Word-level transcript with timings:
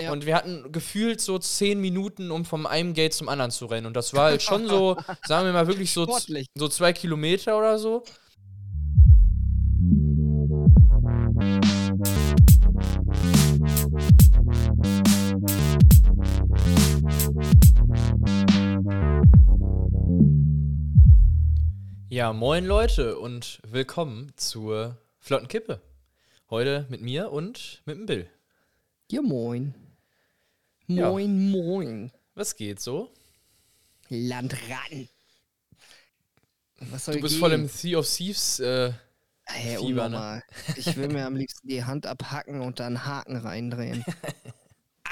Ja. 0.00 0.12
Und 0.12 0.26
wir 0.26 0.36
hatten 0.36 0.70
gefühlt 0.70 1.20
so 1.20 1.40
zehn 1.40 1.80
Minuten, 1.80 2.30
um 2.30 2.44
vom 2.44 2.66
einen 2.66 2.94
Gate 2.94 3.12
zum 3.12 3.28
anderen 3.28 3.50
zu 3.50 3.66
rennen. 3.66 3.86
Und 3.86 3.96
das 3.96 4.14
war 4.14 4.26
halt 4.26 4.42
schon 4.42 4.68
so, 4.68 4.96
sagen 5.26 5.46
wir 5.46 5.52
mal, 5.52 5.66
wirklich 5.66 5.92
so, 5.92 6.06
so 6.54 6.68
zwei 6.68 6.92
Kilometer 6.92 7.58
oder 7.58 7.78
so. 7.80 8.04
Ja, 22.08 22.32
moin 22.32 22.64
Leute 22.64 23.18
und 23.18 23.58
willkommen 23.66 24.32
zur 24.36 24.96
Flotten 25.18 25.48
Kippe. 25.48 25.80
Heute 26.50 26.86
mit 26.88 27.00
mir 27.00 27.32
und 27.32 27.82
mit 27.84 27.98
dem 27.98 28.06
Bill. 28.06 28.30
Ja, 29.10 29.22
moin. 29.22 29.74
Ja. 30.88 31.10
Moin, 31.10 31.50
moin. 31.50 32.12
Was 32.34 32.56
geht 32.56 32.80
so? 32.80 33.12
Landratten. 34.08 35.08
Was 36.80 37.04
soll 37.04 37.16
Du 37.16 37.20
bist 37.20 37.34
gehen? 37.34 37.40
voll 37.40 37.52
im 37.52 37.68
Sea 37.68 37.98
of 37.98 38.08
Thieves. 38.08 38.60
Äh, 38.60 38.92
Hey, 39.50 39.78
Fieber, 39.78 40.10
ne? 40.10 40.42
Ich 40.76 40.94
will 40.96 41.08
mir 41.08 41.24
am 41.24 41.34
liebsten 41.34 41.68
die 41.68 41.82
Hand 41.82 42.06
abhacken 42.06 42.60
und 42.60 42.80
dann 42.80 43.06
Haken 43.06 43.36
reindrehen. 43.36 44.04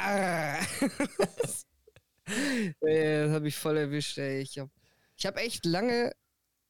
das 2.81 3.31
habe 3.33 3.49
ich 3.49 3.57
voll 3.57 3.79
erwischt, 3.79 4.19
ey. 4.19 4.41
Ich 4.41 4.59
habe 4.59 4.71
ich 5.17 5.25
hab 5.25 5.39
echt 5.39 5.65
lange, 5.65 6.13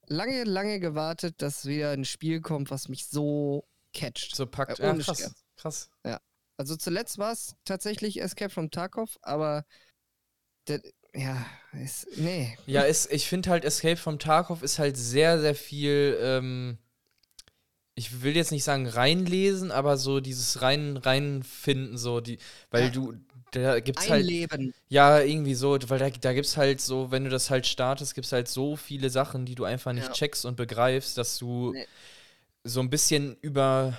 lange, 0.06 0.44
lange 0.44 0.78
gewartet, 0.78 1.42
dass 1.42 1.66
wieder 1.66 1.90
ein 1.90 2.04
Spiel 2.04 2.40
kommt, 2.40 2.70
was 2.70 2.88
mich 2.88 3.06
so 3.06 3.66
catcht. 3.92 4.36
so 4.36 4.46
packt. 4.46 4.78
Äh, 4.78 4.84
ja, 4.84 4.92
ohne 4.92 5.02
krass. 5.02 5.18
Scherz. 5.18 5.90
Also 6.58 6.76
zuletzt 6.76 7.18
war 7.18 7.32
es 7.32 7.54
tatsächlich 7.64 8.20
Escape 8.20 8.50
from 8.50 8.70
Tarkov, 8.70 9.18
aber 9.22 9.64
der, 10.68 10.80
ja, 11.14 11.46
ist, 11.72 12.06
nee. 12.16 12.56
Ja, 12.66 12.82
ist, 12.82 13.12
ich 13.12 13.26
finde 13.28 13.50
halt 13.50 13.64
Escape 13.64 13.96
from 13.96 14.18
Tarkov 14.18 14.62
ist 14.62 14.78
halt 14.78 14.96
sehr, 14.96 15.40
sehr 15.40 15.54
viel. 15.54 16.18
Ähm, 16.20 16.78
ich 17.94 18.22
will 18.22 18.36
jetzt 18.36 18.52
nicht 18.52 18.64
sagen 18.64 18.86
reinlesen, 18.86 19.70
aber 19.70 19.96
so 19.96 20.20
dieses 20.20 20.60
rein 20.62 20.96
reinfinden, 20.98 21.96
so 21.96 22.20
die, 22.20 22.38
weil 22.70 22.82
Ja. 22.84 22.90
du, 22.90 23.14
da 23.52 23.80
gibt's 23.80 24.08
halt, 24.10 24.26
Einleben. 24.26 24.74
ja, 24.88 25.20
irgendwie 25.20 25.54
so, 25.54 25.78
weil 25.88 25.98
da, 25.98 26.10
da 26.10 26.34
gibt's 26.34 26.56
halt 26.58 26.80
so, 26.80 27.10
wenn 27.10 27.24
du 27.24 27.30
das 27.30 27.48
halt 27.50 27.66
startest, 27.66 28.14
gibt's 28.14 28.32
halt 28.32 28.48
so 28.48 28.76
viele 28.76 29.08
Sachen, 29.08 29.46
die 29.46 29.54
du 29.54 29.64
einfach 29.64 29.92
nicht 29.94 30.08
Ja. 30.08 30.12
checkst 30.12 30.44
und 30.44 30.56
begreifst, 30.56 31.16
dass 31.16 31.38
du 31.38 31.72
Nee. 31.72 31.86
so 32.64 32.80
ein 32.80 32.90
bisschen 32.90 33.36
über, 33.42 33.96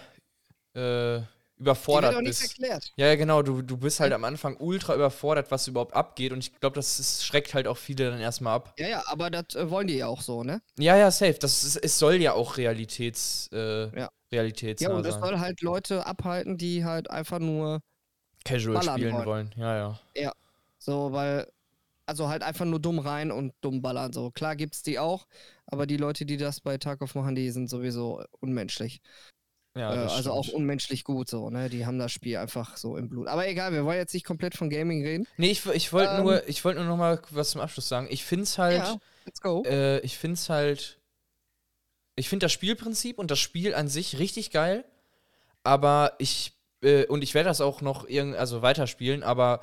äh, 0.76 1.22
Die 1.60 1.64
überfordert 1.64 2.12
wird 2.14 2.22
auch 2.22 2.24
bist. 2.24 2.42
erklärt. 2.44 2.92
Ja, 2.98 3.08
ja, 3.08 3.16
genau, 3.16 3.42
du, 3.42 3.62
du 3.62 3.78
bist 3.78 4.00
halt 4.00 4.14
am 4.14 4.24
Anfang 4.24 4.58
ultra 4.58 4.94
überfordert, 4.96 5.50
was 5.52 5.68
überhaupt 5.68 5.94
abgeht 5.96 6.32
und 6.32 6.40
ich 6.40 6.60
glaube, 6.60 6.76
das 6.76 7.00
ist, 7.00 7.26
schreckt 7.26 7.54
halt 7.54 7.68
auch 7.68 7.78
viele 7.78 8.12
dann 8.12 8.20
erstmal 8.20 8.56
ab. 8.56 8.74
Ja, 8.78 8.88
ja, 8.88 9.04
aber 9.08 9.30
das 9.32 9.56
äh, 9.56 9.70
wollen 9.70 9.88
die 9.88 9.96
ja 9.98 10.08
auch 10.08 10.22
so, 10.22 10.44
ne? 10.44 10.62
Ja, 10.78 10.96
ja, 10.96 11.10
safe. 11.10 11.34
Das 11.40 11.64
ist, 11.64 11.78
es 11.78 11.98
soll 11.98 12.16
ja 12.16 12.34
auch 12.34 12.58
Realitäts, 12.58 13.50
äh, 13.52 13.98
Ja. 13.98 14.10
Realitätsnah 14.32 14.90
Ja, 14.90 14.96
und 14.96 15.04
das 15.06 15.16
sein. 15.16 15.24
soll 15.24 15.40
halt 15.40 15.62
Leute 15.62 16.06
abhalten, 16.06 16.58
die 16.58 16.84
halt 16.86 17.10
einfach 17.10 17.40
nur 17.40 17.82
Casual 18.46 18.76
ballern 18.76 18.98
spielen 18.98 19.14
wollen. 19.16 19.26
wollen. 19.26 19.54
Ja, 19.58 20.00
ja. 20.16 20.32
so, 20.78 21.12
weil, 21.12 21.48
also 22.06 22.30
halt 22.30 22.44
einfach 22.44 22.66
nur 22.66 22.80
dumm 22.80 23.00
rein 23.00 23.32
und 23.32 23.54
dumm 23.62 23.82
ballern. 23.82 24.14
So, 24.14 24.32
klar 24.32 24.56
gibt's 24.56 24.84
die 24.84 25.00
auch, 25.00 25.28
aber 25.66 25.88
die 25.88 25.98
Leute, 25.98 26.26
die 26.26 26.38
das 26.38 26.62
bei 26.62 26.78
Tarkov 26.78 27.16
machen, 27.16 27.36
die 27.36 27.50
sind 27.52 27.70
sowieso 27.70 28.24
unmenschlich. 28.40 29.02
Ja 29.78 29.94
äh, 29.94 30.08
also 30.08 30.32
auch 30.32 30.48
unmenschlich 30.50 31.04
gut, 31.04 31.30
so, 31.30 31.50
ne? 31.50 31.70
Die 31.70 31.86
haben 31.86 32.00
das 32.00 32.12
Spiel 32.12 32.38
einfach 32.38 32.78
so 32.78 32.98
im 32.98 33.10
Blut. 33.10 33.28
Aber 33.28 33.48
egal, 33.48 33.72
wir 33.74 33.86
wollen 33.86 33.98
jetzt 33.98 34.14
nicht 34.14 34.26
komplett 34.26 34.56
von 34.56 34.70
Gaming 34.70 35.04
reden. 35.04 35.28
Nee, 35.38 35.52
ich, 35.52 35.66
ich 35.68 35.94
wollte 35.94 36.14
Ähm, 36.16 36.24
nur, 36.24 36.48
ich 36.48 36.64
wollte 36.66 36.80
nur 36.80 36.88
noch 36.90 36.98
mal 36.98 37.20
was 37.32 37.52
zum 37.52 37.62
Abschluss 37.62 37.88
sagen. 37.88 38.08
Ich 38.10 38.24
find's 38.26 38.58
halt, 38.58 38.78
Ja, 38.84 38.98
let's 39.26 39.42
go. 39.42 39.64
äh, 39.66 40.00
ich 40.00 40.18
find's 40.18 40.50
halt, 40.50 41.00
ich 42.16 42.30
finde 42.30 42.46
das 42.46 42.52
Spielprinzip 42.52 43.20
und 43.20 43.30
das 43.32 43.40
Spiel 43.40 43.76
an 43.76 43.88
sich 43.88 44.18
richtig 44.20 44.52
geil, 44.52 44.86
aber 45.64 46.14
ich, 46.18 46.54
äh, 46.82 47.06
und 47.06 47.24
ich 47.24 47.34
werde 47.34 47.50
das 47.50 47.62
auch 47.62 47.82
noch 47.82 48.08
irgend, 48.08 48.36
also 48.36 48.62
weiterspielen, 48.62 49.24
aber 49.24 49.60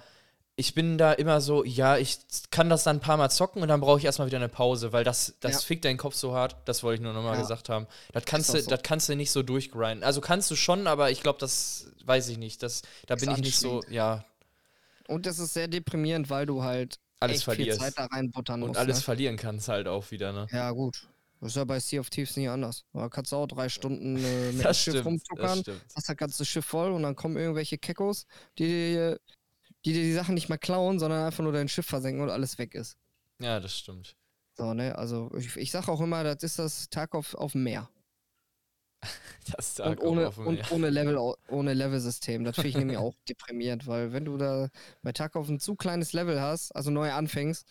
ich 0.57 0.75
bin 0.75 0.99
da 0.99 1.13
immer 1.13 1.41
so, 1.41 1.65
ja, 1.65 1.97
ich 1.97 2.19
kann 2.51 2.69
das 2.71 2.85
dann 2.85 2.99
ein 2.99 3.01
paar 3.01 3.17
Mal 3.17 3.29
zocken 3.29 3.61
und 3.63 3.69
dann 3.69 3.81
brauche 3.81 3.99
ich 3.99 4.05
erstmal 4.05 4.27
wieder 4.29 4.39
eine 4.39 4.49
Pause, 4.49 4.93
weil 4.93 5.03
das, 5.03 5.35
das 5.41 5.53
Ja. 5.53 5.59
fickt 5.61 5.85
deinen 5.85 5.97
Kopf 5.97 6.15
so 6.15 6.33
hart. 6.33 6.57
Das 6.65 6.83
wollte 6.85 6.97
ich 6.97 7.01
nur 7.01 7.13
nochmal 7.13 7.35
Ja. 7.35 7.41
gesagt 7.41 7.69
haben. 7.69 7.87
Das 8.13 8.25
kannst, 8.25 8.55
du, 8.55 8.61
so. 8.61 8.71
das 8.71 8.83
kannst 8.83 9.09
du 9.09 9.17
nicht 9.17 9.33
so 9.33 9.43
durchgrinden. 9.43 10.05
Also 10.05 10.21
kannst 10.21 10.51
du 10.51 10.57
schon, 10.57 10.87
aber 10.87 11.11
ich 11.11 11.23
glaube, 11.23 11.39
das 11.41 11.89
weiß 12.05 12.29
ich 12.29 12.39
nicht. 12.39 12.63
Das, 12.63 12.83
da 13.07 13.15
Ist 13.15 13.21
bin 13.25 13.33
ich 13.33 13.39
nicht 13.41 13.59
so, 13.59 13.83
ja, 13.91 14.25
Und 15.09 15.27
das 15.27 15.39
ist 15.39 15.55
sehr 15.55 15.69
deprimierend, 15.69 16.31
weil 16.31 16.47
du 16.47 16.63
halt 16.63 16.99
alles 17.21 17.37
echt 17.39 17.45
verlierst. 17.45 17.81
viel 17.81 17.87
Zeit 17.93 17.99
da 17.99 18.07
reinbuttern 18.07 18.63
und 18.63 18.69
musst. 18.69 18.81
alles 18.81 18.99
ne? 18.99 19.03
verlieren 19.03 19.37
kannst 19.37 19.69
halt 19.69 19.89
auch 19.89 20.11
wieder, 20.11 20.33
ne? 20.33 20.47
Ja, 20.53 20.71
gut. 20.71 21.09
Das 21.41 21.51
ist 21.51 21.57
ja 21.57 21.65
bei 21.65 21.79
Sea 21.81 22.01
of 22.01 22.09
Thieves 22.11 22.37
nie 22.37 22.49
anders. 22.49 22.85
Da 22.95 23.09
kannst 23.09 23.33
du 23.33 23.37
auch 23.37 23.47
drei 23.47 23.69
Stunden 23.69 24.17
äh, 24.17 24.53
mit 24.53 24.61
dem 24.61 24.63
Das 24.63 24.79
Schiff 24.79 24.95
stimmt, 24.95 25.05
das 25.05 25.05
rumtuckern, 25.07 25.59
stimmt. 25.61 25.81
hast 25.95 26.09
das 26.09 26.17
ganze 26.17 26.45
Schiff 26.45 26.65
voll 26.65 26.93
und 26.93 27.03
dann 27.03 27.17
kommen 27.17 27.37
irgendwelche 27.37 27.77
Kekos, 27.77 28.27
die 28.59 28.67
dir 28.67 29.21
die, 29.84 29.93
dir 29.93 30.03
die 30.03 30.12
Sachen 30.12 30.34
nicht 30.34 30.49
mehr 30.49 30.59
klauen, 30.59 30.99
sondern 30.99 31.25
einfach 31.27 31.43
nur 31.43 31.53
dein 31.53 31.69
Schiff 31.69 31.87
versenken 31.87 32.22
und 32.22 32.31
alles 32.31 32.59
weg 32.59 32.75
ist. 32.75 32.97
Ja, 33.41 33.61
das 33.61 33.77
stimmt. 33.78 34.17
So, 34.56 34.72
ne? 34.75 34.97
Also 34.97 35.31
ich, 35.37 35.56
ich 35.56 35.71
sag 35.71 35.89
auch 35.89 36.00
immer, 36.00 36.22
das 36.25 36.43
ist 36.43 36.59
das 36.59 36.89
Tag 36.89 37.15
auf, 37.15 37.34
auf 37.34 37.53
dem 37.53 37.65
Meer. 37.65 37.89
Das 39.56 39.78
Und 39.81 39.99
Tag 39.99 40.00
auch 40.00 40.05
ohne, 40.05 40.28
auf 40.28 40.37
dem 40.37 40.47
und 40.47 40.55
Meer. 40.55 40.73
ohne 40.73 40.91
Level 40.91 41.34
ohne 41.49 41.75
Level-System. 41.75 42.44
Das 42.44 42.55
finde 42.56 42.69
ich 42.71 42.77
nämlich 42.77 42.97
auch 42.97 43.15
deprimierend, 43.28 43.87
weil 43.87 44.12
wenn 44.15 44.25
du 44.25 44.39
da 44.39 44.69
bei 45.03 45.12
Tarkov 45.12 45.49
ein 45.49 45.61
zu 45.61 45.75
kleines 45.77 46.15
Level 46.15 46.41
hast, 46.41 46.75
also 46.75 46.91
neu 46.91 47.12
anfängst 47.12 47.67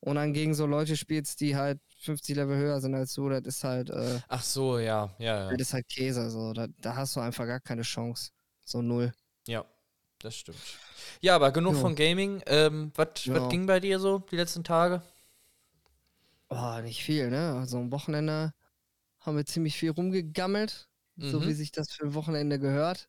und 0.00 0.16
dann 0.16 0.34
gegen 0.34 0.54
so 0.54 0.66
Leute 0.66 0.98
spielst, 0.98 1.40
die 1.40 1.56
halt 1.56 1.80
50 2.00 2.36
Level 2.36 2.58
höher 2.58 2.80
sind 2.82 2.94
als 2.94 3.14
du, 3.14 3.30
das 3.30 3.42
ist 3.44 3.64
halt, 3.64 3.88
äh, 3.88 4.20
Ach 4.28 4.42
so, 4.42 4.78
ja, 4.78 5.14
ja, 5.18 5.50
ja. 5.50 5.56
das 5.56 5.68
ist 5.68 5.72
halt 5.72 5.88
Käse. 5.88 6.28
So. 6.28 6.52
Da, 6.52 6.66
da 6.78 6.94
hast 6.96 7.16
du 7.16 7.20
einfach 7.20 7.46
gar 7.46 7.60
keine 7.60 7.82
Chance. 7.82 8.30
So 8.66 8.82
null. 8.82 9.14
Ja, 9.46 9.64
das 10.24 10.36
stimmt. 10.36 10.58
Ja, 11.20 11.34
aber 11.36 11.52
genug 11.52 11.74
Jo. 11.74 11.80
von 11.80 11.94
Gaming. 11.94 12.42
Ähm, 12.46 12.92
was 12.94 13.08
Ja. 13.24 13.48
ging 13.48 13.66
bei 13.66 13.80
dir 13.80 13.98
so 14.00 14.20
die 14.30 14.36
letzten 14.36 14.64
Tage? 14.64 15.02
Oh, 16.50 16.80
nicht 16.82 17.02
viel, 17.04 17.30
ne? 17.30 17.54
Also 17.58 17.78
am 17.78 17.90
Wochenende 17.92 18.54
haben 19.20 19.36
wir 19.36 19.46
ziemlich 19.46 19.76
viel 19.78 19.90
rumgegammelt, 19.90 20.88
so 21.16 21.40
Mhm. 21.40 21.46
wie 21.46 21.52
sich 21.54 21.72
das 21.72 21.92
für 21.92 22.04
ein 22.06 22.14
Wochenende 22.14 22.58
gehört. 22.58 23.08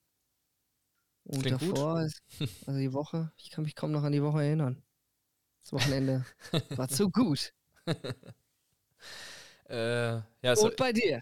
Und 1.23 1.41
Klingt 1.41 1.61
davor, 1.61 2.01
ist, 2.03 2.21
also 2.67 2.79
die 2.79 2.93
Woche, 2.93 3.31
ich 3.37 3.49
kann 3.49 3.63
mich 3.63 3.75
kaum 3.75 3.91
noch 3.91 4.03
an 4.03 4.11
die 4.11 4.23
Woche 4.23 4.43
erinnern. 4.43 4.83
Das 5.63 5.73
Wochenende 5.73 6.25
war 6.75 6.89
zu 6.89 7.09
gut. 7.11 7.53
Äh, 9.69 10.21
ja, 10.41 10.55
so, 10.55 10.67
Und 10.67 10.75
bei 10.75 10.93
dir? 10.93 11.21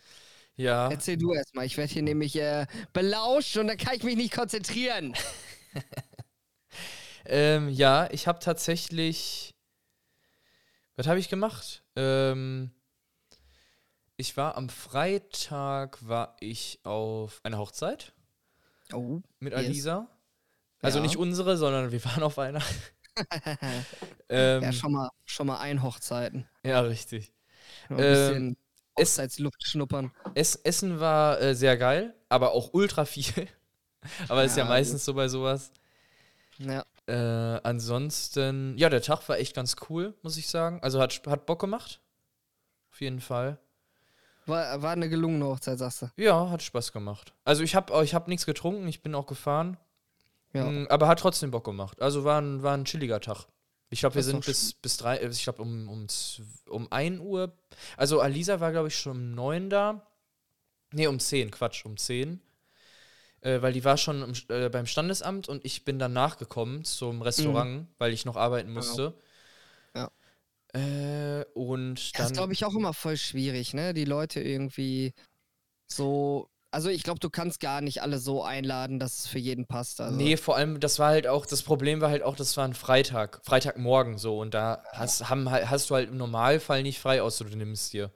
ja. 0.55 0.89
Erzähl 0.89 1.17
du 1.17 1.33
erstmal. 1.33 1.65
Ich 1.65 1.77
werde 1.77 1.93
hier 1.93 2.03
nämlich 2.03 2.35
äh, 2.37 2.67
belauscht 2.93 3.57
und 3.57 3.67
dann 3.67 3.77
kann 3.77 3.95
ich 3.95 4.03
mich 4.03 4.15
nicht 4.17 4.33
konzentrieren. 4.33 5.15
Ähm, 7.25 7.69
ja, 7.69 8.09
ich 8.11 8.27
habe 8.27 8.39
tatsächlich. 8.39 9.55
Was 10.97 11.07
habe 11.07 11.19
ich 11.19 11.29
gemacht? 11.29 11.83
Ähm, 11.95 12.71
ich 14.17 14.35
war 14.35 14.57
am 14.57 14.67
Freitag 14.67 16.05
war 16.05 16.35
ich 16.41 16.81
auf 16.83 17.39
einer 17.43 17.57
Hochzeit 17.59 18.13
Oh. 18.91 19.21
mit 19.39 19.53
Yes. 19.53 19.65
Alisa. 19.65 20.07
Also 20.81 20.97
Ja. 20.99 21.03
nicht 21.05 21.15
unsere, 21.17 21.55
sondern 21.57 21.93
wir 21.93 22.03
waren 22.03 22.23
auf 22.23 22.37
einer. 22.39 22.61
ähm, 24.29 24.63
ja, 24.63 24.73
schon 24.73 24.91
mal, 24.91 25.09
schon 25.23 25.47
mal 25.47 25.59
ein 25.59 25.81
Hochzeiten. 25.81 26.45
ja, 26.63 26.81
richtig. 26.81 27.31
Ein 27.87 27.99
Ähm, 27.99 28.03
bisschen 28.09 28.57
es- 28.97 29.09
Hochzeitsluft 29.11 29.63
schnuppern. 29.65 30.11
Es, 30.35 30.55
Essen 30.57 30.99
war 30.99 31.39
äh, 31.41 31.55
sehr 31.55 31.77
geil, 31.77 32.13
aber 32.27 32.51
auch 32.51 32.73
ultra 32.73 33.05
viel. 33.05 33.47
aber 34.27 34.43
ist 34.43 34.57
ja 34.57 34.63
Ja, 34.63 34.69
meistens 34.69 35.05
so 35.05 35.13
bei 35.13 35.27
sowas. 35.27 35.71
Ja. 36.59 36.85
Äh, 37.05 37.59
ansonsten, 37.63 38.77
ja, 38.77 38.89
der 38.89 39.01
Tag 39.01 39.27
war 39.27 39.37
echt 39.37 39.55
ganz 39.55 39.75
cool, 39.89 40.13
muss 40.21 40.37
ich 40.37 40.47
sagen. 40.47 40.79
Also 40.81 41.01
hat, 41.01 41.21
hat 41.27 41.45
Bock 41.45 41.59
gemacht. 41.59 41.99
Auf 42.91 43.01
jeden 43.01 43.21
Fall. 43.21 43.59
War, 44.45 44.81
war 44.81 44.91
eine 44.91 45.09
gelungene 45.09 45.45
Hochzeit, 45.45 45.79
sagst 45.79 46.01
du. 46.01 46.11
Ja, 46.17 46.49
hat 46.49 46.61
Spaß 46.61 46.91
gemacht. 46.91 47.33
Also 47.43 47.63
ich 47.63 47.75
habe 47.75 48.03
ich 48.03 48.13
hab 48.13 48.27
nichts 48.27 48.45
getrunken, 48.45 48.87
ich 48.87 49.01
bin 49.01 49.15
auch 49.15 49.25
gefahren. 49.25 49.77
Ja. 50.53 50.65
Mm, 50.65 50.87
aber 50.89 51.07
hat 51.07 51.19
trotzdem 51.19 51.51
Bock 51.51 51.63
gemacht. 51.63 52.01
Also 52.01 52.23
war 52.23 52.39
ein, 52.41 52.61
war 52.61 52.75
ein 52.75 52.85
chilliger 52.85 53.19
Tag. 53.19 53.47
Ich 53.89 53.99
glaube, 53.99 54.15
wir 54.15 54.23
sind 54.23 54.45
bis, 54.45 54.73
bis 54.73 54.97
drei, 54.97 55.17
äh, 55.17 55.29
ich 55.29 55.43
glaube 55.43 55.61
um, 55.61 55.87
um, 55.87 56.07
um 56.69 56.91
1 56.91 57.19
Uhr. 57.19 57.53
Also 57.95 58.19
Alisa 58.19 58.59
war, 58.59 58.71
glaube 58.71 58.87
ich, 58.89 58.97
schon 58.97 59.17
um 59.17 59.31
9 59.35 59.69
da. 59.69 60.07
Nee, 60.91 61.07
um 61.07 61.19
10, 61.19 61.51
Quatsch, 61.51 61.85
um 61.85 61.97
10. 61.97 62.41
Äh, 63.43 63.61
weil 63.61 63.73
die 63.73 63.83
war 63.85 63.97
schon 63.97 64.23
im, 64.23 64.33
äh, 64.49 64.69
beim 64.69 64.85
Standesamt 64.87 65.49
und 65.49 65.65
ich 65.65 65.83
bin 65.85 65.99
dann 65.99 66.13
nachgekommen 66.13 66.85
zum 66.85 67.21
Restaurant, 67.21 67.87
weil 67.99 68.13
ich 68.13 68.25
noch 68.25 68.37
arbeiten 68.37 68.71
musste. 68.73 69.13
Ja. 69.95 70.09
Äh, 70.73 71.45
und 71.53 72.17
Das 72.17 72.17
dann. 72.17 72.25
ist, 72.27 72.33
glaube 72.33 72.53
ich, 72.53 72.65
auch 72.65 72.75
immer 72.75 72.93
voll 72.93 73.17
schwierig, 73.17 73.73
ne? 73.73 73.93
Die 73.93 74.05
Leute 74.05 74.41
irgendwie 74.41 75.13
so 75.87 76.49
Also 76.71 76.89
ich 76.89 77.03
glaube, 77.03 77.19
du 77.19 77.29
kannst 77.29 77.59
gar 77.59 77.81
nicht 77.81 78.01
alle 78.01 78.17
so 78.19 78.43
einladen, 78.43 78.99
dass 78.99 79.19
es 79.19 79.27
für 79.27 79.39
jeden 79.39 79.67
passt. 79.67 80.01
Also. 80.01 80.15
Nee, 80.17 80.37
vor 80.37 80.55
allem, 80.57 80.79
das 80.79 80.99
war 80.99 81.09
halt 81.09 81.27
auch, 81.27 81.45
das 81.45 81.63
Problem 81.63 82.01
war 82.01 82.09
halt 82.09 82.23
auch, 82.23 82.35
das 82.35 82.57
war 82.57 82.65
ein 82.65 82.73
Freitag, 82.73 83.41
Freitagmorgen 83.45 84.17
so 84.17 84.39
und 84.39 84.53
da 84.55 84.83
hast, 84.91 85.29
haben, 85.29 85.51
hast 85.51 85.89
du 85.91 85.95
halt 85.95 86.09
im 86.09 86.17
Normalfall 86.17 86.81
nicht 86.83 86.99
frei, 86.99 87.21
außer 87.21 87.45
du 87.45 87.55
nimmst 87.55 87.93
dir. 87.93 88.11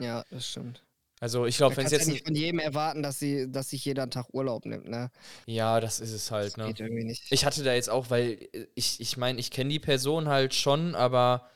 Ja, 0.00 0.24
das 0.30 0.48
stimmt. 0.48 0.82
Also 1.20 1.46
ich 1.46 1.56
glaube, 1.56 1.76
wenn 1.76 1.86
es 1.86 1.92
jetzt. 1.92 2.06
ja 2.06 2.12
nicht 2.12 2.24
von 2.26 2.34
jedem 2.34 2.58
erwarten, 2.58 3.02
dass, 3.02 3.18
sie, 3.18 3.50
dass 3.50 3.70
sich 3.70 3.84
jeder 3.84 4.02
einen 4.02 4.10
Tag 4.10 4.26
Urlaub 4.32 4.64
nimmt, 4.66 4.88
ne? 4.88 5.10
ja, 5.46 5.80
das 5.80 6.00
ist 6.00 6.12
es 6.12 6.30
halt, 6.30 6.56
Das 6.56 6.56
ne? 6.56 6.64
geht 6.68 6.80
irgendwie 6.80 7.04
nicht. 7.04 7.22
Ich 7.30 7.44
hatte 7.44 7.62
da 7.62 7.74
jetzt 7.74 7.90
auch, 7.90 8.10
weil 8.10 8.38
äh, 8.52 8.66
ich, 8.74 9.00
ich 9.00 9.16
meine, 9.16 9.38
ich 9.40 9.50
kenne 9.50 9.70
die 9.70 9.78
Person 9.80 10.28
halt 10.28 10.54
schon, 10.54 10.94
aber 10.94 11.48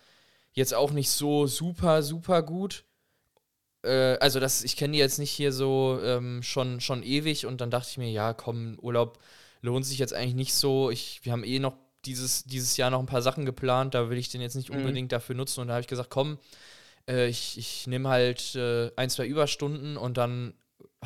jetzt 0.52 0.74
auch 0.74 0.92
nicht 0.92 1.10
so 1.10 1.46
super, 1.46 2.02
super 2.02 2.42
gut. 2.42 2.84
Äh, 3.82 4.16
also 4.20 4.40
das, 4.40 4.64
ich 4.64 4.76
kenne 4.76 4.92
die 4.94 4.98
jetzt 4.98 5.18
nicht 5.18 5.30
hier 5.30 5.52
so 5.52 6.00
ähm, 6.02 6.42
schon, 6.42 6.80
schon 6.80 7.02
ewig 7.02 7.46
und 7.46 7.60
dann 7.60 7.70
dachte 7.70 7.88
ich 7.90 7.98
mir, 7.98 8.10
ja, 8.10 8.32
komm, 8.32 8.78
Urlaub 8.80 9.18
lohnt 9.62 9.86
sich 9.86 9.98
jetzt 9.98 10.14
eigentlich 10.14 10.34
nicht 10.34 10.54
so. 10.54 10.90
Ich, 10.90 11.20
wir 11.24 11.32
haben 11.32 11.44
eh 11.44 11.58
noch 11.58 11.76
dieses, 12.04 12.44
dieses 12.44 12.76
Jahr 12.76 12.90
noch 12.90 13.00
ein 13.00 13.06
paar 13.06 13.22
Sachen 13.22 13.46
geplant, 13.46 13.94
da 13.94 14.10
will 14.10 14.18
ich 14.18 14.28
den 14.30 14.40
jetzt 14.42 14.56
nicht 14.56 14.70
Mhm. 14.72 14.76
unbedingt 14.76 15.12
dafür 15.12 15.34
nutzen 15.36 15.60
und 15.60 15.68
da 15.68 15.74
habe 15.74 15.80
ich 15.82 15.88
gesagt, 15.88 16.10
komm, 16.10 16.38
äh, 17.08 17.26
ich, 17.28 17.58
ich 17.58 17.86
nehme 17.86 18.08
halt 18.08 18.54
äh, 18.54 18.90
ein, 18.96 19.10
zwei 19.10 19.26
Überstunden 19.26 19.96
und 19.96 20.16
dann 20.16 20.54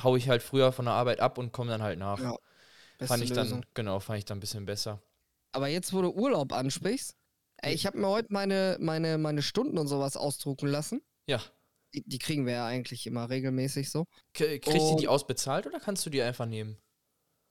hau 0.02 0.16
ich 0.16 0.28
halt 0.28 0.42
früher 0.42 0.72
von 0.72 0.84
der 0.86 0.94
Arbeit 0.94 1.20
ab 1.20 1.38
und 1.38 1.52
komme 1.52 1.70
dann 1.70 1.82
halt 1.82 1.98
nach. 1.98 2.20
Ja, 2.20 2.36
Beste 2.98 3.06
fand 3.06 3.22
ich 3.24 3.30
Lösung. 3.30 3.60
dann, 3.62 3.70
genau, 3.74 4.00
fand 4.00 4.18
ich 4.18 4.24
dann 4.24 4.38
ein 4.38 4.40
bisschen 4.40 4.66
besser. 4.66 5.00
Aber 5.52 5.68
jetzt, 5.68 5.92
wo 5.92 6.02
du 6.02 6.10
Urlaub 6.10 6.52
ansprichst, 6.52 7.16
ey, 7.58 7.74
ich 7.74 7.86
habe 7.86 7.98
mir 7.98 8.08
heute 8.08 8.32
meine, 8.32 8.76
meine, 8.80 9.18
meine 9.18 9.42
Stunden 9.42 9.78
und 9.78 9.86
sowas 9.88 10.16
ausdrucken 10.16 10.68
lassen. 10.68 11.02
Ja. 11.26 11.40
Die, 11.94 12.02
die 12.06 12.18
kriegen 12.18 12.46
wir 12.46 12.52
ja 12.54 12.66
eigentlich 12.66 13.06
immer 13.06 13.30
regelmäßig 13.30 13.90
so. 13.90 14.04
K 14.34 14.58
kriegt 14.58 14.90
die 14.90 14.96
die 14.96 15.08
ausbezahlt 15.08 15.66
oder 15.66 15.80
kannst 15.80 16.04
du 16.06 16.10
die 16.10 16.22
einfach 16.22 16.46
nehmen? 16.46 16.78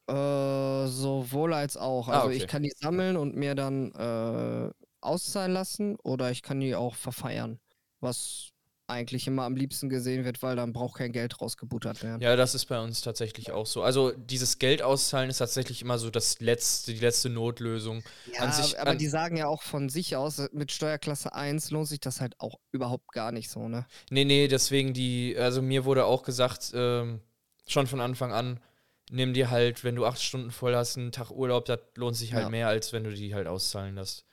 Äh, 0.09 0.87
sowohl 0.87 1.53
als 1.53 1.75
auch. 1.75 2.07
Ah, 2.07 2.13
Also 2.13 2.27
okay. 2.27 2.37
ich 2.37 2.47
kann 2.47 2.63
die 2.63 2.71
sammeln 2.75 3.17
und 3.17 3.35
mir 3.35 3.55
dann 3.55 3.91
äh, 3.93 4.71
auszahlen 5.01 5.51
lassen 5.51 5.97
oder 5.97 6.31
ich 6.31 6.41
kann 6.41 6.59
die 6.59 6.75
auch 6.75 6.95
verfeiern. 6.95 7.59
Was 7.99 8.49
eigentlich 8.89 9.27
immer 9.27 9.43
am 9.43 9.57
liebsten 9.57 9.89
gesehen 9.89 10.23
wird, 10.23 10.41
weil 10.41 10.55
dann 10.55 10.71
braucht 10.71 10.99
kein 10.99 11.11
Geld 11.11 11.41
rausgebuttert 11.41 12.03
werden. 12.03 12.21
Ja, 12.21 12.37
das 12.37 12.55
ist 12.55 12.67
bei 12.67 12.79
uns 12.79 13.01
tatsächlich 13.01 13.51
auch 13.51 13.65
so. 13.65 13.81
Also 13.83 14.11
dieses 14.11 14.59
Geld 14.59 14.81
auszahlen 14.81 15.29
ist 15.29 15.39
tatsächlich 15.39 15.81
immer 15.81 15.97
so 15.99 16.09
das 16.09 16.39
letzte, 16.39 16.93
die 16.93 16.99
letzte 17.01 17.27
Notlösung. 17.29 18.01
Ja, 18.33 18.43
An 18.43 18.53
sich- 18.53 18.79
aber 18.79 18.95
die 18.95 19.07
sagen 19.07 19.35
ja 19.35 19.47
auch 19.47 19.61
von 19.61 19.89
sich 19.89 20.15
aus, 20.15 20.41
mit 20.53 20.71
Steuerklasse 20.71 21.33
1 21.35 21.69
lohnt 21.71 21.89
sich 21.89 21.99
das 21.99 22.21
halt 22.21 22.39
auch 22.39 22.59
überhaupt 22.71 23.11
gar 23.11 23.33
nicht 23.33 23.49
so, 23.49 23.67
ne? 23.67 23.85
Nee, 24.09 24.23
nee, 24.23 24.47
deswegen 24.47 24.93
die, 24.93 25.35
also 25.37 25.61
mir 25.61 25.83
wurde 25.83 26.05
auch 26.05 26.23
gesagt, 26.23 26.71
ähm, 26.73 27.19
schon 27.67 27.87
von 27.87 27.99
Anfang 27.99 28.31
an, 28.31 28.61
nimm 29.09 29.33
dir 29.33 29.49
halt, 29.51 29.83
wenn 29.83 29.95
du 29.95 30.05
acht 30.05 30.21
Stunden 30.21 30.51
voll 30.51 30.77
hast, 30.77 30.97
einen 30.97 31.11
Tag 31.11 31.31
Urlaub, 31.31 31.65
das 31.65 31.79
lohnt 31.95 32.15
sich 32.15 32.33
halt 32.33 32.43
Ja. 32.43 32.49
mehr, 32.49 32.69
als 32.69 32.93
wenn 32.93 33.03
du 33.03 33.13
die 33.13 33.35
halt 33.35 33.47
auszahlen 33.47 33.95
lässt. 33.95 34.23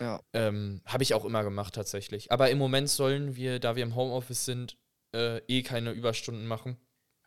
Ja. 0.00 0.20
Ähm, 0.32 0.82
Habe 0.84 1.02
ich 1.02 1.14
auch 1.14 1.24
immer 1.24 1.42
gemacht 1.42 1.74
tatsächlich. 1.74 2.30
Aber 2.32 2.50
im 2.50 2.58
Moment 2.58 2.88
sollen 2.88 3.36
wir, 3.36 3.58
da 3.58 3.76
wir 3.76 3.82
im 3.82 3.94
Homeoffice 3.94 4.44
sind, 4.44 4.76
äh, 5.14 5.38
eh 5.48 5.62
keine 5.62 5.92
Überstunden 5.92 6.46
machen. 6.46 6.76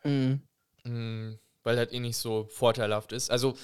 Mhm. 0.04 0.42
Mm, 0.84 1.34
weil 1.62 1.76
das 1.76 1.92
eh 1.92 2.00
nicht 2.00 2.16
so 2.16 2.46
vorteilhaft 2.50 3.12
ist. 3.12 3.30
Also 3.30 3.54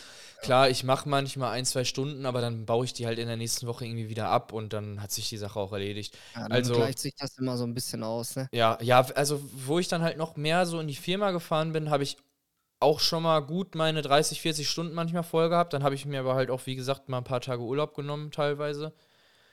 klar, 0.43 0.69
ich 0.69 0.85
mache 0.85 1.09
manchmal 1.09 1.53
ein, 1.53 1.65
zwei 1.65 1.85
Stunden, 1.85 2.27
aber 2.27 2.41
dann 2.43 2.67
baue 2.67 2.85
ich 2.85 2.93
die 2.93 3.07
halt 3.07 3.19
in 3.19 3.27
der 3.27 3.39
nächsten 3.39 3.67
Woche 3.67 3.87
irgendwie 3.87 4.11
wieder 4.11 4.29
ab 4.29 4.53
und 4.53 4.73
dann 4.75 5.01
hat 5.01 5.13
sich 5.13 5.29
die 5.31 5.39
Sache 5.39 5.59
auch 5.59 5.73
erledigt. 5.73 6.17
Ja, 6.35 6.43
dann 6.43 6.53
Also- 6.53 6.75
gleicht 6.75 6.99
sich 6.99 7.15
das 7.17 7.39
immer 7.39 7.57
so 7.57 7.65
ein 7.65 7.73
bisschen 7.73 8.03
aus, 8.03 8.37
ne? 8.37 8.49
Ja, 8.53 8.79
ja, 8.83 9.01
also 9.15 9.41
wo 9.67 9.79
ich 9.79 9.89
dann 9.89 10.03
halt 10.03 10.19
noch 10.19 10.37
mehr 10.37 10.67
so 10.67 10.79
in 10.79 10.89
die 10.89 10.95
Firma 10.95 11.31
gefahren 11.31 11.73
bin, 11.73 11.89
habe 11.89 12.03
ich 12.03 12.19
auch 12.81 13.01
schon 13.01 13.23
mal 13.23 13.41
gut 13.41 13.75
meine 13.75 14.03
30, 14.03 14.41
40 14.41 14.69
Stunden 14.69 14.95
manchmal 14.95 15.23
voll 15.23 15.49
gehabt. 15.49 15.73
Dann 15.73 15.83
habe 15.83 15.95
ich 15.95 16.07
mir 16.07 16.21
aber 16.21 16.35
halt 16.35 16.51
auch, 16.51 16.67
wie 16.67 16.77
gesagt, 16.77 17.09
mal 17.09 17.19
ein 17.19 17.25
paar 17.25 17.41
Tage 17.41 17.63
Urlaub 17.63 17.95
genommen 17.95 18.31
teilweise. 18.31 18.93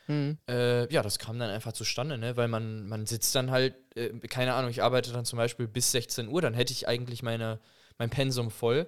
Mhm. 0.07 0.37
Äh, 0.49 0.91
ja, 0.93 1.01
das 1.01 1.19
kam 1.19 1.39
dann 1.39 1.49
einfach 1.49 1.71
zustande, 1.71 2.17
ne? 2.17 2.35
Weil 2.35 2.49
man, 2.49 2.87
man 2.87 3.05
sitzt 3.05 3.33
dann 3.35 3.51
halt, 3.51 3.75
äh, 3.95 4.09
keine 4.27 4.53
Ahnung, 4.53 4.69
ich 4.69 4.83
arbeite 4.83 5.13
dann 5.13 5.25
zum 5.25 5.37
Beispiel 5.37 5.67
bis 5.67 5.91
16 5.91 6.27
Uhr, 6.27 6.41
dann 6.41 6.53
hätte 6.53 6.73
ich 6.73 6.87
eigentlich 6.87 7.23
meine, 7.23 7.59
mein 7.97 8.09
Pensum 8.09 8.51
voll. 8.51 8.87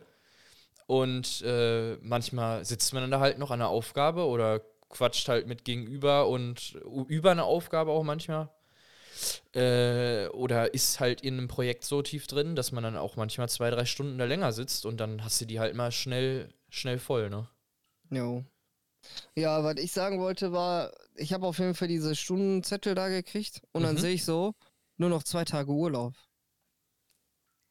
Und 0.88 1.42
äh, 1.42 1.96
manchmal 2.02 2.66
sitzt 2.66 2.94
man 2.94 3.04
dann 3.04 3.12
da 3.12 3.20
halt 3.20 3.40
noch 3.40 3.52
an 3.52 3.62
einer 3.62 3.70
Aufgabe 3.70 4.26
oder 4.28 4.62
quatscht 4.90 5.28
halt 5.30 5.48
mit 5.48 5.66
gegenüber 5.66 6.28
und 6.28 6.78
über 7.08 7.32
eine 7.32 7.44
Aufgabe 7.44 7.92
auch 7.92 8.04
manchmal. 8.04 8.50
Äh, 9.54 10.28
oder 10.30 10.74
ist 10.74 11.00
halt 11.00 11.22
in 11.22 11.38
einem 11.38 11.48
Projekt 11.48 11.84
so 11.86 12.02
tief 12.02 12.28
drin, 12.28 12.56
dass 12.56 12.72
man 12.72 12.84
dann 12.84 12.98
auch 12.98 13.16
manchmal 13.16 13.50
zwei, 13.50 13.70
drei 13.70 13.86
Stunden 13.86 14.18
da 14.18 14.26
länger 14.26 14.52
sitzt 14.52 14.86
und 14.86 14.98
dann 14.98 15.24
hast 15.24 15.40
du 15.42 15.46
die 15.46 15.60
halt 15.60 15.76
mal 15.76 15.92
schnell, 15.92 16.50
schnell 16.70 17.00
voll, 17.00 17.30
ne? 17.30 17.50
Jo. 18.10 18.44
Ja, 19.36 19.64
was 19.64 19.78
ich 19.78 19.92
sagen 19.92 20.20
wollte 20.20 20.52
war, 20.52 20.92
ich 21.16 21.32
habe 21.34 21.46
auf 21.46 21.60
jeden 21.60 21.76
Fall 21.76 21.88
diese 21.88 22.16
Stundenzettel 22.16 22.96
da 22.96 23.08
gekriegt 23.08 23.62
und 23.72 23.84
dann 23.84 23.96
Mhm. 23.96 24.00
sehe 24.00 24.14
ich 24.14 24.26
so, 24.26 24.54
nur 24.98 25.10
noch 25.10 25.24
zwei 25.24 25.46
Tage 25.46 25.72
Urlaub. 25.72 26.14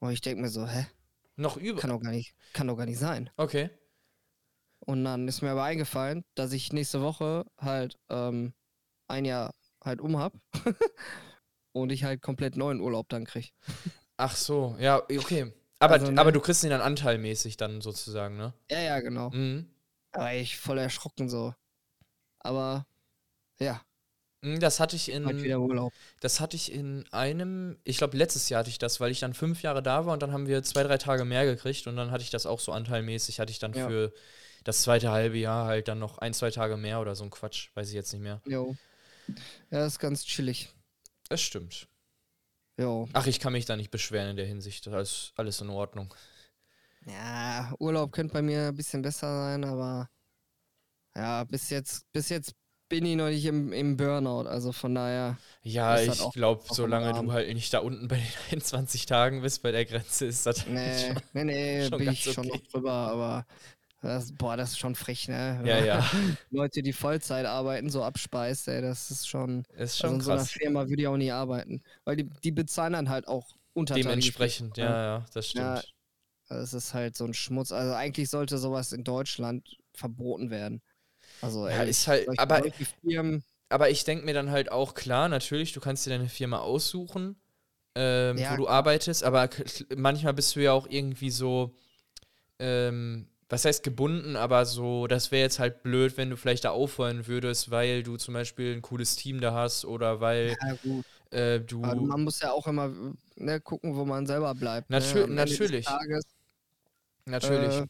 Und 0.01 0.13
ich 0.13 0.21
denke 0.21 0.43
mir 0.43 0.49
so, 0.49 0.67
hä? 0.67 0.87
Noch 1.37 1.57
über. 1.57 1.81
Kann 1.81 1.91
doch 1.91 2.01
gar 2.01 2.13
nicht, 2.13 2.35
kann 2.53 2.69
doch 2.69 2.77
gar 2.77 2.87
nicht 2.87 2.99
sein. 2.99 3.31
Okay. 3.37 3.71
Und 4.81 5.05
dann 5.05 5.27
ist 5.29 5.43
mir 5.43 5.51
aber 5.51 5.65
eingefallen, 5.65 6.25
dass 6.35 6.53
ich 6.53 6.73
nächste 6.73 7.01
Woche 7.01 7.45
halt 7.59 7.99
ähm, 8.11 8.53
ein 9.09 9.25
Jahr 9.25 9.55
halt 9.83 10.01
um 10.01 10.19
hab 10.19 10.35
und 11.75 11.91
ich 11.93 12.05
halt 12.05 12.23
komplett 12.23 12.57
neuen 12.57 12.81
Urlaub 12.81 13.09
dann 13.11 13.25
krieg. 13.25 13.53
Ach 14.17 14.35
so, 14.37 14.77
ja, 14.79 15.03
okay. 15.03 15.53
Aber, 15.81 15.95
Also, 15.95 16.11
ne? 16.11 16.21
aber 16.21 16.33
du 16.33 16.41
kriegst 16.41 16.65
ihn 16.65 16.71
dann 16.71 16.81
anteilmäßig 16.81 17.57
dann 17.57 17.81
sozusagen, 17.81 18.37
ne? 18.37 18.55
Ja, 18.71 18.81
ja, 18.81 19.01
genau. 19.01 19.31
Mhm. 19.31 19.67
War 20.13 20.33
ich 20.35 20.57
voll 20.57 20.79
erschrocken 20.79 21.29
so. 21.29 21.55
Aber 22.41 22.87
ja, 23.59 23.83
Mhm, 24.43 24.61
Das 24.61 24.79
hatte 24.79 24.95
ich 24.95 25.09
halt 25.09 25.17
in, 25.37 25.43
wieder 25.43 25.59
Urlaub. 25.61 25.93
das 26.21 26.39
hatte 26.41 26.57
ich 26.57 26.71
in 26.71 27.07
einem, 27.13 27.79
ich 27.85 27.99
glaube 27.99 28.17
letztes 28.17 28.49
Jahr 28.51 28.61
hatte 28.61 28.71
ich 28.71 28.79
das, 28.79 29.01
weil 29.01 29.11
ich 29.11 29.21
dann 29.21 29.35
fünf 29.35 29.63
Jahre 29.63 29.83
da 29.83 30.05
war 30.07 30.13
und 30.13 30.23
dann 30.23 30.33
haben 30.33 30.47
wir 30.47 30.63
zwei, 30.63 30.83
drei 30.83 30.99
Tage 30.99 31.25
mehr 31.25 31.45
gekriegt 31.47 31.87
und 31.87 31.97
dann 31.97 32.11
hatte 32.11 32.23
ich 32.23 32.31
das 32.31 32.47
auch 32.47 32.61
so 32.61 32.71
anteilmäßig, 32.73 33.41
hatte 33.41 33.51
ich 33.51 33.59
dann 33.59 33.73
Ja. 33.73 33.89
für 33.89 34.13
das 34.65 34.83
zweite 34.83 35.11
halbe 35.11 35.39
Jahr 35.39 35.67
halt 35.67 35.89
dann 35.89 35.99
noch 35.99 36.19
ein, 36.19 36.35
zwei 36.35 36.51
Tage 36.51 36.77
mehr 36.77 37.01
oder 37.01 37.15
so 37.17 37.25
ein 37.25 37.31
Quatsch, 37.31 37.71
weiß 37.75 37.89
ich 37.89 37.95
jetzt 37.95 38.13
nicht 38.13 38.23
mehr. 38.23 38.41
Jo. 38.47 38.77
Ja, 39.71 39.81
das 39.81 39.95
ist 39.95 39.99
ganz 39.99 40.25
chillig. 40.25 40.74
Das 41.35 41.43
stimmt. 41.43 41.89
Jo. 42.79 43.09
Ach, 43.13 43.27
ich 43.27 43.41
kann 43.41 43.55
mich 43.55 43.65
da 43.65 43.75
nicht 43.75 43.91
beschweren 43.91 44.29
in 44.31 44.37
der 44.37 44.47
Hinsicht, 44.47 44.87
das 44.87 45.11
ist 45.11 45.33
alles 45.35 45.61
in 45.61 45.69
Ordnung. 45.69 46.15
Ja, 47.07 47.75
Urlaub 47.81 48.13
könnte 48.13 48.35
bei 48.35 48.41
mir 48.41 48.69
ein 48.69 48.77
bisschen 48.77 49.03
besser 49.03 49.27
sein, 49.27 49.65
aber 49.65 50.09
ja, 51.17 51.43
bis 51.43 51.71
jetzt, 51.71 52.07
bis 52.13 52.29
jetzt 52.29 52.55
bin 52.89 53.05
ich 53.05 53.17
noch 53.17 53.31
nicht 53.31 53.45
im, 53.47 53.73
im 53.73 53.97
Burnout, 53.97 54.49
also 54.49 54.71
von 54.71 54.95
daher. 54.95 55.37
Ja, 55.63 55.89
halt 55.89 56.15
ich 56.15 56.21
auch 56.21 56.33
glaube, 56.33 56.63
solange 56.71 57.13
du 57.21 57.33
halt 57.33 57.53
nicht 57.53 57.75
da 57.75 57.81
unten 57.81 58.07
bei 58.07 58.19
den 58.19 58.33
21 58.53 59.07
Tagen 59.07 59.43
bist, 59.43 59.61
bei 59.61 59.73
der 59.73 59.87
Grenze, 59.87 60.27
ist 60.27 60.47
das 60.47 60.65
Nee, 60.69 60.99
schon, 61.09 61.21
nee, 61.33 61.45
nee, 61.45 61.89
schon 61.89 61.99
bin 61.99 62.13
ich 62.13 62.23
schon 62.23 62.49
okay. 62.49 62.59
noch 62.59 62.71
drüber, 62.71 62.93
aber 62.93 63.47
das, 64.09 64.33
boah, 64.33 64.57
das 64.57 64.71
ist 64.73 64.79
schon 64.79 64.95
frech, 64.95 65.29
ne? 65.29 65.63
Ja, 65.65 65.79
ja, 65.85 66.01
Leute, 66.51 66.83
die 66.83 66.93
Vollzeit 66.93 67.47
arbeiten, 67.47 67.91
so 67.91 68.03
abspeist, 68.03 68.69
ey, 68.69 68.83
das 68.83 69.11
ist 69.11 69.29
schon. 69.29 69.65
ist 69.77 69.99
Also 70.03 70.09
schon 70.09 70.15
in 70.17 70.21
so 70.21 70.31
einer 70.33 70.41
krass. 70.41 70.53
Firma 70.53 70.89
würde 70.89 71.03
ich 71.03 71.09
auch 71.09 71.17
nie 71.17 71.31
arbeiten. 71.33 71.83
Weil 72.05 72.17
die, 72.17 72.31
die 72.43 72.53
bezahlen 72.53 72.93
dann 72.93 73.09
halt 73.09 73.27
auch 73.29 73.49
untertariflich. 73.73 74.15
Dementsprechend, 74.15 74.77
ja, 74.77 75.03
ja, 75.19 75.27
das 75.33 75.49
stimmt. 75.49 75.65
Ja, 75.65 75.83
Also 76.49 76.63
es 76.65 76.85
ist 76.85 76.95
halt 76.95 77.17
so 77.17 77.25
ein 77.25 77.35
Schmutz. 77.35 77.73
Also 77.73 77.95
eigentlich 77.95 78.31
sollte 78.31 78.59
sowas 78.59 78.93
in 78.93 79.05
Deutschland 79.05 79.67
verboten 79.95 80.51
werden. 80.51 80.83
Also 81.41 81.65
Ja, 81.67 81.73
ehrlich, 81.73 81.91
ist 81.91 82.07
halt- 82.07 82.29
aber- 82.39 82.63
Firmen, 83.03 83.45
Aber 83.71 83.91
ich 83.91 84.05
denke 84.05 84.25
mir 84.25 84.35
dann 84.35 84.51
halt 84.51 84.71
auch, 84.71 84.95
klar, 84.95 85.29
natürlich, 85.29 85.73
du 85.73 85.81
kannst 85.81 86.07
dir 86.07 86.11
deine 86.11 86.29
Firma 86.29 86.59
aussuchen, 86.59 87.37
ähm, 87.97 88.39
Ja, 88.39 88.53
wo 88.53 88.57
du 88.59 88.69
arbeitest, 88.69 89.25
aber 89.25 89.49
manchmal 89.97 90.35
bist 90.35 90.55
du 90.55 90.61
ja 90.63 90.73
auch 90.73 90.87
irgendwie 90.89 91.31
so, 91.31 91.75
ähm, 92.59 93.29
was 93.49 93.65
heißt 93.65 93.83
gebunden, 93.83 94.37
aber 94.37 94.65
so, 94.67 95.07
das 95.07 95.31
wäre 95.31 95.43
jetzt 95.43 95.59
halt 95.59 95.83
blöd, 95.83 96.17
wenn 96.17 96.31
du 96.31 96.37
vielleicht 96.37 96.65
da 96.65 96.71
aufhören 96.71 97.27
würdest, 97.27 97.71
weil 97.71 98.03
du 98.03 98.17
zum 98.17 98.35
Beispiel 98.35 98.75
ein 98.75 98.83
cooles 98.83 99.17
Team 99.17 99.41
da 99.41 99.53
hast 99.53 99.85
oder 99.85 100.21
weil 100.21 100.57
ja 100.61 100.77
äh, 101.35 101.61
du. 101.61 101.83
Aber 101.83 102.01
man 102.01 102.25
muss 102.25 102.41
ja 102.41 102.53
auch 102.53 102.67
immer 102.67 102.91
ne, 103.37 103.61
gucken, 103.61 103.97
wo 103.97 104.05
man 104.05 104.27
selber 104.27 104.55
bleibt. 104.55 104.91
Natür- 104.91 105.27
ne? 105.27 105.35
Natürlich. 105.35 105.87
Tages, 105.87 106.25
natürlich. 107.27 107.75
äh, 107.75 107.87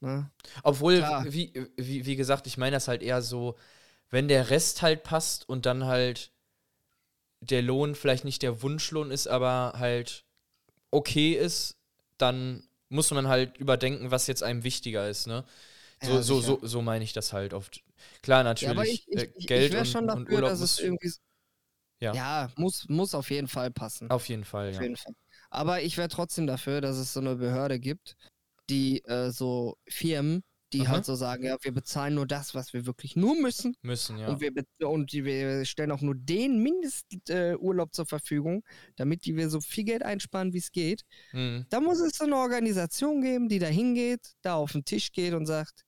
ne? 0.00 0.30
Obwohl, 0.62 0.98
klar. 0.98 1.24
wie, 1.28 1.52
wie, 1.76 2.06
wie 2.06 2.16
gesagt, 2.16 2.46
ich 2.46 2.58
meine 2.58 2.76
das 2.76 2.88
halt 2.88 3.02
eher 3.02 3.22
so, 3.22 3.56
wenn 4.10 4.28
der 4.28 4.50
Rest 4.50 4.82
halt 4.82 5.04
passt 5.04 5.48
und 5.48 5.64
dann 5.64 5.86
halt 5.86 6.32
der 7.40 7.62
Lohn 7.62 7.94
vielleicht 7.94 8.24
nicht 8.24 8.42
der 8.42 8.62
Wunschlohn 8.62 9.10
ist, 9.10 9.26
aber 9.26 9.74
halt 9.78 10.24
okay 10.90 11.32
ist, 11.32 11.76
dann 12.18 12.62
muss 12.92 13.10
man 13.10 13.28
halt 13.28 13.58
überdenken, 13.58 14.10
was 14.10 14.26
jetzt 14.28 14.42
einem 14.42 14.64
wichtiger 14.64 15.08
ist, 15.08 15.26
ne? 15.26 15.44
So, 16.02 16.14
Ja, 16.14 16.22
so, 16.22 16.40
so, 16.40 16.58
so 16.62 16.82
meine 16.82 17.04
ich 17.04 17.12
das 17.12 17.32
halt 17.32 17.54
oft. 17.54 17.82
Klar, 18.22 18.42
Ja, 18.58 18.70
aber 18.70 18.82
natürlich, 18.82 19.08
ich, 19.08 19.08
ich, 19.08 19.22
äh, 19.22 19.32
ich, 19.36 19.46
Geld 19.46 19.70
ich 19.70 19.74
wäre 19.74 19.84
und, 19.98 20.08
dafür, 20.08 20.34
Urlaub 20.36 20.50
dass 20.50 20.60
muss 20.60 20.72
es 20.72 20.78
irgendwie. 20.80 21.12
Ja. 22.00 22.12
Ja, 22.14 22.50
muss, 22.56 22.88
muss 22.88 23.14
auf 23.14 23.30
jeden 23.30 23.48
Fall 23.48 23.70
passen. 23.70 24.10
auf 24.10 24.28
jeden 24.28 24.44
Fall, 24.44 24.68
Auf 24.70 24.74
ja. 24.74 24.82
jeden 24.82 24.96
Fall. 24.96 25.14
Aber 25.50 25.82
ich 25.82 25.96
wäre 25.98 26.08
trotzdem 26.08 26.46
dafür, 26.46 26.80
dass 26.80 26.96
es 26.96 27.12
so 27.12 27.20
eine 27.20 27.36
Behörde 27.36 27.78
gibt, 27.80 28.16
die 28.70 29.04
äh, 29.04 29.30
so 29.30 29.76
Firmen, 29.88 30.42
die 30.72 30.82
Aha. 30.82 30.88
halt 30.88 31.04
so 31.04 31.14
sagen, 31.14 31.44
ja, 31.44 31.56
wir 31.60 31.72
bezahlen 31.72 32.14
nur 32.14 32.26
das, 32.26 32.54
was 32.54 32.72
wir 32.72 32.86
wirklich 32.86 33.16
nur 33.16 33.34
müssen. 33.34 33.76
Müssen, 33.82 34.18
ja. 34.18 34.28
Und, 34.28 34.40
wir, 34.40 34.52
und 34.88 35.12
wir 35.12 35.64
stellen 35.64 35.90
auch 35.90 36.00
nur 36.00 36.14
den 36.14 36.62
Mindesturlaub 36.62 37.88
äh, 37.88 37.92
zur 37.92 38.06
Verfügung, 38.06 38.64
damit 38.96 39.24
die 39.24 39.36
wir 39.36 39.48
so 39.50 39.60
viel 39.60 39.84
Geld 39.84 40.02
einsparen, 40.02 40.52
wie 40.52 40.58
es 40.58 40.72
geht. 40.72 41.02
Mhm. 41.32 41.66
Da 41.68 41.80
muss 41.80 42.00
es 42.00 42.16
so 42.16 42.24
eine 42.24 42.36
Organisation 42.36 43.20
geben, 43.22 43.48
die 43.48 43.58
da 43.58 43.66
hingeht, 43.66 44.32
da 44.42 44.54
auf 44.54 44.72
den 44.72 44.84
Tisch 44.84 45.12
geht 45.12 45.34
und 45.34 45.46
sagt, 45.46 45.84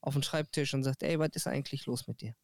auf 0.00 0.14
den 0.14 0.22
Schreibtisch 0.22 0.72
und 0.74 0.84
sagt, 0.84 1.02
ey, 1.02 1.18
was 1.18 1.30
ist 1.34 1.46
eigentlich 1.46 1.86
los 1.86 2.06
mit 2.06 2.20
dir? 2.20 2.34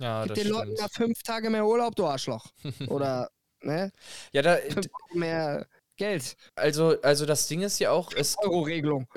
Ja, 0.00 0.26
Gib 0.26 0.34
den 0.34 0.48
Leuten 0.48 0.72
stimmt. 0.72 0.80
mal 0.80 0.88
fünf 0.88 1.22
Tage 1.22 1.50
mehr 1.50 1.66
Urlaub, 1.66 1.96
du 1.96 2.06
Arschloch. 2.06 2.46
Oder, 2.88 3.30
ne? 3.62 3.90
Ja, 4.32 4.42
da, 4.42 4.56
Fünf 4.56 4.86
mehr 5.14 5.66
Geld. 5.96 6.36
also, 6.54 7.00
also 7.00 7.24
das 7.24 7.48
Ding 7.48 7.62
ist 7.62 7.78
ja 7.78 7.90
auch, 7.90 8.12
es, 8.12 8.36
Euro-Regelung. 8.38 9.08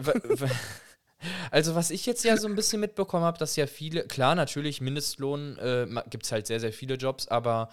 Also 1.52 1.76
was 1.76 1.92
ich 1.92 2.06
jetzt 2.06 2.24
ja 2.24 2.38
so 2.38 2.48
ein 2.48 2.56
bisschen 2.56 2.80
mitbekommen 2.80 3.24
habe, 3.26 3.38
dass 3.38 3.56
ja 3.56 3.68
viele, 3.68 4.04
klar, 4.08 4.36
natürlich, 4.36 4.82
Mindestlohn 4.82 5.58
äh, 5.58 5.88
gibt 6.10 6.26
es 6.26 6.32
halt 6.32 6.48
sehr, 6.48 6.60
sehr 6.60 6.74
viele 6.74 6.96
Jobs, 6.96 7.28
aber 7.28 7.70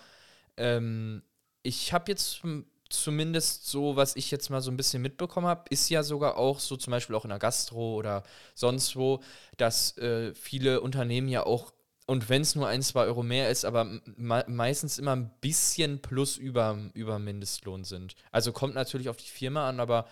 ähm, 0.56 1.22
ich 1.62 1.92
habe 1.92 2.10
jetzt 2.12 2.42
zumindest 2.88 3.66
so, 3.68 3.96
was 3.96 4.16
ich 4.16 4.30
jetzt 4.30 4.50
mal 4.50 4.60
so 4.60 4.70
ein 4.70 4.76
bisschen 4.76 5.02
mitbekommen 5.02 5.46
habe, 5.46 5.64
ist 5.70 5.88
ja 5.90 6.02
sogar 6.02 6.36
auch 6.36 6.60
so 6.60 6.76
zum 6.76 6.92
Beispiel 6.92 7.16
auch 7.16 7.24
in 7.24 7.30
der 7.30 7.38
Gastro 7.40 7.96
oder 7.96 8.22
sonst 8.54 8.96
wo, 8.96 9.20
dass 9.56 9.96
äh, 9.98 10.34
viele 10.34 10.80
Unternehmen 10.80 11.28
ja 11.28 11.44
auch, 11.44 11.72
und 12.06 12.28
wenn 12.28 12.42
es 12.42 12.54
nur 12.54 12.68
ein, 12.68 12.82
zwei 12.82 13.04
Euro 13.06 13.22
mehr 13.24 13.50
ist, 13.50 13.64
aber 13.64 13.84
me 13.84 14.44
meistens 14.48 14.98
immer 14.98 15.16
ein 15.16 15.30
bisschen 15.40 16.00
plus 16.02 16.36
über, 16.36 16.78
über 16.94 17.18
Mindestlohn 17.18 17.82
sind. 17.84 18.14
Also 18.30 18.52
kommt 18.52 18.74
natürlich 18.74 19.08
auf 19.08 19.16
die 19.16 19.28
Firma 19.28 19.68
an, 19.68 19.80
aber 19.80 20.06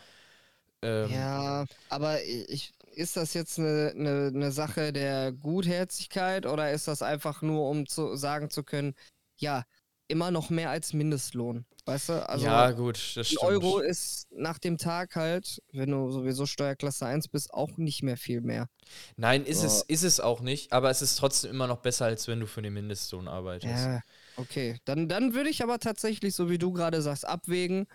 ähm, 0.82 1.28
Ja, 1.46 1.66
aber 1.88 2.22
ich, 2.24 2.72
ist 2.94 3.16
das 3.16 3.34
jetzt 3.34 3.58
eine, 3.58 3.92
eine, 3.94 4.32
eine 4.34 4.52
Sache 4.52 4.92
der 4.92 5.32
Gutherzigkeit 5.32 6.46
oder 6.46 6.72
ist 6.72 6.88
das 6.88 7.02
einfach 7.02 7.42
nur, 7.42 7.68
um 7.68 7.86
zu 7.86 8.16
sagen 8.16 8.50
zu 8.50 8.62
können, 8.62 8.94
ja, 9.38 9.64
immer 10.08 10.30
noch 10.30 10.50
mehr 10.50 10.70
als 10.70 10.92
Mindestlohn? 10.92 11.64
Weißt 11.86 12.08
du? 12.08 12.28
Also 12.28 12.46
ja, 12.46 12.70
gut, 12.70 13.12
das 13.14 13.28
stimmt. 13.28 13.42
Euro 13.42 13.78
ist 13.78 14.26
nach 14.30 14.58
dem 14.58 14.78
Tag 14.78 15.16
halt, 15.16 15.62
wenn 15.72 15.90
du 15.90 16.10
sowieso 16.10 16.46
Steuerklasse 16.46 17.04
1 17.06 17.28
bist, 17.28 17.52
auch 17.52 17.76
nicht 17.76 18.02
mehr 18.02 18.16
viel 18.16 18.40
mehr. 18.40 18.68
Nein, 19.16 19.44
ist, 19.44 19.60
So. 19.60 19.66
es, 19.66 19.82
ist 19.82 20.02
es 20.02 20.20
auch 20.20 20.40
nicht, 20.40 20.72
aber 20.72 20.90
es 20.90 21.02
ist 21.02 21.16
trotzdem 21.16 21.50
immer 21.50 21.66
noch 21.66 21.78
besser, 21.78 22.06
als 22.06 22.26
wenn 22.26 22.40
du 22.40 22.46
für 22.46 22.62
den 22.62 22.72
Mindestlohn 22.72 23.28
arbeitest. 23.28 23.84
Ja, 23.84 24.00
okay. 24.36 24.78
Dann, 24.86 25.08
dann 25.08 25.34
würde 25.34 25.50
ich 25.50 25.62
aber 25.62 25.78
tatsächlich, 25.78 26.34
so 26.34 26.48
wie 26.48 26.58
du 26.58 26.72
gerade 26.72 27.02
sagst, 27.02 27.26
abwägen. 27.26 27.86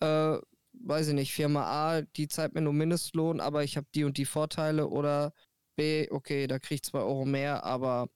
Äh, 0.00 0.38
weiß 0.80 1.08
ich 1.08 1.14
nicht, 1.14 1.32
Firma 1.32 1.64
A, 1.64 2.02
die 2.02 2.28
zahlt 2.28 2.54
mir 2.54 2.60
nur 2.60 2.72
Mindestlohn, 2.72 3.40
aber 3.40 3.64
ich 3.64 3.76
habe 3.76 3.86
die 3.94 4.04
und 4.04 4.18
die 4.18 4.24
Vorteile. 4.24 4.88
Oder 4.88 5.32
B, 5.76 6.08
okay, 6.10 6.46
da 6.46 6.58
krieg 6.58 6.76
ich 6.76 6.82
zwei 6.82 7.00
Euro 7.00 7.24
mehr, 7.24 7.64
aber. 7.64 8.08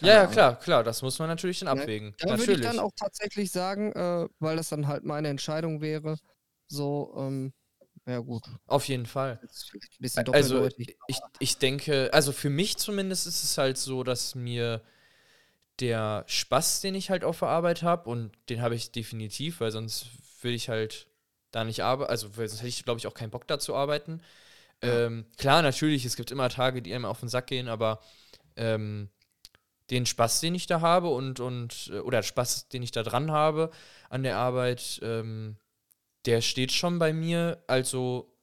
Ja, 0.00 0.14
ja, 0.14 0.26
klar, 0.26 0.58
klar, 0.58 0.82
das 0.82 1.02
muss 1.02 1.18
man 1.18 1.28
natürlich 1.28 1.60
dann 1.60 1.74
Ne? 1.76 1.82
abwägen. 1.82 2.14
Da 2.18 2.36
würde 2.38 2.54
ich 2.54 2.60
dann 2.60 2.78
auch 2.78 2.92
tatsächlich 2.96 3.50
sagen, 3.50 3.92
äh, 3.92 4.28
weil 4.40 4.56
das 4.56 4.68
dann 4.68 4.88
halt 4.88 5.04
meine 5.04 5.28
Entscheidung 5.28 5.80
wäre, 5.80 6.18
so, 6.66 7.14
ähm, 7.16 7.52
ja 8.06 8.18
gut, 8.18 8.42
Auf 8.66 8.88
jeden 8.88 9.06
Fall. 9.06 9.38
ein 9.40 9.80
bisschen 10.00 10.28
Also, 10.30 10.68
ich, 10.76 11.20
ich 11.38 11.58
denke, 11.58 12.10
also 12.12 12.32
für 12.32 12.50
mich 12.50 12.76
zumindest 12.76 13.26
ist 13.26 13.42
es 13.44 13.56
halt 13.56 13.78
so, 13.78 14.02
dass 14.02 14.34
mir 14.34 14.82
der 15.80 16.24
Spaß, 16.26 16.80
den 16.80 16.94
ich 16.94 17.10
halt 17.10 17.24
auf 17.24 17.40
der 17.40 17.48
Arbeit 17.48 17.82
habe, 17.82 18.08
und 18.08 18.32
den 18.48 18.60
habe 18.62 18.74
ich 18.74 18.92
definitiv, 18.92 19.60
weil 19.60 19.70
sonst 19.70 20.06
will 20.42 20.54
ich 20.54 20.68
halt 20.68 21.08
da 21.54 21.64
nicht 21.64 21.82
arbeiten, 21.82 22.10
also 22.10 22.28
sonst 22.34 22.58
hätte 22.58 22.68
ich, 22.68 22.84
glaube 22.84 22.98
ich, 22.98 23.06
auch 23.06 23.14
keinen 23.14 23.30
Bock 23.30 23.46
da 23.46 23.58
zu 23.58 23.74
arbeiten. 23.74 24.20
Ja. 24.82 25.06
Ähm, 25.06 25.26
klar, 25.38 25.62
natürlich, 25.62 26.04
es 26.04 26.16
gibt 26.16 26.30
immer 26.30 26.48
Tage, 26.48 26.82
die 26.82 26.94
einem 26.94 27.04
auf 27.04 27.20
den 27.20 27.28
Sack 27.28 27.46
gehen, 27.46 27.68
aber 27.68 28.00
ähm, 28.56 29.08
den 29.90 30.06
Spaß, 30.06 30.40
den 30.40 30.54
ich 30.54 30.66
da 30.66 30.80
habe 30.80 31.08
und, 31.08 31.40
und 31.40 31.90
äh, 31.92 31.98
oder 31.98 32.22
Spaß, 32.22 32.68
den 32.68 32.82
ich 32.82 32.90
da 32.90 33.02
dran 33.02 33.30
habe 33.30 33.70
an 34.08 34.22
der 34.22 34.36
Arbeit, 34.36 35.00
ähm, 35.02 35.56
der 36.26 36.40
steht 36.40 36.72
schon 36.72 36.98
bei 36.98 37.12
mir, 37.12 37.62
also 37.66 38.33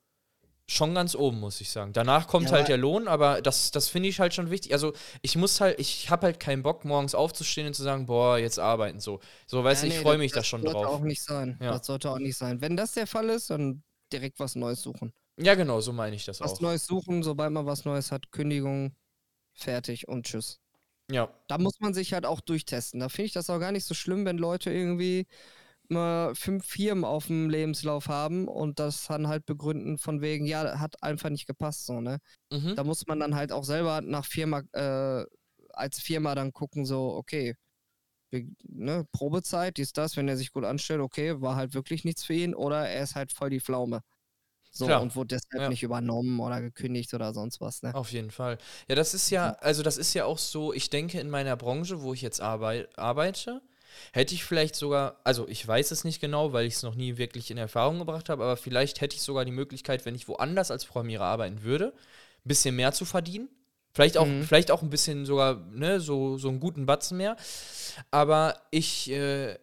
schon 0.72 0.94
ganz 0.96 1.16
oben, 1.16 1.40
muss 1.40 1.62
ich 1.62 1.70
sagen. 1.70 1.94
Danach 1.94 2.28
kommt 2.28 2.50
Ja, 2.50 2.52
halt 2.52 2.68
der 2.68 2.78
Lohn, 2.78 3.08
aber 3.08 3.42
das, 3.42 3.72
das 3.72 3.90
finde 3.90 4.10
ich 4.10 4.20
halt 4.20 4.34
schon 4.34 4.50
wichtig. 4.52 4.74
Also 4.74 4.94
ich 5.22 5.36
muss 5.36 5.62
halt, 5.62 5.80
ich 5.80 6.10
habe 6.10 6.28
halt 6.28 6.40
keinen 6.40 6.64
Bock, 6.64 6.86
morgens 6.86 7.16
aufzustehen 7.16 7.68
und 7.68 7.74
zu 7.74 7.84
sagen, 7.84 8.06
boah, 8.06 8.38
jetzt 8.38 8.60
arbeiten 8.60 9.00
so. 9.00 9.20
So, 9.48 9.64
weißt 9.64 9.84
du, 9.84 9.88
Ja, 9.88 9.94
ich 9.94 9.98
nee, 9.98 10.04
freue 10.04 10.18
mich 10.18 10.32
da 10.32 10.40
das 10.40 10.48
schon 10.48 10.62
sollte 10.62 10.74
drauf. 10.82 10.88
auch 10.88 11.00
nicht 11.02 11.24
sein. 11.24 11.58
Ja. 11.62 11.72
Das 11.72 11.86
sollte 11.86 12.10
auch 12.12 12.20
nicht 12.20 12.38
sein. 12.38 12.62
Wenn 12.62 12.78
das 12.78 12.94
der 12.94 13.08
Fall 13.08 13.30
ist, 13.30 13.50
dann 13.50 13.84
direkt 14.12 14.40
was 14.40 14.56
Neues 14.56 14.82
suchen. 14.82 15.14
Ja, 15.38 15.56
genau, 15.56 15.82
so 15.82 15.92
meine 15.94 16.16
ich 16.16 16.24
das 16.26 16.42
Was 16.42 16.54
auch. 16.54 16.62
Neues 16.62 16.86
suchen, 16.86 17.24
sobald 17.24 17.52
man 17.52 17.66
was 17.66 17.86
Neues 17.86 18.12
hat, 18.12 18.32
Kündigung, 18.32 18.96
fertig 19.54 20.08
und 20.08 20.26
tschüss. 20.28 20.60
Ja, 21.10 21.30
Da 21.48 21.58
muss 21.58 21.80
man 21.82 21.94
sich 21.94 22.14
halt 22.14 22.26
auch 22.26 22.42
durchtesten. 22.42 23.00
Da 23.02 23.10
finde 23.10 23.28
ich 23.28 23.34
das 23.34 23.50
auch 23.50 23.60
gar 23.60 23.72
nicht 23.74 23.86
so 23.86 23.94
schlimm, 23.96 24.26
wenn 24.26 24.38
Leute 24.38 24.72
irgendwie 24.72 25.28
mal 25.92 26.36
fünf 26.36 26.66
Firmen 26.66 27.06
auf 27.06 27.28
dem 27.28 27.50
Lebenslauf 27.50 28.08
haben 28.08 28.48
und 28.48 28.80
das 28.80 29.08
dann 29.08 29.28
halt 29.28 29.46
begründen 29.46 29.98
von 30.00 30.22
wegen, 30.22 30.46
ja, 30.46 30.80
hat 30.80 31.02
einfach 31.04 31.30
nicht 31.30 31.48
gepasst, 31.48 31.86
so, 31.86 32.02
ne? 32.02 32.20
mhm. 32.52 32.76
Da 32.76 32.84
muss 32.84 33.06
man 33.08 33.20
dann 33.20 33.36
halt 33.36 33.52
auch 33.52 33.64
selber 33.66 34.02
nach 34.02 34.26
Firma, 34.26 34.62
äh, 34.74 35.26
als 35.74 36.00
Firma 36.02 36.36
dann 36.36 36.54
gucken, 36.54 36.86
so, 36.86 37.14
okay, 37.16 37.56
wir- 38.32 38.48
ne, 38.64 39.06
Probezeit, 39.12 39.78
dies, 39.78 39.94
das, 39.94 40.18
wenn 40.18 40.28
er 40.28 40.38
sich 40.38 40.52
gut 40.54 40.66
anstellt, 40.66 41.02
okay, 41.02 41.42
war 41.42 41.56
halt 41.56 41.74
wirklich 41.74 42.04
nichts 42.06 42.24
für 42.24 42.34
ihn 42.34 42.56
oder 42.56 42.88
er 42.90 43.04
ist 43.04 43.16
halt 43.16 43.32
voll 43.34 43.50
die 43.50 43.60
Pflaume. 43.62 44.02
So, 44.72 44.86
Klar. 44.88 45.02
und 45.02 45.16
wurde 45.16 45.36
deshalb 45.36 45.64
Ja. 45.64 45.70
nicht 45.70 45.84
übernommen 45.84 46.40
oder 46.40 46.62
gekündigt 46.62 47.14
oder 47.14 47.34
sonst 47.34 47.62
was, 47.62 47.82
ne? 47.84 47.96
Auf 47.96 48.12
jeden 48.14 48.32
Fall. 48.32 48.58
Ja, 48.88 48.96
das 48.96 49.14
ist 49.14 49.30
ja, 49.32 49.52
also 49.60 49.84
das 49.84 49.98
ist 49.98 50.14
ja 50.14 50.24
auch 50.26 50.38
so, 50.38 50.72
ich 50.74 50.90
denke, 50.90 51.20
in 51.20 51.30
meiner 51.30 51.58
Branche, 51.58 52.02
wo 52.02 52.14
ich 52.14 52.22
jetzt 52.22 52.40
arbei 52.42 52.88
arbeite, 52.96 53.62
hätte 54.14 54.34
ich 54.34 54.44
vielleicht 54.44 54.76
sogar, 54.76 55.20
also 55.24 55.48
ich 55.48 55.68
weiß 55.68 55.92
es 55.92 56.04
nicht 56.04 56.20
genau, 56.22 56.54
weil 56.54 56.66
ich 56.66 56.76
es 56.76 56.84
noch 56.84 56.96
nie 56.96 57.18
wirklich 57.18 57.52
in 57.52 57.58
Erfahrung 57.58 58.00
gebracht 58.00 58.30
habe, 58.30 58.44
aber 58.44 58.58
vielleicht 58.58 59.02
hätte 59.02 59.16
ich 59.16 59.22
sogar 59.22 59.46
die 59.46 59.52
Möglichkeit, 59.52 60.06
wenn 60.06 60.16
ich 60.16 60.28
woanders 60.28 60.72
als 60.72 60.86
Programmierer 60.86 61.26
arbeiten 61.26 61.64
würde, 61.64 61.94
ein 62.46 62.48
bisschen 62.50 62.76
mehr 62.76 62.92
zu 62.92 63.06
verdienen. 63.06 63.50
Vielleicht 63.94 64.18
auch, 64.18 64.26
Mhm. 64.26 64.44
vielleicht 64.44 64.72
auch 64.72 64.82
ein 64.82 64.90
bisschen 64.90 65.26
sogar, 65.26 65.56
ne, 65.72 66.00
so, 66.00 66.38
so 66.38 66.48
einen 66.50 66.60
guten 66.62 66.86
Batzen 66.86 67.18
mehr. 67.18 67.36
Aber 68.10 68.62
ich, 68.72 69.12
äh, 69.12 69.58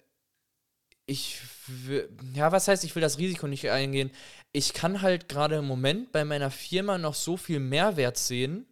ich, 1.06 1.40
ja, 2.34 2.52
was 2.52 2.68
heißt, 2.68 2.84
ich 2.84 2.94
will 2.94 3.00
das 3.00 3.18
Risiko 3.18 3.46
nicht 3.46 3.70
eingehen? 3.70 4.10
Ich 4.52 4.74
kann 4.74 5.00
halt 5.00 5.28
gerade 5.28 5.56
im 5.56 5.64
Moment 5.66 6.12
bei 6.12 6.24
meiner 6.24 6.50
Firma 6.50 6.98
noch 6.98 7.14
so 7.14 7.36
viel 7.36 7.60
Mehrwert 7.60 8.18
sehen, 8.18 8.66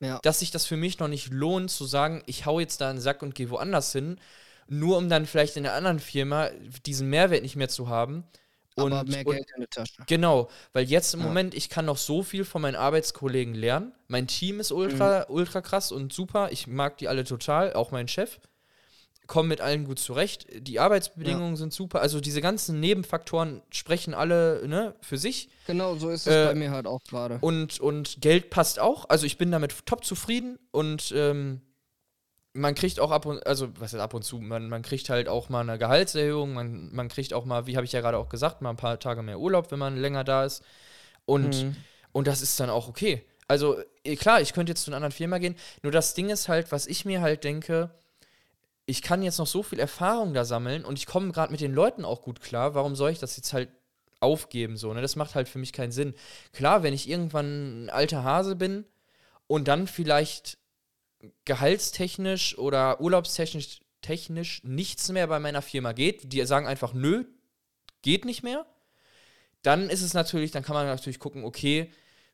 Ja. 0.00 0.18
dass 0.22 0.40
sich 0.40 0.50
das 0.50 0.66
für 0.66 0.76
mich 0.76 0.98
noch 0.98 1.08
nicht 1.08 1.32
lohnt, 1.32 1.70
zu 1.70 1.84
sagen, 1.84 2.22
ich 2.26 2.46
hau 2.46 2.58
jetzt 2.60 2.80
da 2.80 2.90
einen 2.90 3.00
Sack 3.00 3.22
und 3.22 3.34
gehe 3.34 3.50
woanders 3.50 3.92
hin, 3.92 4.18
nur 4.68 4.96
um 4.98 5.08
dann 5.08 5.26
vielleicht 5.26 5.56
in 5.56 5.62
der 5.64 5.74
anderen 5.74 5.98
Firma 5.98 6.50
diesen 6.86 7.08
Mehrwert 7.10 7.42
nicht 7.42 7.56
mehr 7.56 7.68
zu 7.68 7.88
haben. 7.88 8.24
Und, 8.74 8.92
aber 8.92 9.10
mehr 9.10 9.26
und 9.26 9.32
Geld 9.34 9.46
in 9.56 9.60
der 9.62 9.70
Tasche. 9.70 10.02
Genau, 10.06 10.48
weil 10.72 10.84
jetzt 10.84 11.12
im 11.14 11.20
Ja. 11.20 11.26
Moment, 11.26 11.54
ich 11.54 11.68
kann 11.68 11.84
noch 11.84 11.96
so 11.96 12.22
viel 12.22 12.44
von 12.44 12.62
meinen 12.62 12.76
Arbeitskollegen 12.76 13.54
lernen. 13.54 13.92
Mein 14.06 14.28
Team 14.28 14.60
ist 14.60 14.70
ultra, 14.70 15.20
Mhm. 15.28 15.34
ultra 15.34 15.60
krass 15.62 15.90
und 15.90 16.12
super. 16.12 16.50
Ich 16.52 16.68
mag 16.68 16.96
die 16.98 17.08
alle 17.08 17.24
total, 17.24 17.72
auch 17.72 17.90
mein 17.90 18.06
Chef. 18.06 18.38
Komme 19.26 19.48
mit 19.48 19.60
allen 19.60 19.84
gut 19.84 19.98
zurecht. 19.98 20.46
Die 20.60 20.78
Arbeitsbedingungen 20.78 21.56
sind 21.56 21.72
super. 21.74 22.00
Also 22.00 22.20
diese 22.20 22.40
ganzen 22.40 22.80
Nebenfaktoren 22.80 23.60
sprechen 23.70 24.14
alle 24.14 24.66
ne, 24.66 24.94
für 25.02 25.18
sich. 25.18 25.50
Genau, 25.66 25.96
so 25.96 26.08
ist 26.08 26.26
es 26.26 26.34
Äh, 26.34 26.46
bei 26.46 26.54
mir 26.54 26.70
halt 26.70 26.86
auch 26.86 27.02
gerade. 27.04 27.38
Und, 27.42 27.78
und 27.80 28.20
Geld 28.22 28.48
passt 28.48 28.78
auch. 28.78 29.06
Also 29.10 29.26
ich 29.26 29.36
bin 29.36 29.50
damit 29.50 29.84
top 29.86 30.04
zufrieden 30.04 30.58
und 30.70 31.12
ähm, 31.14 31.60
man 32.58 32.74
kriegt 32.74 33.00
auch 33.00 33.10
ab 33.10 33.26
und, 33.26 33.46
also 33.46 33.68
was 33.78 33.94
ist 33.94 34.00
ab 34.00 34.14
und 34.14 34.22
zu, 34.22 34.38
man, 34.38 34.68
man 34.68 34.82
kriegt 34.82 35.08
halt 35.08 35.28
auch 35.28 35.48
mal 35.48 35.60
eine 35.60 35.78
Gehaltserhöhung, 35.78 36.54
man, 36.54 36.94
man 36.94 37.08
kriegt 37.08 37.32
auch 37.32 37.44
mal, 37.44 37.66
wie 37.66 37.76
habe 37.76 37.86
ich 37.86 37.92
ja 37.92 38.00
gerade 38.00 38.18
auch 38.18 38.28
gesagt, 38.28 38.62
mal 38.62 38.70
ein 38.70 38.76
paar 38.76 38.98
Tage 38.98 39.22
mehr 39.22 39.38
Urlaub, 39.38 39.70
wenn 39.70 39.78
man 39.78 39.96
länger 39.96 40.24
da 40.24 40.44
ist. 40.44 40.62
Und, 41.24 41.64
Mhm. 41.64 41.76
und 42.12 42.26
das 42.26 42.42
ist 42.42 42.58
dann 42.60 42.70
auch 42.70 42.88
okay. 42.88 43.24
Also 43.46 43.78
eh, 44.04 44.16
klar, 44.16 44.40
ich 44.40 44.52
könnte 44.52 44.70
jetzt 44.72 44.82
zu 44.82 44.90
einer 44.90 44.96
anderen 44.96 45.12
Firma 45.12 45.38
gehen, 45.38 45.56
nur 45.82 45.92
das 45.92 46.14
Ding 46.14 46.28
ist 46.30 46.48
halt, 46.48 46.70
was 46.72 46.86
ich 46.86 47.04
mir 47.04 47.20
halt 47.20 47.44
denke, 47.44 47.90
ich 48.86 49.02
kann 49.02 49.22
jetzt 49.22 49.38
noch 49.38 49.46
so 49.46 49.62
viel 49.62 49.78
Erfahrung 49.80 50.34
da 50.34 50.44
sammeln 50.44 50.84
und 50.84 50.98
ich 50.98 51.06
komme 51.06 51.32
gerade 51.32 51.52
mit 51.52 51.60
den 51.60 51.74
Leuten 51.74 52.04
auch 52.04 52.22
gut 52.22 52.40
klar, 52.40 52.74
warum 52.74 52.96
soll 52.96 53.10
ich 53.10 53.18
das 53.18 53.36
jetzt 53.36 53.52
halt 53.52 53.68
aufgeben 54.20 54.76
so, 54.76 54.92
ne? 54.92 55.00
Das 55.00 55.14
macht 55.16 55.34
halt 55.34 55.48
für 55.48 55.58
mich 55.58 55.72
keinen 55.72 55.92
Sinn. 55.92 56.14
Klar, 56.52 56.82
wenn 56.82 56.92
ich 56.92 57.08
irgendwann 57.08 57.84
ein 57.84 57.90
alter 57.90 58.24
Hase 58.24 58.56
bin 58.56 58.84
und 59.46 59.68
dann 59.68 59.86
vielleicht 59.86 60.57
gehaltstechnisch 61.44 62.56
oder 62.58 63.00
urlaubstechnisch 63.00 63.80
technisch 64.00 64.62
nichts 64.62 65.08
mehr 65.10 65.26
bei 65.26 65.40
meiner 65.40 65.62
Firma 65.62 65.92
geht, 65.92 66.32
die 66.32 66.44
sagen 66.44 66.66
einfach 66.66 66.92
nö, 66.92 67.24
geht 68.02 68.24
nicht 68.24 68.42
mehr, 68.42 68.64
dann 69.62 69.90
ist 69.90 70.02
es 70.02 70.14
natürlich, 70.14 70.52
dann 70.52 70.62
kann 70.62 70.74
man 70.74 70.86
natürlich 70.86 71.18
gucken, 71.18 71.44
okay, 71.44 71.90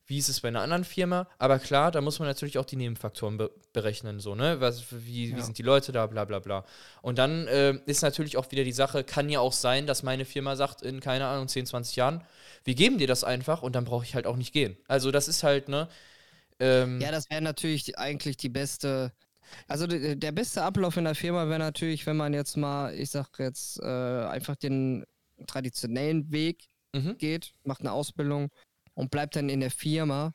wie 0.06 0.18
ist 0.18 0.28
es 0.28 0.40
bei 0.40 0.48
einer 0.48 0.60
anderen 0.60 0.84
Firma. 0.84 1.28
Aber 1.38 1.58
klar, 1.58 1.90
da 1.90 2.00
muss 2.00 2.18
man 2.18 2.28
natürlich 2.28 2.58
auch 2.58 2.64
die 2.64 2.76
Nebenfaktoren 2.76 3.38
be 3.38 3.50
berechnen, 3.72 4.20
so, 4.20 4.34
ne? 4.34 4.60
Was, 4.60 4.84
wie, 4.90 5.30
ja. 5.30 5.36
wie 5.36 5.40
sind 5.40 5.58
die 5.58 5.62
Leute 5.62 5.90
da, 5.92 6.06
bla 6.06 6.24
bla 6.24 6.38
bla. 6.38 6.64
Und 7.02 7.18
dann 7.18 7.48
äh, 7.48 7.78
ist 7.86 8.02
natürlich 8.02 8.36
auch 8.36 8.50
wieder 8.50 8.64
die 8.64 8.72
Sache, 8.72 9.02
kann 9.02 9.28
ja 9.28 9.40
auch 9.40 9.52
sein, 9.52 9.86
dass 9.86 10.02
meine 10.02 10.24
Firma 10.24 10.56
sagt, 10.56 10.82
in, 10.82 11.00
keine 11.00 11.26
Ahnung, 11.26 11.48
10, 11.48 11.66
20 11.66 11.96
Jahren, 11.96 12.22
wir 12.64 12.74
geben 12.74 12.98
dir 12.98 13.06
das 13.06 13.24
einfach 13.24 13.62
und 13.62 13.74
dann 13.74 13.84
brauche 13.84 14.04
ich 14.04 14.14
halt 14.14 14.26
auch 14.26 14.36
nicht 14.36 14.52
gehen. 14.52 14.76
Also 14.86 15.10
das 15.10 15.26
ist 15.26 15.42
halt, 15.42 15.68
ne? 15.68 15.88
Ähm, 16.61 17.00
ja, 17.00 17.11
das 17.11 17.28
wäre 17.30 17.42
natürlich 17.42 17.99
eigentlich 17.99 18.37
die 18.37 18.49
beste. 18.49 19.12
Also 19.68 19.87
der 19.87 20.32
beste 20.32 20.62
Ablauf 20.62 20.96
in 20.96 21.04
der 21.04 21.14
Firma 21.14 21.49
wäre 21.49 21.58
natürlich, 21.58 22.06
wenn 22.06 22.16
man 22.16 22.32
jetzt 22.32 22.56
mal, 22.56 22.94
ich 22.94 23.11
sag 23.11 23.38
jetzt, 23.38 23.78
äh, 23.80 23.84
einfach 23.84 24.56
den 24.56 25.04
traditionellen 25.46 26.32
Weg 26.32 26.66
mhm. 26.94 27.18
geht, 27.18 27.52
macht 27.62 27.80
eine 27.80 27.92
Ausbildung 27.92 28.50
und 28.94 29.11
bleibt 29.11 29.37
dann 29.37 29.49
in 29.49 29.61
der 29.61 29.70
Firma 29.70 30.32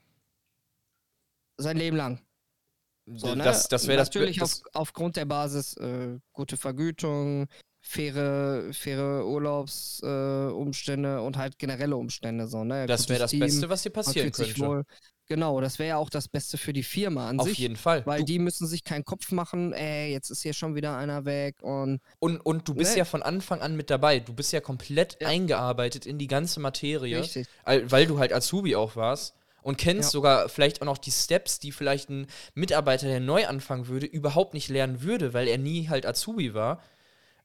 sein 1.57 1.77
Leben 1.77 1.97
lang. 1.97 2.21
So, 3.15 3.33
ne? 3.33 3.43
Das, 3.43 3.67
das 3.67 3.87
wäre 3.87 3.97
das 3.97 4.09
Natürlich 4.09 4.37
das 4.37 4.63
auf, 4.65 4.69
aufgrund 4.73 5.15
der 5.15 5.25
Basis 5.25 5.75
äh, 5.77 6.19
gute 6.31 6.57
Vergütung, 6.57 7.47
faire, 7.81 8.71
faire 8.71 9.25
Urlaubsumstände 9.25 11.17
äh, 11.17 11.21
und 11.21 11.37
halt 11.37 11.57
generelle 11.57 11.95
Umstände. 11.95 12.47
So, 12.47 12.63
ne? 12.63 12.85
Das 12.85 13.09
wäre 13.09 13.19
das 13.19 13.37
Beste, 13.37 13.69
was 13.69 13.83
dir 13.83 13.89
passieren 13.89 14.31
könnte. 14.31 14.59
Wohl, 14.59 14.83
Genau, 15.29 15.61
das 15.61 15.77
wäre 15.77 15.89
ja 15.89 15.97
auch 15.97 16.09
das 16.09 16.27
Beste 16.27 16.57
für 16.57 16.73
die 16.73 16.81
Firma 16.81 17.29
an 17.29 17.39
Auf 17.39 17.45
sich. 17.45 17.57
Auf 17.57 17.59
jeden 17.59 17.75
Fall. 17.75 18.03
Weil 18.07 18.21
du 18.21 18.25
die 18.25 18.39
müssen 18.39 18.65
sich 18.65 18.83
keinen 18.83 19.05
Kopf 19.05 19.31
machen, 19.31 19.73
ey, 19.73 20.11
jetzt 20.11 20.31
ist 20.31 20.41
hier 20.41 20.53
schon 20.53 20.73
wieder 20.73 20.97
einer 20.97 21.23
weg 21.23 21.61
und. 21.61 22.01
Und, 22.17 22.39
und 22.39 22.67
du 22.67 22.73
bist 22.73 22.93
ne? 22.93 22.99
ja 22.99 23.05
von 23.05 23.21
Anfang 23.21 23.61
an 23.61 23.75
mit 23.75 23.91
dabei. 23.91 24.19
Du 24.19 24.33
bist 24.33 24.51
ja 24.51 24.59
komplett 24.59 25.17
ja. 25.21 25.27
eingearbeitet 25.27 26.07
in 26.07 26.17
die 26.17 26.25
ganze 26.25 26.59
Materie. 26.59 27.19
Richtig. 27.19 27.47
Weil 27.63 28.07
du 28.07 28.17
halt 28.17 28.33
Azubi 28.33 28.75
auch 28.75 28.95
warst 28.95 29.35
und 29.61 29.77
kennst 29.77 30.09
ja. 30.09 30.13
sogar 30.13 30.49
vielleicht 30.49 30.81
auch 30.81 30.87
noch 30.87 30.97
die 30.97 31.11
Steps, 31.11 31.59
die 31.59 31.71
vielleicht 31.71 32.09
ein 32.09 32.25
Mitarbeiter, 32.55 33.05
der 33.05 33.19
neu 33.19 33.45
anfangen 33.45 33.87
würde, 33.87 34.07
überhaupt 34.07 34.55
nicht 34.55 34.67
lernen 34.69 35.03
würde, 35.03 35.35
weil 35.35 35.47
er 35.47 35.59
nie 35.59 35.89
halt 35.89 36.07
Azubi 36.07 36.55
war. 36.55 36.81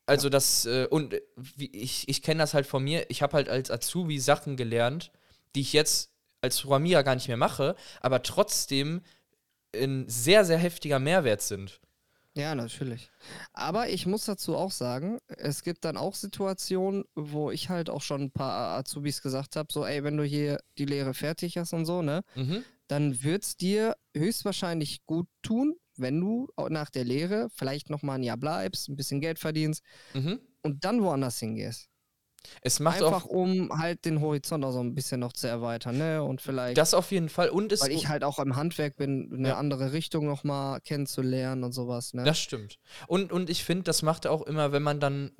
Also 0.06 0.28
ja. 0.28 0.30
das, 0.30 0.64
äh, 0.64 0.86
und 0.88 1.12
äh, 1.12 1.20
ich, 1.58 2.08
ich 2.08 2.22
kenne 2.22 2.38
das 2.38 2.54
halt 2.54 2.66
von 2.66 2.82
mir, 2.82 3.04
ich 3.10 3.20
habe 3.20 3.34
halt 3.34 3.50
als 3.50 3.70
Azubi 3.70 4.18
Sachen 4.20 4.56
gelernt, 4.56 5.10
die 5.54 5.60
ich 5.60 5.74
jetzt 5.74 6.13
als 6.44 6.60
Programmierer 6.60 7.02
gar 7.02 7.14
nicht 7.14 7.28
mehr 7.28 7.36
mache, 7.36 7.74
aber 8.00 8.22
trotzdem 8.22 9.02
ein 9.74 10.08
sehr, 10.08 10.44
sehr 10.44 10.58
heftiger 10.58 10.98
Mehrwert 10.98 11.42
sind. 11.42 11.80
Ja, 12.36 12.54
natürlich. 12.54 13.10
Aber 13.52 13.88
ich 13.88 14.06
muss 14.06 14.24
dazu 14.24 14.56
auch 14.56 14.72
sagen, 14.72 15.18
es 15.28 15.62
gibt 15.62 15.84
dann 15.84 15.96
auch 15.96 16.14
Situationen, 16.14 17.04
wo 17.14 17.52
ich 17.52 17.68
halt 17.68 17.88
auch 17.88 18.02
schon 18.02 18.22
ein 18.22 18.30
paar 18.32 18.76
Azubis 18.76 19.22
gesagt 19.22 19.54
habe, 19.54 19.72
so, 19.72 19.86
ey, 19.86 20.02
wenn 20.02 20.16
du 20.16 20.24
hier 20.24 20.58
die 20.76 20.84
Lehre 20.84 21.14
fertig 21.14 21.56
hast 21.56 21.72
und 21.72 21.86
so, 21.86 22.02
ne, 22.02 22.22
mhm. 22.34 22.64
dann 22.88 23.22
wird 23.22 23.44
es 23.44 23.56
dir 23.56 23.96
höchstwahrscheinlich 24.16 25.06
gut 25.06 25.28
tun, 25.42 25.76
wenn 25.96 26.20
du 26.20 26.48
nach 26.70 26.90
der 26.90 27.04
Lehre 27.04 27.48
vielleicht 27.54 27.88
noch 27.88 28.02
mal 28.02 28.14
ein 28.14 28.24
Jahr 28.24 28.36
bleibst, 28.36 28.88
ein 28.88 28.96
bisschen 28.96 29.20
Geld 29.20 29.38
verdienst 29.38 29.84
mhm. 30.12 30.40
und 30.62 30.84
dann 30.84 31.02
woanders 31.02 31.38
hingehst. 31.38 31.88
Es 32.60 32.80
macht 32.80 33.02
Einfach, 33.02 33.24
auch, 33.24 33.28
um 33.28 33.70
halt 33.78 34.04
den 34.04 34.20
Horizont 34.20 34.64
auch 34.64 34.72
so 34.72 34.80
ein 34.80 34.94
bisschen 34.94 35.20
noch 35.20 35.32
zu 35.32 35.48
erweitern, 35.48 35.98
ne? 35.98 36.22
Und 36.22 36.40
vielleicht. 36.40 36.76
Das 36.76 36.94
auf 36.94 37.10
jeden 37.10 37.28
Fall. 37.28 37.48
Und 37.48 37.72
es 37.72 37.82
weil 37.82 37.92
ich 37.92 38.08
halt 38.08 38.24
auch 38.24 38.38
im 38.38 38.56
Handwerk 38.56 38.96
bin, 38.96 39.30
eine 39.32 39.48
ja. 39.48 39.56
andere 39.56 39.92
Richtung 39.92 40.26
nochmal 40.26 40.80
kennenzulernen 40.80 41.64
und 41.64 41.72
sowas, 41.72 42.14
ne? 42.14 42.24
Das 42.24 42.38
stimmt. 42.38 42.78
Und, 43.06 43.32
und 43.32 43.50
ich 43.50 43.64
finde, 43.64 43.84
das 43.84 44.02
macht 44.02 44.26
auch 44.26 44.42
immer, 44.42 44.72
wenn 44.72 44.82
man 44.82 45.00
dann 45.00 45.32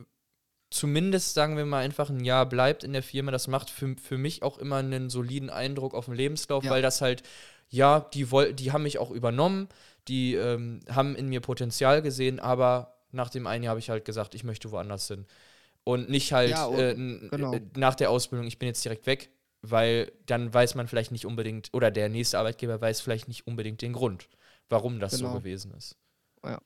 zumindest, 0.70 1.34
sagen 1.34 1.56
wir 1.56 1.64
mal, 1.64 1.84
einfach 1.84 2.11
ein 2.11 2.25
Jahr 2.25 2.46
bleibt 2.46 2.84
in 2.84 2.92
der 2.92 3.02
Firma, 3.02 3.30
das 3.30 3.49
macht 3.49 3.70
für, 3.70 3.96
für 3.96 4.18
mich 4.18 4.42
auch 4.42 4.58
immer 4.58 4.76
einen 4.76 5.08
soliden 5.08 5.50
Eindruck 5.50 5.94
auf 5.94 6.06
dem 6.06 6.14
Lebenslauf, 6.14 6.64
ja. 6.64 6.70
weil 6.70 6.82
das 6.82 7.00
halt, 7.00 7.23
ja, 7.68 8.00
die, 8.00 8.26
die 8.54 8.73
haben 8.73 8.82
mich 8.82 8.99
auch 8.99 9.11
übernommen, 9.11 9.68
die 10.08 10.34
ähm, 10.34 10.80
haben 10.90 11.14
in 11.14 11.28
mir 11.28 11.40
Potenzial 11.40 12.02
gesehen, 12.02 12.40
aber 12.40 12.96
nach 13.12 13.30
dem 13.30 13.46
einen 13.46 13.64
Jahr 13.64 13.70
habe 13.70 13.80
ich 13.80 13.90
halt 13.90 14.04
gesagt, 14.04 14.34
ich 14.34 14.44
möchte 14.44 14.70
woanders 14.73 15.06
hin. 15.06 15.26
Und 15.85 16.09
nicht 16.09 16.33
halt 16.33 16.50
ja, 16.50 16.64
und, 16.64 16.79
äh, 16.79 16.95
genau. 17.29 17.53
Äh, 17.53 17.61
nach 17.76 17.95
der 17.95 18.11
Ausbildung, 18.11 18.47
ich 18.47 18.59
bin 18.59 18.69
jetzt 18.69 18.85
direkt 18.85 19.07
weg, 19.07 19.31
weil 19.61 20.12
dann 20.26 20.53
weiß 20.53 20.75
man 20.75 20.88
vielleicht 20.88 21.12
nicht 21.12 21.26
unbedingt, 21.26 21.69
oder 21.73 21.91
der 21.91 22.09
nächste 22.09 22.38
Arbeitgeber 22.38 22.81
weiß 22.81 23.00
vielleicht 23.00 23.29
nicht 23.29 23.47
unbedingt 23.47 23.83
den 23.83 23.93
Grund, 23.93 24.28
warum 24.69 24.99
das 24.99 25.19
genau. 25.19 25.32
so 25.32 25.39
gewesen 25.39 25.73
ist. 25.73 25.97
Ja. 26.43 26.61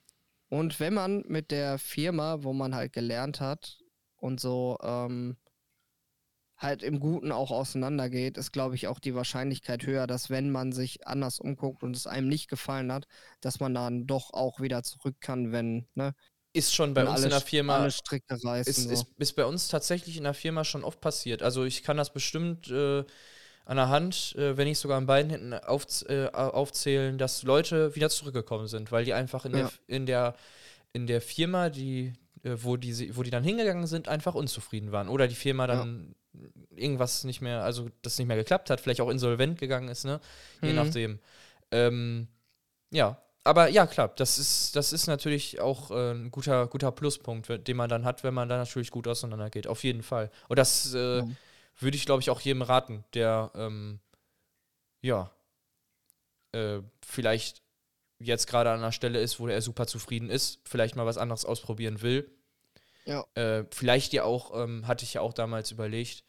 Und 0.49 0.81
wenn 0.81 0.95
man 0.95 1.25
mit 1.27 1.51
der 1.51 1.79
Firma, 1.79 2.42
wo 2.42 2.53
man 2.53 2.75
halt 2.75 2.92
gelernt 2.92 3.40
hat 3.40 3.79
und 4.16 4.40
so 4.40 4.79
ähm, 4.83 5.37
halt 6.57 6.83
im 6.83 6.99
Guten 6.99 7.31
auch 7.33 7.51
auseinandergeht, 7.51 8.37
ist, 8.37 8.53
glaube 8.53 8.75
ich, 8.75 8.88
auch 8.88 8.99
die 8.99 9.14
Wahrscheinlichkeit 9.14 9.87
höher, 9.87 10.07
dass 10.07 10.31
wenn 10.31 10.51
man 10.51 10.73
sich 10.73 11.07
anders 11.07 11.38
umguckt 11.38 11.83
und 11.83 11.95
es 11.95 12.07
einem 12.07 12.29
nicht 12.29 12.49
gefallen 12.49 12.92
hat, 12.92 13.07
dass 13.40 13.61
man 13.61 13.75
dann 13.75 14.07
doch 14.07 14.33
auch 14.33 14.61
wieder 14.61 14.83
zurück 14.83 15.16
kann, 15.21 15.53
wenn, 15.53 15.87
ne, 15.95 16.14
ist 16.53 16.75
schon 16.75 16.95
bei 16.95 17.03
und 17.03 17.09
uns 17.09 17.23
in 17.23 17.31
der 17.31 17.41
Firma. 17.41 17.79
Reißen, 17.79 18.21
ist, 18.61 18.83
so. 18.85 18.91
ist, 18.91 19.07
ist, 19.19 19.33
bei 19.35 19.45
uns 19.45 19.69
tatsächlich 19.69 20.17
in 20.17 20.25
der 20.25 20.35
Firma 20.35 20.65
schon 20.65 20.85
oft 20.85 21.01
passiert. 21.01 21.43
Also 21.43 21.65
ich 21.65 21.83
kann 21.83 21.97
das 21.97 22.13
bestimmt 22.13 22.71
äh, 22.71 23.05
an 23.65 23.77
der 23.77 23.89
Hand, 23.89 24.35
äh, 24.37 24.57
wenn 24.57 24.67
nicht 24.67 24.79
sogar 24.79 24.97
an 24.97 25.07
beiden 25.07 25.31
Händen 25.31 25.55
auf, 25.55 25.87
äh, 26.09 26.27
aufzählen, 26.29 27.19
dass 27.19 27.43
Leute 27.43 27.95
wieder 27.95 28.09
zurückgekommen 28.09 28.67
sind, 28.67 28.91
weil 28.91 29.05
die 29.05 29.13
einfach 29.13 29.45
in, 29.45 29.53
ja. 29.53 29.59
der, 29.59 29.71
in, 29.87 30.07
der, 30.07 30.35
in 30.95 31.07
der 31.07 31.21
Firma, 31.21 31.69
die, 31.69 32.15
äh, 32.43 32.57
wo, 32.57 32.77
die, 32.77 33.15
wo 33.17 33.23
die 33.23 33.31
dann 33.31 33.45
hingegangen 33.45 33.87
sind, 33.87 34.09
einfach 34.09 34.35
unzufrieden 34.35 34.91
waren. 34.91 35.09
Oder 35.09 35.29
die 35.29 35.35
Firma 35.35 35.67
dann 35.67 36.15
ja. 36.33 36.49
irgendwas 36.77 37.25
nicht 37.25 37.43
mehr, 37.43 37.63
also 37.63 37.91
das 38.01 38.19
nicht 38.19 38.27
mehr 38.27 38.39
geklappt 38.39 38.71
hat, 38.71 38.81
vielleicht 38.81 39.03
auch 39.03 39.11
insolvent 39.11 39.59
gegangen 39.61 39.89
ist, 39.89 40.05
ne? 40.05 40.19
Je 40.63 40.71
mhm. 40.71 40.77
nachdem. 40.77 41.19
Ähm, 41.71 42.29
ja, 42.91 43.21
aber 43.49 43.69
ja, 43.69 43.87
klar, 43.87 44.09
das 44.09 44.39
ist, 44.39 44.77
das 44.77 44.93
ist 44.93 45.07
natürlich 45.07 45.61
auch 45.61 45.91
äh, 45.91 46.13
ein 46.13 46.31
guter, 46.31 46.67
guter 46.67 46.93
Pluspunkt, 46.93 47.67
den 47.67 47.77
man 47.77 47.89
dann 47.89 48.05
hat, 48.05 48.23
wenn 48.23 48.35
man 48.35 48.49
da 48.49 48.59
natürlich 48.59 48.91
gut 48.91 49.09
auseinandergeht. 49.09 49.67
Auf 49.67 49.85
jeden 49.85 50.03
Fall. 50.03 50.31
Und 50.49 50.59
das 50.59 50.93
äh, 50.95 51.19
ja. 51.19 51.29
würde 51.79 51.97
ich, 51.97 52.05
glaube 52.05 52.21
ich, 52.21 52.31
auch 52.31 52.41
jedem 52.41 52.63
raten, 52.63 53.05
der 53.15 53.51
ähm, 53.55 54.01
ja 55.01 55.31
äh, 56.53 56.81
vielleicht 57.03 57.63
jetzt 58.19 58.49
gerade 58.49 58.71
an 58.71 58.81
einer 58.81 58.93
Stelle 58.93 59.21
ist, 59.21 59.41
wo 59.41 59.49
er 59.49 59.63
super 59.63 59.87
zufrieden 59.87 60.29
ist, 60.29 60.61
vielleicht 60.65 60.97
mal 60.97 61.07
was 61.07 61.19
anderes 61.19 61.45
ausprobieren 61.45 62.03
will. 62.03 62.31
Ja. 63.07 63.25
Äh, 63.35 63.65
vielleicht 63.71 64.13
ja 64.13 64.25
auch, 64.25 64.63
ähm, 64.63 64.87
hatte 64.87 65.05
ich 65.05 65.15
ja 65.15 65.23
auch 65.23 65.33
damals 65.33 65.71
überlegt, 65.71 66.25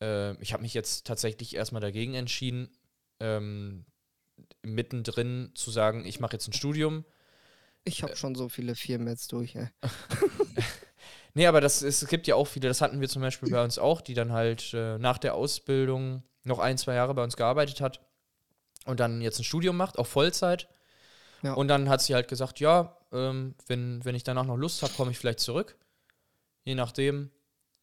äh, 0.00 0.32
ich 0.40 0.54
habe 0.54 0.62
mich 0.62 0.72
jetzt 0.72 1.06
tatsächlich 1.06 1.54
erstmal 1.54 1.82
dagegen 1.82 2.14
entschieden, 2.14 2.70
ähm, 3.20 3.84
mittendrin 4.62 5.50
zu 5.54 5.70
sagen, 5.70 6.04
ich 6.04 6.20
mache 6.20 6.34
jetzt 6.34 6.48
ein 6.48 6.52
Studium. 6.52 7.04
Ich 7.84 8.02
habe 8.02 8.16
schon 8.16 8.34
so 8.34 8.48
viele 8.48 8.74
Firmen 8.74 9.08
jetzt 9.08 9.32
durch, 9.32 9.54
ey. 9.56 9.68
nee, 11.34 11.46
aber 11.46 11.60
das, 11.60 11.82
es 11.82 12.06
gibt 12.06 12.26
ja 12.26 12.34
auch 12.34 12.46
viele, 12.46 12.68
das 12.68 12.80
hatten 12.80 13.00
wir 13.00 13.08
zum 13.08 13.22
Beispiel 13.22 13.50
bei 13.50 13.62
uns 13.62 13.78
auch, 13.78 14.00
die 14.00 14.14
dann 14.14 14.32
halt 14.32 14.72
äh, 14.72 14.98
nach 14.98 15.18
der 15.18 15.34
Ausbildung 15.34 16.22
noch 16.44 16.58
ein, 16.58 16.78
zwei 16.78 16.94
Jahre 16.94 17.14
bei 17.14 17.22
uns 17.22 17.36
gearbeitet 17.36 17.80
hat 17.80 18.00
und 18.86 19.00
dann 19.00 19.20
jetzt 19.20 19.38
ein 19.38 19.44
Studium 19.44 19.76
macht, 19.76 19.98
auch 19.98 20.06
Vollzeit. 20.06 20.68
Ja. 21.42 21.52
Und 21.54 21.68
dann 21.68 21.90
hat 21.90 22.00
sie 22.00 22.14
halt 22.14 22.28
gesagt, 22.28 22.60
ja, 22.60 22.96
ähm, 23.12 23.54
wenn, 23.66 24.02
wenn 24.04 24.14
ich 24.14 24.24
danach 24.24 24.46
noch 24.46 24.56
Lust 24.56 24.82
habe, 24.82 24.94
komme 24.94 25.10
ich 25.10 25.18
vielleicht 25.18 25.40
zurück. 25.40 25.76
Je 26.64 26.74
nachdem 26.74 27.30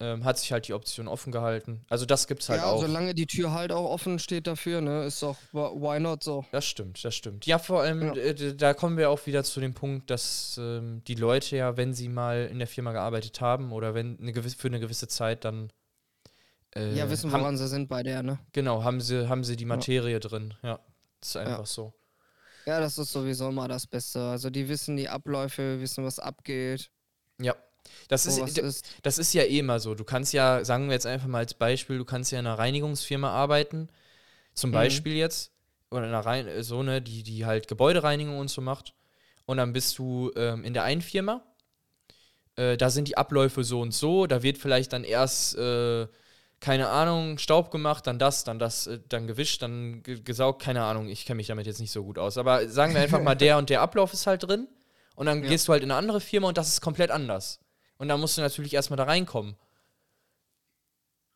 ähm, 0.02 0.24
hat 0.24 0.36
sich 0.36 0.50
halt 0.50 0.66
die 0.66 0.74
Option 0.74 1.06
offen 1.06 1.30
gehalten. 1.30 1.84
Also 1.88 2.06
das 2.06 2.26
gibt's 2.26 2.48
halt 2.48 2.60
ja, 2.60 2.66
auch. 2.66 2.80
solange 2.80 3.14
die 3.14 3.26
Tür 3.26 3.52
halt 3.52 3.70
auch 3.70 3.88
offen 3.88 4.18
steht 4.18 4.48
dafür, 4.48 4.80
ne, 4.80 5.04
ist 5.04 5.22
doch 5.22 5.36
why 5.52 6.00
not 6.00 6.24
so. 6.24 6.44
Das 6.50 6.66
stimmt, 6.66 7.04
das 7.04 7.14
stimmt. 7.14 7.46
Ja, 7.46 7.60
vor 7.60 7.82
allem, 7.82 8.02
ja. 8.02 8.14
Äh, 8.14 8.56
da 8.56 8.74
kommen 8.74 8.96
wir 8.96 9.10
auch 9.10 9.24
wieder 9.26 9.44
zu 9.44 9.60
dem 9.60 9.74
Punkt, 9.74 10.10
dass 10.10 10.58
ähm, 10.60 11.02
die 11.06 11.14
Leute 11.14 11.56
ja, 11.56 11.76
wenn 11.76 11.94
sie 11.94 12.08
mal 12.08 12.48
in 12.50 12.58
der 12.58 12.66
Firma 12.66 12.90
gearbeitet 12.90 13.40
haben 13.40 13.70
oder 13.72 13.94
wenn 13.94 14.18
eine 14.18 14.32
gewisse, 14.32 14.56
für 14.56 14.68
eine 14.68 14.80
gewisse 14.80 15.06
Zeit 15.06 15.44
dann 15.44 15.72
äh, 16.74 16.94
ja, 16.94 17.08
wissen, 17.08 17.30
woran 17.30 17.44
haben, 17.44 17.56
sie 17.56 17.68
sind 17.68 17.88
bei 17.88 18.02
der, 18.02 18.24
ne? 18.24 18.40
Genau, 18.52 18.82
haben 18.82 19.00
sie, 19.00 19.28
haben 19.28 19.44
sie 19.44 19.54
die 19.56 19.66
Materie 19.66 20.14
ja. 20.14 20.18
drin. 20.18 20.54
Ja, 20.62 20.80
das 21.20 21.28
ist 21.28 21.36
einfach 21.36 21.66
so. 21.66 21.92
Ja, 22.66 22.80
das 22.80 22.98
ist 22.98 23.12
sowieso 23.12 23.52
mal 23.52 23.68
das 23.68 23.86
Beste. 23.86 24.20
Also 24.20 24.50
die 24.50 24.68
wissen 24.68 24.96
die 24.96 25.08
Abläufe, 25.08 25.80
wissen, 25.80 26.04
was 26.04 26.18
abgeht. 26.18 26.90
Ja, 27.40 27.54
das 28.08 28.26
ist, 28.26 28.58
ist, 28.58 28.86
das 29.02 29.18
ist 29.18 29.32
ja 29.32 29.42
eh 29.42 29.58
immer 29.58 29.80
so. 29.80 29.94
Du 29.94 30.04
kannst 30.04 30.32
ja, 30.32 30.64
sagen 30.64 30.86
wir 30.86 30.94
jetzt 30.94 31.06
einfach 31.06 31.28
mal 31.28 31.38
als 31.38 31.54
Beispiel, 31.54 31.98
du 31.98 32.04
kannst 32.04 32.32
ja 32.32 32.38
in 32.38 32.46
einer 32.46 32.58
Reinigungsfirma 32.58 33.30
arbeiten, 33.30 33.88
zum 34.54 34.70
mhm. 34.70 34.74
Beispiel 34.74 35.14
jetzt, 35.14 35.52
oder 35.90 36.04
in 36.04 36.08
einer 36.08 36.24
Rein 36.24 36.62
so 36.62 36.80
eine, 36.80 37.02
die, 37.02 37.22
die 37.22 37.46
halt 37.46 37.68
Gebäudereinigung 37.68 38.38
und 38.38 38.48
so 38.48 38.60
macht. 38.60 38.94
Und 39.44 39.56
dann 39.56 39.72
bist 39.72 39.98
du 39.98 40.30
ähm, 40.36 40.64
in 40.64 40.74
der 40.74 40.84
einen 40.84 41.02
Firma, 41.02 41.42
äh, 42.56 42.76
da 42.76 42.90
sind 42.90 43.08
die 43.08 43.16
Abläufe 43.16 43.64
so 43.64 43.80
und 43.80 43.92
so, 43.92 44.26
da 44.26 44.42
wird 44.42 44.58
vielleicht 44.58 44.92
dann 44.92 45.04
erst, 45.04 45.56
äh, 45.56 46.06
keine 46.60 46.88
Ahnung, 46.88 47.38
Staub 47.38 47.70
gemacht, 47.70 48.06
dann 48.06 48.18
das, 48.18 48.44
dann 48.44 48.58
das, 48.58 48.86
äh, 48.86 49.00
dann 49.08 49.26
gewischt, 49.26 49.62
dann 49.62 50.02
gesaugt, 50.02 50.62
keine 50.62 50.84
Ahnung, 50.84 51.08
ich 51.08 51.26
kenne 51.26 51.38
mich 51.38 51.48
damit 51.48 51.66
jetzt 51.66 51.80
nicht 51.80 51.92
so 51.92 52.04
gut 52.04 52.18
aus. 52.18 52.38
Aber 52.38 52.68
sagen 52.68 52.94
wir 52.94 53.00
einfach 53.00 53.22
mal, 53.22 53.34
der 53.36 53.58
und 53.58 53.70
der 53.70 53.80
Ablauf 53.80 54.12
ist 54.12 54.26
halt 54.26 54.44
drin. 54.44 54.68
Und 55.14 55.26
dann 55.26 55.42
ja. 55.42 55.50
gehst 55.50 55.68
du 55.68 55.72
halt 55.72 55.82
in 55.82 55.90
eine 55.90 55.98
andere 55.98 56.20
Firma 56.20 56.48
und 56.48 56.56
das 56.56 56.68
ist 56.68 56.80
komplett 56.80 57.10
anders. 57.10 57.60
Und 58.02 58.08
da 58.08 58.16
musst 58.16 58.36
du 58.36 58.40
natürlich 58.40 58.74
erstmal 58.74 58.96
da 58.96 59.04
reinkommen. 59.04 59.54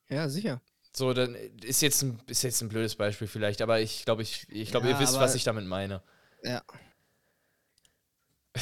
Ja, 0.08 0.28
sicher. 0.28 0.60
So, 0.92 1.14
dann 1.14 1.36
ist 1.62 1.80
jetzt 1.80 2.02
ein, 2.02 2.20
ist 2.26 2.42
jetzt 2.42 2.60
ein 2.60 2.68
blödes 2.68 2.96
Beispiel 2.96 3.28
vielleicht, 3.28 3.62
aber 3.62 3.78
ich 3.78 4.04
glaube, 4.04 4.22
ich, 4.22 4.48
ich 4.48 4.72
glaube, 4.72 4.88
Ja, 4.88 4.94
ihr 4.94 4.98
wisst, 4.98 5.20
was 5.20 5.36
ich 5.36 5.44
damit 5.44 5.64
meine. 5.64 6.02
Ja. 6.42 6.64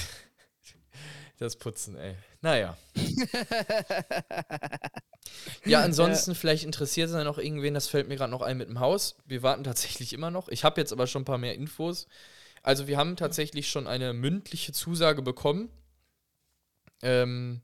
Das 1.39 1.57
Putzen, 1.57 1.97
ey. 1.97 2.15
Naja. 2.43 2.77
ja, 5.65 5.81
ansonsten, 5.81 6.35
vielleicht 6.35 6.65
interessiert 6.65 7.09
es 7.09 7.17
ja 7.17 7.25
noch 7.25 7.39
irgendwen, 7.39 7.75
das 7.75 7.89
fällt 7.89 8.07
mir 8.07 8.17
gerade 8.17 8.31
noch 8.31 8.43
ein 8.43 8.59
mit 8.59 8.69
dem 8.69 8.81
Haus. 8.81 9.17
Wir 9.25 9.43
warten 9.43 9.65
tatsächlich 9.65 10.13
immer 10.13 10.31
noch. 10.31 10.49
Ich 10.49 10.63
habe 10.63 10.81
jetzt 10.81 10.93
aber 10.93 11.07
schon 11.07 11.23
ein 11.23 11.27
paar 11.27 11.39
mehr 11.39 11.55
Infos. 11.55 12.07
Also, 12.63 12.87
wir 12.87 12.99
haben 12.99 13.17
tatsächlich 13.17 13.69
schon 13.69 13.89
eine 13.89 14.13
mündliche 14.13 14.73
Zusage 14.73 15.23
bekommen. 15.23 15.71
Ähm, 17.03 17.61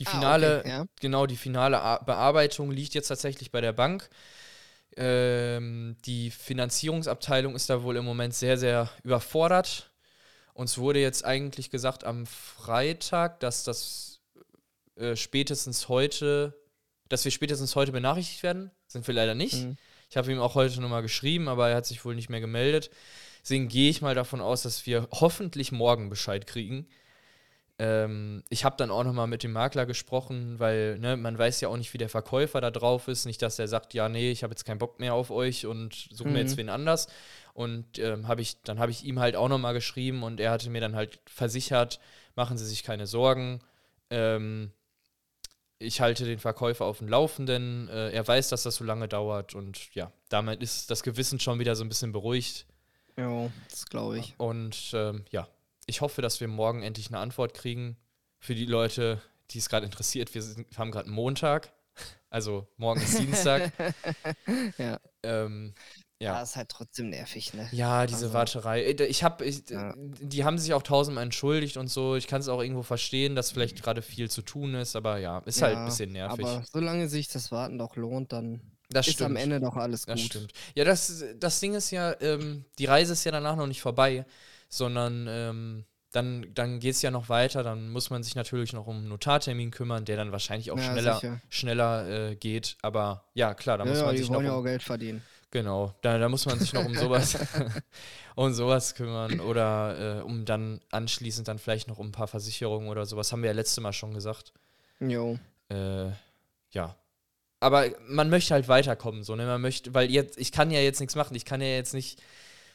die 0.00 0.06
Ah, 0.06 0.10
finale, 0.10 0.58
okay, 0.60 0.68
ja. 0.68 0.86
genau, 1.00 1.26
die 1.26 1.36
finale 1.36 1.80
A 1.80 1.98
Bearbeitung 1.98 2.70
liegt 2.70 2.94
jetzt 2.94 3.08
tatsächlich 3.08 3.50
bei 3.50 3.60
der 3.60 3.72
Bank. 3.72 4.08
Ähm, 4.96 5.96
die 6.04 6.30
Finanzierungsabteilung 6.30 7.54
ist 7.54 7.68
da 7.70 7.82
wohl 7.82 7.96
im 7.96 8.04
Moment 8.04 8.34
sehr, 8.34 8.58
sehr 8.58 8.90
überfordert. 9.02 9.90
Uns 10.52 10.78
wurde 10.78 11.00
jetzt 11.00 11.24
eigentlich 11.24 11.70
gesagt 11.70 12.04
am 12.04 12.26
Freitag, 12.26 13.40
dass 13.40 13.64
das 13.64 14.20
äh, 14.96 15.16
spätestens 15.16 15.88
heute, 15.88 16.54
dass 17.08 17.24
wir 17.24 17.32
spätestens 17.32 17.74
heute 17.74 17.90
benachrichtigt 17.92 18.42
werden. 18.44 18.70
Sind 18.86 19.06
wir 19.06 19.14
leider 19.14 19.34
nicht. 19.34 19.64
Mhm. 19.64 19.76
Ich 20.10 20.16
habe 20.16 20.30
ihm 20.30 20.38
auch 20.40 20.54
heute 20.54 20.80
nochmal 20.80 21.02
geschrieben, 21.02 21.48
aber 21.48 21.70
er 21.70 21.76
hat 21.76 21.86
sich 21.86 22.04
wohl 22.04 22.14
nicht 22.14 22.30
mehr 22.30 22.40
gemeldet. 22.40 22.90
Deswegen 23.42 23.68
gehe 23.68 23.90
ich 23.90 24.00
mal 24.00 24.14
davon 24.14 24.40
aus, 24.40 24.62
dass 24.62 24.86
wir 24.86 25.08
hoffentlich 25.10 25.72
morgen 25.72 26.08
Bescheid 26.08 26.46
kriegen. 26.46 26.86
Ähm, 27.78 28.44
ich 28.50 28.64
habe 28.64 28.76
dann 28.76 28.90
auch 28.90 29.02
nochmal 29.02 29.26
mit 29.26 29.42
dem 29.42 29.52
Makler 29.52 29.84
gesprochen, 29.86 30.58
weil 30.60 30.98
ne, 30.98 31.16
man 31.16 31.36
weiß 31.36 31.60
ja 31.60 31.68
auch 31.68 31.76
nicht, 31.76 31.92
wie 31.92 31.98
der 31.98 32.08
Verkäufer 32.08 32.60
da 32.60 32.70
drauf 32.70 33.08
ist. 33.08 33.24
Nicht, 33.26 33.42
dass 33.42 33.58
er 33.58 33.66
sagt, 33.68 33.94
ja, 33.94 34.08
nee, 34.08 34.30
ich 34.30 34.42
habe 34.44 34.52
jetzt 34.52 34.64
keinen 34.64 34.78
Bock 34.78 35.00
mehr 35.00 35.14
auf 35.14 35.30
euch 35.30 35.66
und 35.66 36.08
suche 36.12 36.28
mir 36.28 36.34
Mhm. 36.34 36.46
jetzt 36.46 36.56
wen 36.56 36.68
anders. 36.68 37.08
Und 37.52 37.98
ähm, 37.98 38.28
hab 38.28 38.38
ich, 38.38 38.62
dann 38.62 38.78
habe 38.78 38.92
ich 38.92 39.04
ihm 39.04 39.18
halt 39.18 39.34
auch 39.36 39.48
nochmal 39.48 39.74
geschrieben 39.74 40.22
und 40.22 40.38
er 40.40 40.50
hatte 40.52 40.70
mir 40.70 40.80
dann 40.80 40.94
halt 40.96 41.18
versichert, 41.26 41.98
machen 42.36 42.58
Sie 42.58 42.66
sich 42.66 42.82
keine 42.84 43.06
Sorgen. 43.06 43.60
Ähm, 44.10 44.70
ich 45.80 46.00
halte 46.00 46.24
den 46.24 46.38
Verkäufer 46.38 46.84
auf 46.84 46.98
dem 46.98 47.08
Laufenden. 47.08 47.88
Äh, 47.88 48.10
er 48.10 48.26
weiß, 48.26 48.48
dass 48.50 48.62
das 48.62 48.76
so 48.76 48.84
lange 48.84 49.08
dauert 49.08 49.54
und 49.54 49.92
ja, 49.94 50.12
damit 50.28 50.62
ist 50.62 50.90
das 50.90 51.02
Gewissen 51.02 51.40
schon 51.40 51.58
wieder 51.58 51.74
so 51.76 51.84
ein 51.84 51.88
bisschen 51.88 52.12
beruhigt. 52.12 52.66
Jo, 53.18 53.50
das 53.68 53.86
glaube 53.86 54.18
ich. 54.18 54.34
Und 54.38 54.90
ähm, 54.94 55.24
ja, 55.30 55.46
ich 55.86 56.00
hoffe, 56.00 56.22
dass 56.22 56.40
wir 56.40 56.48
morgen 56.48 56.82
endlich 56.82 57.08
eine 57.08 57.18
Antwort 57.18 57.54
kriegen. 57.54 57.96
Für 58.38 58.54
die 58.54 58.66
Leute, 58.66 59.20
die 59.50 59.58
es 59.58 59.68
gerade 59.68 59.86
interessiert, 59.86 60.34
wir, 60.34 60.42
sind, 60.42 60.66
haben 60.78 60.90
gerade 60.90 61.08
Montag, 61.10 61.72
also 62.30 62.66
morgen 62.76 63.00
ist 63.00 63.18
Dienstag. 63.18 63.72
Ja. 64.78 64.98
Ähm, 65.22 65.74
Ja, 66.20 66.34
ja. 66.34 66.42
ist 66.42 66.56
halt 66.56 66.68
trotzdem 66.68 67.10
nervig, 67.10 67.54
ne? 67.54 67.68
Ja, 67.72 68.06
diese 68.06 68.26
Also- 68.26 68.34
Warterei. 68.34 68.82
Äh, 68.84 69.04
Ich 69.06 69.22
habe, 69.24 69.46
Ja. 69.70 69.94
die 69.96 70.44
haben 70.44 70.58
sich 70.58 70.72
auch 70.74 70.82
tausendmal 70.82 71.24
entschuldigt 71.24 71.76
und 71.76 71.88
so. 71.88 72.16
Ich 72.16 72.26
kann 72.26 72.40
es 72.40 72.48
auch 72.48 72.60
irgendwo 72.62 72.82
verstehen, 72.82 73.34
dass 73.34 73.50
vielleicht 73.52 73.82
gerade 73.82 74.00
viel 74.02 74.30
zu 74.30 74.42
tun 74.42 74.74
ist, 74.74 74.96
aber 74.96 75.18
ja, 75.18 75.38
ist 75.40 75.60
halt 75.62 75.74
ein 75.76 75.82
Ja, 75.82 75.84
bisschen 75.86 76.12
nervig. 76.12 76.44
Aber 76.44 76.62
solange 76.72 77.08
sich 77.08 77.28
das 77.28 77.50
Warten 77.52 77.78
doch 77.78 77.96
lohnt, 77.96 78.32
dann 78.32 78.60
das 78.90 79.08
ist 79.08 79.20
am 79.22 79.36
Ende 79.36 79.60
doch 79.60 79.76
alles 79.76 80.06
Das 80.06 80.20
gut. 80.20 80.26
stimmt. 80.26 80.52
Ja, 80.74 80.84
das, 80.84 81.24
das 81.38 81.58
Ding 81.60 81.74
ist 81.74 81.90
ja, 81.90 82.14
ähm, 82.20 82.64
die 82.78 82.84
Reise 82.86 83.14
ist 83.14 83.24
ja 83.24 83.32
danach 83.32 83.56
noch 83.56 83.66
nicht 83.66 83.80
vorbei, 83.80 84.24
sondern 84.68 85.26
ähm, 85.28 85.84
dann, 86.12 86.46
dann 86.54 86.80
geht 86.80 86.94
es 86.94 87.02
ja 87.02 87.10
noch 87.10 87.28
weiter. 87.28 87.62
Dann 87.62 87.90
muss 87.90 88.10
man 88.10 88.22
sich 88.22 88.34
natürlich 88.36 88.72
noch 88.72 88.86
um 88.86 88.98
einen 88.98 89.08
Notartermin 89.08 89.70
kümmern, 89.70 90.04
der 90.04 90.16
dann 90.16 90.32
wahrscheinlich 90.32 90.70
auch 90.70 90.78
Ja, 90.78 90.82
schneller, 90.92 91.14
sicher. 91.14 91.40
schneller 91.48 92.30
äh, 92.32 92.36
geht. 92.36 92.76
Aber 92.82 93.24
ja, 93.34 93.54
klar, 93.54 93.78
da 93.78 93.84
Ja, 93.84 93.90
muss 93.90 93.98
ja, 93.98 94.04
man 94.04 94.16
die 94.16 94.18
sich 94.18 94.30
noch 94.30 94.38
wollen 94.38 94.46
ja 94.46 94.52
auch 94.52 94.62
um, 94.62 94.64
Geld 94.64 94.82
verdienen. 94.82 95.24
genau, 95.50 95.94
da, 96.02 96.18
da 96.18 96.28
muss 96.28 96.46
man 96.46 96.60
sich 96.60 96.72
noch 96.72 96.84
um 96.84 96.96
sowas 96.96 97.38
um 98.36 98.52
sowas 98.52 98.94
kümmern 98.94 99.40
oder 99.40 100.18
äh, 100.20 100.22
um 100.22 100.44
dann 100.44 100.80
anschließend 100.90 101.48
dann 101.48 101.58
vielleicht 101.58 101.88
noch 101.88 101.98
um 101.98 102.08
ein 102.08 102.12
paar 102.12 102.28
Versicherungen 102.28 102.88
oder 102.88 103.06
sowas. 103.06 103.32
Haben 103.32 103.42
wir 103.42 103.50
ja 103.50 103.56
letzte 103.56 103.80
Mal 103.80 103.92
schon 103.92 104.14
gesagt. 104.14 104.52
Jo. 105.00 105.38
Äh, 105.68 106.10
ja. 106.70 106.96
Aber 107.60 107.86
man 108.08 108.30
möchte 108.30 108.54
halt 108.54 108.68
weiterkommen, 108.68 109.24
so, 109.24 109.36
ne? 109.36 109.46
Man 109.46 109.60
möchte, 109.62 109.94
weil 109.94 110.10
jetzt, 110.10 110.38
ich 110.38 110.52
kann 110.52 110.70
ja 110.70 110.80
jetzt 110.80 111.00
nichts 111.00 111.16
machen, 111.16 111.34
ich 111.36 111.44
kann 111.46 111.60
ja 111.62 111.68
jetzt 111.68 111.94
nicht 111.94 112.22
Ja, 112.22 112.24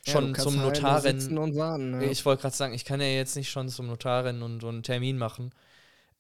schon 0.08 0.34
kannst 0.34 0.42
zum 0.44 0.54
halt 0.62 0.82
nur 0.82 0.90
Notar 0.90 1.02
sitzen 1.02 1.28
rennen. 1.28 1.38
und 1.40 1.56
warten. 1.56 1.92
ne? 1.92 2.06
Ja. 2.06 2.12
Ich 2.12 2.26
wollte 2.26 2.42
gerade 2.44 2.56
sagen, 2.56 2.74
ich 2.74 2.86
kann 2.86 3.02
ja 3.02 3.08
jetzt 3.08 3.36
nicht 3.36 3.50
schon 3.50 3.70
zum 3.70 3.88
Notar 3.88 4.26
rennen 4.26 4.42
und 4.44 4.62
so 4.62 4.68
einen 4.70 4.84
Termin 4.84 5.18
machen. 5.18 5.52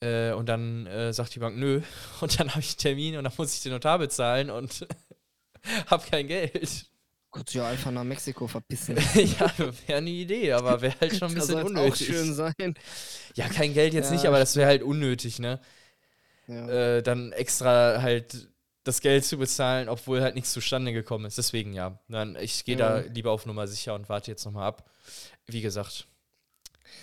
Äh, 0.01 0.31
und 0.31 0.47
dann 0.47 0.85
äh, 0.87 1.11
sagt 1.13 1.35
die 1.35 1.39
Bank, 1.39 1.57
nö. 1.57 1.81
Und 2.21 2.39
dann 2.39 2.49
habe 2.51 2.61
ich 2.61 2.69
einen 2.71 2.77
Termin 2.77 3.17
und 3.17 3.25
dann 3.25 3.33
muss 3.37 3.53
ich 3.53 3.61
den 3.63 3.73
Notar 3.73 3.99
bezahlen 3.99 4.49
und 4.49 4.87
habe 5.87 6.05
kein 6.09 6.27
Geld. 6.27 6.85
Kannst 7.31 7.53
du 7.53 7.59
ja 7.59 7.67
einfach 7.67 7.91
nach 7.91 8.03
Mexiko 8.05 8.47
verpissen. 8.47 8.95
ja, 9.13 9.51
wäre 9.57 9.97
eine 9.97 10.09
Idee, 10.09 10.53
aber 10.53 10.81
wäre 10.81 10.95
halt 11.01 11.15
schon 11.17 11.29
ein 11.29 11.35
Das 11.35 11.47
bisschen 11.47 11.61
auch 11.61 11.65
unnötig. 11.65 12.07
schön 12.07 12.33
sein. 12.33 12.75
Ja, 13.35 13.49
kein 13.49 13.73
Geld 13.73 13.93
jetzt 13.93 14.07
Ja, 14.07 14.11
nicht, 14.13 14.25
aber 14.25 14.39
das 14.39 14.55
wäre 14.55 14.67
halt 14.69 14.83
unnötig, 14.83 15.37
ne? 15.39 15.59
Ja. 16.47 16.67
äh, 16.97 17.03
dann 17.03 17.31
extra 17.33 18.01
halt 18.01 18.47
das 18.83 19.01
Geld 19.01 19.25
zu 19.25 19.37
bezahlen, 19.37 19.89
obwohl 19.89 20.21
halt 20.21 20.35
nichts 20.35 20.53
zustande 20.53 20.93
gekommen 20.93 21.25
ist. 21.25 21.37
Deswegen 21.37 21.73
ja. 21.73 21.99
Dann, 22.07 22.35
ich 22.37 22.63
gehe 22.65 22.77
da 22.77 23.01
Ja. 23.01 23.05
lieber 23.11 23.31
auf 23.31 23.45
Nummer 23.45 23.67
sicher 23.67 23.93
und 23.95 24.09
warte 24.09 24.31
jetzt 24.31 24.45
nochmal 24.45 24.67
ab. 24.67 24.89
Wie 25.45 25.61
gesagt. 25.61 26.07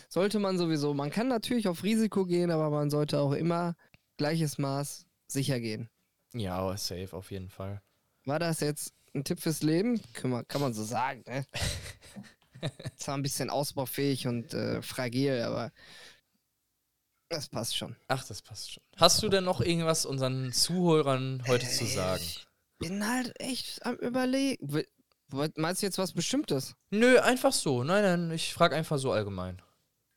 Sollte 0.09 0.39
man 0.39 0.59
sowieso. 0.59 0.95
Man 0.95 1.11
kann 1.11 1.29
natürlich 1.29 1.69
auf 1.69 1.83
Risiko 1.85 2.25
gehen, 2.25 2.51
aber 2.51 2.71
man 2.71 2.91
sollte 2.91 3.21
auch 3.21 3.33
immer 3.33 3.77
gleiches 4.17 4.59
Maß 4.59 5.07
sicher 5.29 5.61
gehen. 5.61 5.89
Ja, 6.35 6.57
aber 6.57 6.77
safe 6.77 7.09
auf 7.17 7.31
jeden 7.31 7.49
Fall. 7.51 7.81
War 8.25 8.39
das 8.39 8.61
jetzt 8.61 8.95
ein 9.15 9.25
Tipp 9.25 9.41
fürs 9.41 9.63
Leben? 9.63 10.01
Kann 10.13 10.31
man, 10.31 10.49
kann 10.49 10.61
man 10.61 10.75
so 10.75 10.83
sagen, 10.83 11.23
ne? 11.27 11.47
Zwar 12.97 13.17
ein 13.17 13.23
bisschen 13.23 13.51
ausbaufähig 13.51 14.27
und 14.27 14.55
äh, 14.55 14.83
fragil, 14.83 15.43
aber 15.43 15.73
das 17.29 17.49
passt 17.49 17.77
schon. 17.77 17.97
Ach, 18.09 18.25
das 18.25 18.43
passt 18.43 18.73
schon. 18.73 18.83
Hast 18.97 19.23
du 19.23 19.29
denn 19.29 19.45
noch 19.45 19.61
irgendwas 19.61 20.07
unseren 20.07 20.53
Zuhörern 20.53 21.43
heute 21.47 21.69
zu 21.69 21.85
Äh, 21.85 21.89
sagen? 21.89 22.23
Ich 22.23 22.47
bin 22.79 23.07
halt 23.09 23.39
echt 23.41 23.85
am 23.85 23.97
überlegen. 23.97 24.85
Meinst 25.57 25.83
du 25.83 25.87
jetzt 25.87 25.99
was 25.99 26.13
Bestimmtes? 26.13 26.75
Nö, 26.91 27.19
einfach 27.19 27.53
so. 27.53 27.83
Nein, 27.83 28.03
nein, 28.03 28.31
ich 28.31 28.53
frage 28.55 28.77
einfach 28.77 28.99
so 28.99 29.13
allgemein. 29.13 29.61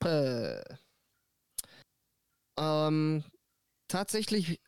Äh, 0.03 0.61
ähm, 2.57 3.23
tatsächlich 3.87 4.59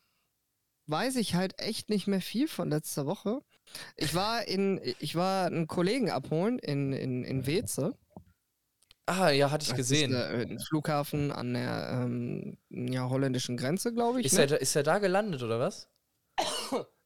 weiß 0.86 1.16
ich 1.16 1.34
halt 1.34 1.58
echt 1.60 1.90
nicht 1.90 2.06
mehr 2.06 2.20
viel 2.20 2.48
von 2.48 2.70
letzter 2.70 3.06
Woche. 3.06 3.40
Ich 3.96 4.14
war 4.14 4.46
in, 4.48 4.80
ich 4.98 5.14
war 5.14 5.46
einen 5.46 5.68
Kollegen 5.68 6.10
abholen 6.10 6.58
in, 6.58 6.92
in, 6.92 7.24
in 7.24 7.46
Weze. 7.46 7.96
Ah, 9.06 9.30
ja, 9.30 9.50
hatte 9.50 9.62
ich 9.64 9.68
Das 9.70 9.76
gesehen. 9.76 10.12
Ist, 10.12 10.18
äh, 10.18 10.42
ein 10.48 10.58
Flughafen 10.60 11.32
an 11.32 11.54
der 11.54 11.88
ähm, 12.04 12.56
ja, 12.70 13.08
holländischen 13.08 13.56
Grenze, 13.56 13.92
glaube 13.92 14.20
ich. 14.20 14.26
Ist, 14.26 14.34
ne? 14.34 14.40
er, 14.42 14.46
da- 14.46 14.56
ist 14.56 14.76
er 14.76 14.82
da 14.84 14.98
gelandet, 14.98 15.42
oder 15.42 15.58
was? 15.58 15.88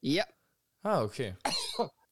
ja. 0.00 0.24
Ah, 0.82 1.02
okay. 1.02 1.34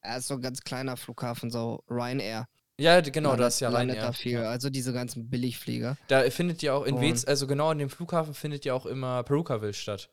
Er 0.01 0.19
ist 0.19 0.27
so 0.29 0.35
ein 0.35 0.41
ganz 0.43 0.63
kleiner 0.63 0.97
Flughafen, 0.97 1.51
so 1.51 1.83
Ryanair. 1.89 2.49
Ja, 2.79 3.01
genau, 3.01 3.31
Landet- 3.31 3.45
das 3.47 3.55
ist 3.55 3.61
ja 3.61 3.71
Ja. 3.83 3.95
da 3.95 4.13
viel. 4.13 4.39
Also 4.39 4.69
diese 4.69 4.93
ganzen 4.93 5.31
Billigflieger. 5.31 5.97
Da 6.09 6.29
findet 6.31 6.61
ja 6.63 6.75
auch 6.75 6.85
in 6.85 7.01
Wez, 7.01 7.25
also 7.25 7.47
genau 7.47 7.69
an 7.71 7.79
dem 7.79 7.89
Flughafen 7.91 8.35
findet 8.35 8.65
ja 8.65 8.75
auch 8.75 8.87
immer 8.87 9.23
Perukaville 9.23 9.73
statt. 9.75 10.11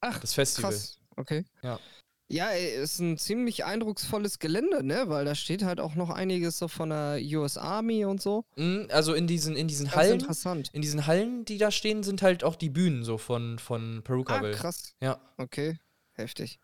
Ach, 0.00 0.20
Das 0.20 0.34
Festival. 0.34 0.70
Krass, 0.70 1.00
okay. 1.16 1.44
Ja. 1.62 1.80
Ja, 2.28 2.48
ey, 2.50 2.82
ist 2.82 3.00
ein 3.00 3.18
ziemlich 3.18 3.64
eindrucksvolles 3.64 4.38
Gelände, 4.38 4.82
ne? 4.82 5.04
Weil 5.08 5.24
da 5.26 5.34
steht 5.34 5.62
halt 5.62 5.78
auch 5.78 5.94
noch 5.94 6.08
einiges 6.10 6.58
so 6.58 6.68
von 6.68 6.88
der 6.88 7.18
US 7.38 7.58
Army 7.58 8.06
und 8.06 8.22
so. 8.22 8.44
Mhm, 8.56 8.88
Also 8.90 9.12
in 9.14 9.26
diesen, 9.26 9.56
in 9.56 9.68
diesen 9.68 9.84
Ganz 9.86 9.96
Hallen, 9.96 10.12
interessant. 10.20 10.70
in 10.72 10.80
diesen 10.80 11.06
Hallen, 11.06 11.44
die 11.44 11.58
da 11.58 11.70
stehen, 11.70 12.02
sind 12.02 12.22
halt 12.22 12.42
auch 12.42 12.56
die 12.56 12.70
Bühnen 12.70 13.04
so 13.04 13.18
von, 13.18 13.58
von 13.58 13.98
Ah, 13.98 14.02
Perukaville. 14.02 14.54
krass. 14.54 14.94
Ja. 15.02 15.20
Okay. 15.36 15.78
Heftig. 16.16 16.60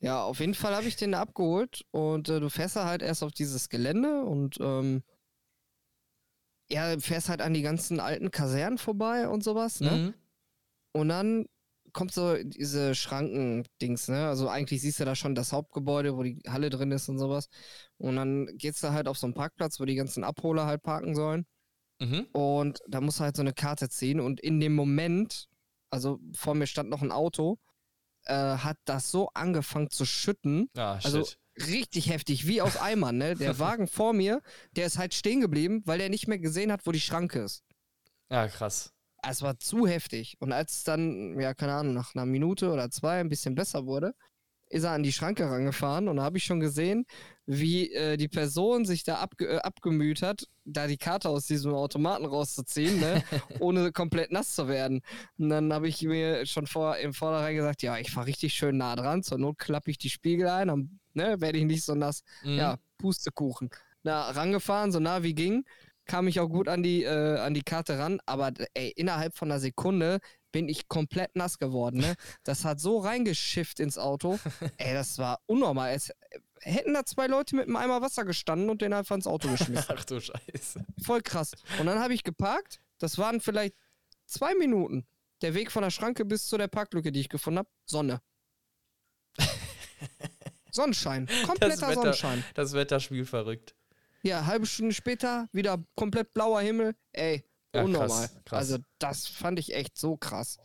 Ja, 0.00 0.22
auf 0.24 0.40
jeden 0.40 0.54
Fall 0.54 0.74
habe 0.74 0.88
ich 0.88 0.96
den 0.96 1.14
abgeholt 1.14 1.84
und 1.92 2.28
äh, 2.28 2.40
du 2.40 2.50
fährst 2.50 2.74
da 2.76 2.84
halt 2.84 3.00
erst 3.00 3.22
auf 3.22 3.30
dieses 3.32 3.68
Gelände 3.68 4.24
und 4.24 4.58
ähm, 4.60 5.02
ja, 6.68 6.98
fährst 6.98 7.28
halt 7.28 7.40
an 7.40 7.54
die 7.54 7.62
ganzen 7.62 8.00
alten 8.00 8.30
Kasernen 8.30 8.76
vorbei 8.76 9.28
und 9.28 9.42
sowas, 9.42 9.80
ne? 9.80 9.90
Mhm. 9.90 10.14
Und 10.92 11.08
dann 11.08 11.46
kommt 11.98 12.12
so 12.12 12.36
diese 12.44 12.94
Schranken-Dings, 12.94 14.06
ne? 14.06 14.28
Also 14.28 14.48
eigentlich 14.48 14.80
siehst 14.80 15.00
du 15.00 15.04
da 15.04 15.16
schon 15.16 15.34
das 15.34 15.52
Hauptgebäude, 15.52 16.16
wo 16.16 16.22
die 16.22 16.40
Halle 16.46 16.70
drin 16.70 16.92
ist 16.92 17.08
und 17.08 17.18
sowas. 17.18 17.48
Und 17.96 18.14
dann 18.14 18.46
geht's 18.56 18.80
da 18.80 18.92
halt 18.92 19.08
auf 19.08 19.18
so 19.18 19.26
einen 19.26 19.34
Parkplatz, 19.34 19.80
wo 19.80 19.84
die 19.84 19.96
ganzen 19.96 20.22
Abholer 20.22 20.64
halt 20.64 20.84
parken 20.84 21.16
sollen. 21.16 21.44
Mhm. 22.00 22.28
Und 22.32 22.78
da 22.86 23.00
musst 23.00 23.18
du 23.18 23.24
halt 23.24 23.34
so 23.34 23.42
eine 23.42 23.52
Karte 23.52 23.88
ziehen. 23.88 24.20
Und 24.20 24.38
in 24.38 24.60
dem 24.60 24.76
Moment, 24.76 25.48
also 25.90 26.20
vor 26.36 26.54
mir 26.54 26.68
stand 26.68 26.88
noch 26.88 27.02
ein 27.02 27.10
Auto, 27.10 27.58
äh, 28.26 28.32
hat 28.34 28.76
das 28.84 29.10
so 29.10 29.30
angefangen 29.34 29.90
zu 29.90 30.04
schütten. 30.04 30.70
Ah, 30.76 31.00
Also 31.02 31.24
shit. 31.24 31.38
richtig 31.66 32.10
heftig, 32.10 32.46
wie 32.46 32.62
aus 32.62 32.76
Eimern, 32.76 33.18
ne? 33.18 33.34
Der 33.34 33.58
Wagen 33.58 33.88
vor 33.88 34.12
mir, 34.12 34.40
der 34.76 34.86
ist 34.86 34.98
halt 34.98 35.14
stehen 35.14 35.40
geblieben, 35.40 35.82
weil 35.84 35.98
der 35.98 36.10
nicht 36.10 36.28
mehr 36.28 36.38
gesehen 36.38 36.70
hat, 36.70 36.86
wo 36.86 36.92
die 36.92 37.00
Schranke 37.00 37.40
ist. 37.40 37.64
Ja, 38.30 38.46
krass. 38.46 38.92
Es 39.30 39.42
war 39.42 39.58
zu 39.58 39.86
heftig. 39.86 40.36
Und 40.40 40.52
als 40.52 40.78
es 40.78 40.84
dann, 40.84 41.38
ja, 41.38 41.54
keine 41.54 41.74
Ahnung, 41.74 41.94
nach 41.94 42.14
einer 42.14 42.26
Minute 42.26 42.70
oder 42.72 42.90
zwei 42.90 43.20
ein 43.20 43.28
bisschen 43.28 43.54
besser 43.54 43.86
wurde, 43.86 44.14
ist 44.70 44.84
er 44.84 44.92
an 44.92 45.02
die 45.02 45.12
Schranke 45.12 45.48
rangefahren 45.48 46.08
und 46.08 46.16
da 46.16 46.22
habe 46.22 46.38
ich 46.38 46.44
schon 46.44 46.60
gesehen, 46.60 47.06
wie 47.46 47.92
äh, 47.92 48.16
die 48.16 48.28
Person 48.28 48.84
sich 48.84 49.02
da 49.02 49.16
abge 49.16 49.46
äh, 49.46 49.58
abgemüht 49.58 50.20
hat, 50.20 50.46
da 50.64 50.86
die 50.86 50.98
Karte 50.98 51.30
aus 51.30 51.46
diesem 51.46 51.72
Automaten 51.72 52.26
rauszuziehen, 52.26 53.00
ne? 53.00 53.22
ohne 53.60 53.92
komplett 53.92 54.30
nass 54.30 54.54
zu 54.54 54.68
werden. 54.68 55.00
Und 55.38 55.48
dann 55.48 55.72
habe 55.72 55.88
ich 55.88 56.02
mir 56.02 56.44
schon 56.44 56.66
vor, 56.66 56.98
im 56.98 57.14
Vornherein 57.14 57.56
gesagt, 57.56 57.82
ja, 57.82 57.96
ich 57.98 58.10
fahre 58.10 58.26
richtig 58.26 58.54
schön 58.54 58.76
nah 58.76 58.94
dran, 58.94 59.22
zur 59.22 59.38
Not 59.38 59.58
klappe 59.58 59.90
ich 59.90 59.98
die 59.98 60.10
Spiegel 60.10 60.48
ein, 60.48 60.68
dann 60.68 61.00
ne, 61.14 61.40
werde 61.40 61.58
ich 61.58 61.64
nicht 61.64 61.84
so 61.84 61.94
nass. 61.94 62.22
Mhm. 62.42 62.58
Ja, 62.58 62.78
Pustekuchen. 62.98 63.70
Na, 64.02 64.30
rangefahren, 64.30 64.92
so 64.92 65.00
nah 65.00 65.22
wie 65.22 65.34
ging, 65.34 65.64
kam 66.08 66.26
ich 66.26 66.40
auch 66.40 66.48
gut 66.48 66.66
an 66.68 66.82
die, 66.82 67.04
äh, 67.04 67.38
an 67.38 67.54
die 67.54 67.62
Karte 67.62 67.98
ran, 67.98 68.20
aber 68.26 68.52
ey, 68.74 68.90
innerhalb 68.96 69.36
von 69.36 69.50
einer 69.50 69.60
Sekunde 69.60 70.18
bin 70.50 70.68
ich 70.68 70.88
komplett 70.88 71.36
nass 71.36 71.58
geworden. 71.58 72.00
Ne? 72.00 72.14
Das 72.42 72.64
hat 72.64 72.80
so 72.80 72.98
reingeschifft 72.98 73.78
ins 73.78 73.98
Auto. 73.98 74.38
Ey, 74.78 74.94
das 74.94 75.18
war 75.18 75.40
unnormal. 75.46 75.94
Es, 75.94 76.10
hätten 76.60 76.94
da 76.94 77.04
zwei 77.04 77.26
Leute 77.28 77.54
mit 77.54 77.66
einem 77.66 77.76
Eimer 77.76 78.00
Wasser 78.02 78.24
gestanden 78.24 78.70
und 78.70 78.82
den 78.82 78.92
einfach 78.92 79.14
ins 79.14 79.26
Auto 79.26 79.48
geschmissen. 79.48 79.84
Ach 79.96 80.04
du 80.04 80.20
Scheiße. 80.20 80.84
Voll 81.04 81.20
krass. 81.22 81.52
Und 81.78 81.86
dann 81.86 82.00
habe 82.00 82.14
ich 82.14 82.24
geparkt. 82.24 82.80
Das 82.98 83.18
waren 83.18 83.40
vielleicht 83.40 83.76
zwei 84.26 84.54
Minuten. 84.54 85.06
Der 85.42 85.54
Weg 85.54 85.70
von 85.70 85.82
der 85.84 85.90
Schranke 85.90 86.24
bis 86.24 86.46
zu 86.46 86.56
der 86.58 86.66
Parklücke, 86.68 87.12
die 87.12 87.20
ich 87.20 87.28
gefunden 87.28 87.58
habe. 87.58 87.68
Sonne. 87.84 88.20
Sonnenschein. 90.72 91.28
Kompletter 91.46 91.82
Wetter- 91.88 91.94
Sonnenschein. 91.94 92.44
Das 92.54 92.72
Wetter 92.72 93.00
spielt 93.00 93.28
verrückt. 93.28 93.74
Ja, 94.22 94.46
halbe 94.46 94.66
Stunde 94.66 94.94
später 94.94 95.48
wieder 95.52 95.82
komplett 95.94 96.34
blauer 96.34 96.60
Himmel. 96.60 96.94
Ey, 97.12 97.44
Ja, 97.74 97.82
unnormal. 97.84 98.08
krass, 98.08 98.36
krass. 98.44 98.58
Also, 98.58 98.78
das 98.98 99.26
fand 99.26 99.58
ich 99.58 99.74
echt 99.74 99.96
so 99.96 100.16
krass. 100.16 100.58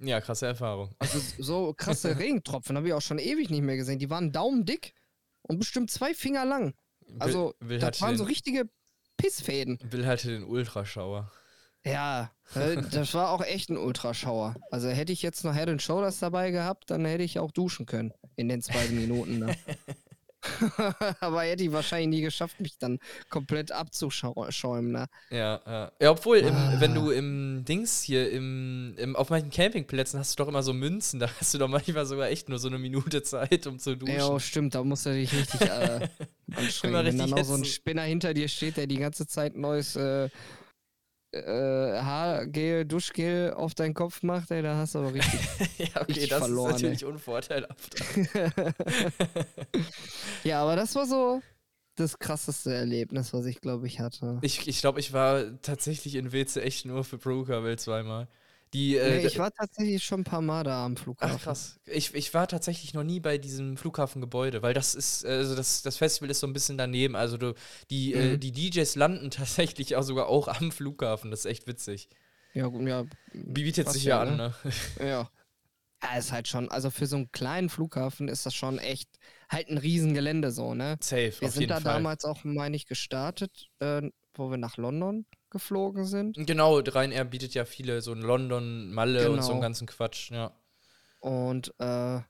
Ja, 0.00 0.20
krasse 0.20 0.46
Erfahrung. 0.46 0.94
Also, 0.98 1.18
so 1.38 1.74
krasse 1.74 2.16
Regentropfen 2.18 2.76
habe 2.76 2.86
ich 2.88 2.92
auch 2.94 3.02
schon 3.02 3.18
ewig 3.18 3.50
nicht 3.50 3.62
mehr 3.62 3.76
gesehen. 3.76 3.98
Die 3.98 4.10
waren 4.10 4.30
daumendick 4.32 4.94
und 5.42 5.58
bestimmt 5.58 5.90
zwei 5.90 6.14
Finger 6.14 6.44
lang. 6.44 6.74
Also, 7.18 7.54
Will, 7.60 7.70
Will, 7.70 7.78
das 7.78 8.00
waren 8.02 8.16
so 8.16 8.24
richtige 8.24 8.68
Pissfäden. 9.16 9.78
Will 9.82 10.06
hatte 10.06 10.28
den 10.28 10.44
Ultraschauer. 10.44 11.30
Ja, 11.84 12.32
äh, 12.54 12.82
das 12.90 13.14
war 13.14 13.30
auch 13.30 13.40
echt 13.42 13.70
ein 13.70 13.76
Ultraschauer. 13.78 14.56
Also 14.70 14.88
hätte 14.88 15.12
ich 15.12 15.22
jetzt 15.22 15.44
noch 15.44 15.54
Head 15.54 15.68
and 15.68 15.80
Shoulders 15.80 16.18
dabei 16.18 16.50
gehabt, 16.50 16.90
dann 16.90 17.04
hätte 17.04 17.22
ich 17.22 17.38
auch 17.38 17.50
duschen 17.50 17.86
können 17.86 18.12
in 18.36 18.48
den 18.48 18.60
zwei 18.62 18.88
Minuten. 18.88 19.38
Ne? 19.38 19.56
Aber 21.20 21.42
hätte 21.42 21.62
ich 21.64 21.72
wahrscheinlich 21.72 22.08
nie 22.08 22.20
geschafft, 22.22 22.60
mich 22.60 22.78
dann 22.78 22.98
komplett 23.30 23.72
abzuschäumen. 23.72 24.92
Ne? 24.92 25.06
Ja, 25.30 25.60
ja. 25.66 25.92
Ja, 26.00 26.10
obwohl, 26.10 26.38
im, 26.38 26.54
Ah. 26.54 26.76
wenn 26.78 26.94
du 26.94 27.10
im 27.10 27.64
Dings 27.64 28.02
hier, 28.02 28.30
im, 28.30 28.94
im, 28.96 29.16
auf 29.16 29.30
manchen 29.30 29.50
Campingplätzen 29.50 30.18
hast 30.18 30.38
du 30.38 30.42
doch 30.42 30.48
immer 30.48 30.62
so 30.62 30.72
Münzen, 30.72 31.20
da 31.20 31.28
hast 31.40 31.54
du 31.54 31.58
doch 31.58 31.68
manchmal 31.68 32.06
sogar 32.06 32.28
echt 32.28 32.48
nur 32.48 32.58
so 32.58 32.68
eine 32.68 32.78
Minute 32.78 33.22
Zeit, 33.22 33.66
um 33.66 33.78
zu 33.78 33.96
duschen. 33.96 34.16
Ja, 34.16 34.38
stimmt, 34.40 34.74
da 34.74 34.82
musst 34.84 35.06
du 35.06 35.12
dich 35.12 35.32
richtig 35.32 35.60
äh, 35.62 36.08
anstrengen. 36.54 37.04
Wenn 37.04 37.18
dann 37.18 37.30
noch 37.30 37.44
so 37.44 37.54
ein. 37.54 37.64
Spinner 37.64 38.02
hinter 38.02 38.34
dir 38.34 38.48
steht, 38.48 38.76
der 38.76 38.86
die 38.86 38.96
ganze 38.98 39.26
Zeit 39.26 39.56
neues 39.56 39.94
äh, 39.96 40.28
äh, 41.32 41.40
Haargel, 42.00 42.84
Duschgel 42.84 43.52
auf 43.52 43.74
deinen 43.74 43.94
Kopf 43.94 44.22
macht, 44.22 44.50
ey, 44.50 44.62
da 44.62 44.76
hast 44.76 44.94
du 44.94 45.00
aber 45.00 45.14
richtig. 45.14 45.40
ja, 45.78 46.00
okay, 46.00 46.26
das 46.26 46.38
verloren, 46.38 46.70
ist 46.70 46.82
natürlich 46.82 47.04
unvorteilhaft. 47.04 47.96
ja, 50.44 50.62
aber 50.62 50.76
das 50.76 50.94
war 50.94 51.06
so 51.06 51.42
das 51.96 52.18
krasseste 52.18 52.72
Erlebnis, 52.72 53.32
was 53.32 53.44
ich, 53.46 53.60
glaube 53.60 53.86
ich, 53.86 54.00
hatte. 54.00 54.38
Ich, 54.42 54.68
ich 54.68 54.80
glaube, 54.80 55.00
ich 55.00 55.12
war 55.12 55.60
tatsächlich 55.62 56.14
in 56.14 56.32
WC 56.32 56.60
echt 56.60 56.86
nur 56.86 57.04
für 57.04 57.18
Brokerville 57.18 57.76
zweimal. 57.76 58.28
Die, 58.74 58.96
äh, 58.96 59.18
nee, 59.20 59.26
ich 59.26 59.38
war 59.38 59.50
tatsächlich 59.50 60.04
schon 60.04 60.20
ein 60.20 60.24
paar 60.24 60.42
Mal 60.42 60.62
da 60.64 60.84
am 60.84 60.96
Flughafen. 60.96 61.36
Ach 61.38 61.42
krass. 61.42 61.80
Ich, 61.86 62.14
ich 62.14 62.34
war 62.34 62.46
tatsächlich 62.48 62.92
noch 62.94 63.02
nie 63.04 63.18
bei 63.20 63.38
diesem 63.38 63.76
Flughafengebäude, 63.76 64.62
weil 64.62 64.74
das 64.74 64.94
ist, 64.94 65.24
also 65.24 65.56
das, 65.56 65.82
das 65.82 65.96
Festival 65.96 66.30
ist 66.30 66.40
so 66.40 66.46
ein 66.46 66.52
bisschen 66.52 66.76
daneben. 66.76 67.16
Also 67.16 67.38
du, 67.38 67.54
die, 67.90 68.12
äh, 68.14 68.36
Mhm. 68.36 68.40
die 68.40 68.52
DJs 68.52 68.94
landen 68.96 69.30
tatsächlich 69.30 69.96
auch 69.96 70.02
sogar 70.02 70.26
auch 70.28 70.48
am 70.48 70.70
Flughafen. 70.70 71.30
Das 71.30 71.40
ist 71.40 71.46
echt 71.46 71.66
witzig. 71.66 72.08
Ja, 72.54 72.66
gut, 72.66 72.86
ja. 72.88 73.04
Bietet 73.32 73.88
sich 73.90 74.04
ja, 74.04 74.16
ja 74.16 74.22
an, 74.22 74.36
ne? 74.36 74.54
ne? 74.98 75.08
Ja. 75.08 75.30
Ja, 76.02 76.16
ist 76.16 76.32
halt 76.32 76.48
schon, 76.48 76.70
also 76.70 76.90
für 76.90 77.06
so 77.06 77.16
einen 77.16 77.32
kleinen 77.32 77.68
Flughafen 77.68 78.28
ist 78.28 78.46
das 78.46 78.54
schon 78.54 78.78
echt 78.78 79.08
halt 79.50 79.68
ein 79.68 79.78
Riesengelände 79.78 80.52
so, 80.52 80.74
ne? 80.74 80.98
Safe, 81.00 81.32
Wir 81.40 81.48
auf 81.48 81.54
sind 81.54 81.62
jeden 81.62 81.70
da 81.70 81.80
Fall. 81.80 81.94
damals 81.94 82.24
auch, 82.24 82.44
meine 82.44 82.76
ich, 82.76 82.86
gestartet, 82.86 83.68
äh, 83.80 84.02
wo 84.34 84.50
wir 84.50 84.58
nach 84.58 84.76
London 84.76 85.26
geflogen 85.50 86.04
sind. 86.04 86.36
Genau, 86.46 86.78
Ryanair 86.78 87.24
bietet 87.24 87.54
ja 87.54 87.64
viele, 87.64 88.00
so 88.02 88.12
in 88.12 88.20
London, 88.22 88.92
Malle 88.92 89.30
und 89.30 89.42
so 89.42 89.52
einen 89.52 89.60
Genau. 89.60 89.60
ganzen 89.60 89.86
Quatsch, 89.86 90.30
ja. 90.30 90.52
Und 91.20 91.68
äh, 91.78 92.20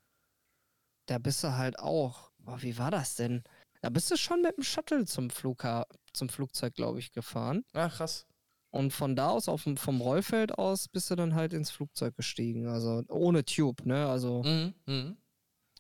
da 1.06 1.18
bist 1.18 1.42
du 1.42 1.56
halt 1.56 1.78
auch, 1.78 2.30
boah, 2.38 2.60
wie 2.62 2.78
war 2.78 2.90
das 2.90 3.14
denn? 3.16 3.42
Da 3.82 3.90
bist 3.90 4.10
du 4.10 4.16
schon 4.16 4.42
mit 4.42 4.56
dem 4.56 4.64
Shuttle 4.64 5.04
zum, 5.06 5.30
Flugha 5.30 5.86
zum 6.12 6.28
Flugzeug, 6.28 6.74
glaube 6.74 6.98
ich, 6.98 7.12
gefahren. 7.12 7.64
Ah, 7.74 7.88
krass. 7.88 8.26
Und 8.70 8.92
von 8.92 9.16
da 9.16 9.30
aus, 9.30 9.48
auf 9.48 9.64
dem, 9.64 9.76
vom 9.76 10.00
Rollfeld 10.00 10.52
aus, 10.58 10.88
bist 10.88 11.10
du 11.10 11.16
dann 11.16 11.34
halt 11.34 11.52
ins 11.52 11.70
Flugzeug 11.70 12.16
gestiegen. 12.16 12.66
Also 12.66 13.02
ohne 13.08 13.44
Tube, 13.44 13.86
ne? 13.86 14.08
Also 14.08 14.42
Mhm, 14.42 14.74
mhm. 14.86 15.16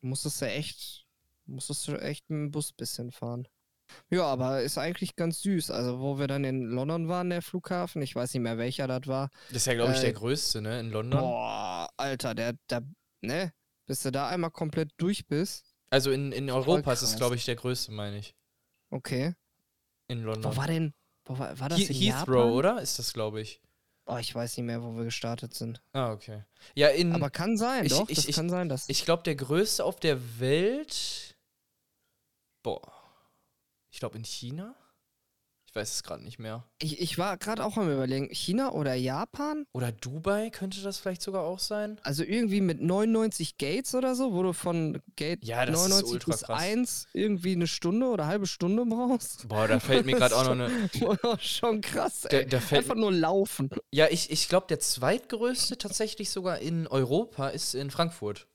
musstest 0.00 0.40
du 0.40 0.46
echt, 0.46 1.06
musstest 1.46 1.86
du 1.88 2.00
echt 2.00 2.28
mit 2.30 2.38
dem 2.38 2.50
Bus 2.50 2.72
bisschen 2.72 3.10
fahren. 3.10 3.46
Ja, 4.10 4.24
aber 4.24 4.62
ist 4.62 4.78
eigentlich 4.78 5.16
ganz 5.16 5.40
süß. 5.42 5.70
Also, 5.70 6.00
wo 6.00 6.18
wir 6.18 6.26
dann 6.26 6.44
in 6.44 6.62
London 6.64 7.08
waren, 7.08 7.30
der 7.30 7.42
Flughafen, 7.42 8.02
ich 8.02 8.14
weiß 8.14 8.34
nicht 8.34 8.42
mehr 8.42 8.58
welcher 8.58 8.86
das 8.86 9.06
war. 9.06 9.30
Das 9.48 9.58
ist 9.58 9.66
ja, 9.66 9.74
glaube 9.74 9.92
ich, 9.92 9.98
Äh, 9.98 10.02
der 10.02 10.12
größte, 10.12 10.60
ne, 10.60 10.80
in 10.80 10.90
London. 10.90 11.20
Boah, 11.20 11.88
Alter, 11.96 12.34
der, 12.34 12.54
der, 12.70 12.82
ne? 13.22 13.52
Bis 13.86 14.02
du 14.02 14.12
da 14.12 14.28
einmal 14.28 14.50
komplett 14.50 14.90
durch 14.98 15.26
bist. 15.26 15.74
Also 15.90 16.10
in, 16.10 16.32
in 16.32 16.50
Europa 16.50 16.92
ist 16.92 17.02
es, 17.02 17.16
glaube 17.16 17.36
ich, 17.36 17.44
der 17.46 17.56
größte, 17.56 17.92
meine 17.92 18.18
ich. 18.18 18.34
Okay. 18.90 19.34
In 20.08 20.22
London. 20.22 20.52
Wo 20.52 20.56
war 20.56 20.66
denn, 20.66 20.92
wo 21.24 21.38
war, 21.38 21.58
war 21.58 21.68
das 21.70 21.78
He 21.78 21.86
in 21.86 21.94
Heathrow, 21.94 22.34
Japan? 22.36 22.52
oder? 22.52 22.82
Ist 22.82 22.98
das, 22.98 23.12
glaube 23.14 23.40
ich. 23.40 23.62
Oh, 24.06 24.16
ich 24.16 24.34
weiß 24.34 24.56
nicht 24.56 24.64
mehr, 24.66 24.82
wo 24.82 24.96
wir 24.96 25.04
gestartet 25.04 25.52
sind. 25.54 25.82
Ah, 25.92 26.12
okay. 26.12 26.44
Ja, 26.74 26.88
in. 26.88 27.12
Aber 27.14 27.28
kann 27.30 27.56
sein, 27.58 27.84
ich- 27.84 27.92
doch. 27.92 28.08
ich- 28.08 28.16
das 28.16 28.24
ich- 28.28 28.34
kann 28.36 28.48
sein, 28.48 28.68
dass. 28.68 28.88
Ich 28.88 29.04
glaube, 29.04 29.22
der 29.22 29.34
größte 29.36 29.84
auf 29.84 30.00
der 30.00 30.40
Welt. 30.40 31.36
Boah. 32.62 32.92
Ich 33.90 34.00
glaube 34.00 34.16
in 34.18 34.24
China? 34.24 34.74
Ich 35.66 35.74
weiß 35.74 35.92
es 35.96 36.02
gerade 36.02 36.24
nicht 36.24 36.38
mehr. 36.38 36.64
Ich, 36.80 36.98
ich 36.98 37.18
war 37.18 37.36
gerade 37.36 37.62
auch 37.62 37.76
am 37.76 37.92
überlegen, 37.92 38.30
China 38.32 38.72
oder 38.72 38.94
Japan? 38.94 39.66
Oder 39.74 39.92
Dubai 39.92 40.48
könnte 40.48 40.80
das 40.80 40.98
vielleicht 40.98 41.20
sogar 41.20 41.42
auch 41.42 41.58
sein? 41.58 42.00
Also 42.04 42.24
irgendwie 42.24 42.62
mit 42.62 42.80
99 42.80 43.58
Gates 43.58 43.94
oder 43.94 44.14
so, 44.14 44.32
wo 44.32 44.42
du 44.42 44.54
von 44.54 45.02
Gate 45.16 45.44
Ja, 45.44 45.66
das 45.66 45.76
ist 45.76 45.88
99 45.90 46.12
ultra 46.14 46.30
bis 46.32 46.42
krass. 46.44 46.58
1 46.62 47.06
irgendwie 47.12 47.52
eine 47.52 47.66
Stunde 47.66 48.06
oder 48.06 48.26
halbe 48.26 48.46
Stunde 48.46 48.86
brauchst. 48.86 49.46
Boah, 49.48 49.68
da 49.68 49.78
fällt 49.78 50.06
mir 50.06 50.16
gerade 50.16 50.34
auch 50.36 50.44
noch 50.44 50.52
eine. 50.52 50.88
Boah, 51.00 51.18
schon 51.38 51.82
krass, 51.82 52.22
Da, 52.22 52.38
ey. 52.38 52.46
da 52.46 52.60
fällt, 52.60 52.84
Einfach 52.84 52.94
nur 52.96 53.12
laufen. 53.12 53.68
ja, 53.92 54.08
ich, 54.08 54.30
ich 54.30 54.48
glaube, 54.48 54.68
der 54.68 54.80
zweitgrößte 54.80 55.76
tatsächlich 55.76 56.30
sogar 56.30 56.60
in 56.60 56.86
Europa 56.86 57.48
ist 57.48 57.74
in 57.74 57.90
Frankfurt. 57.90 58.46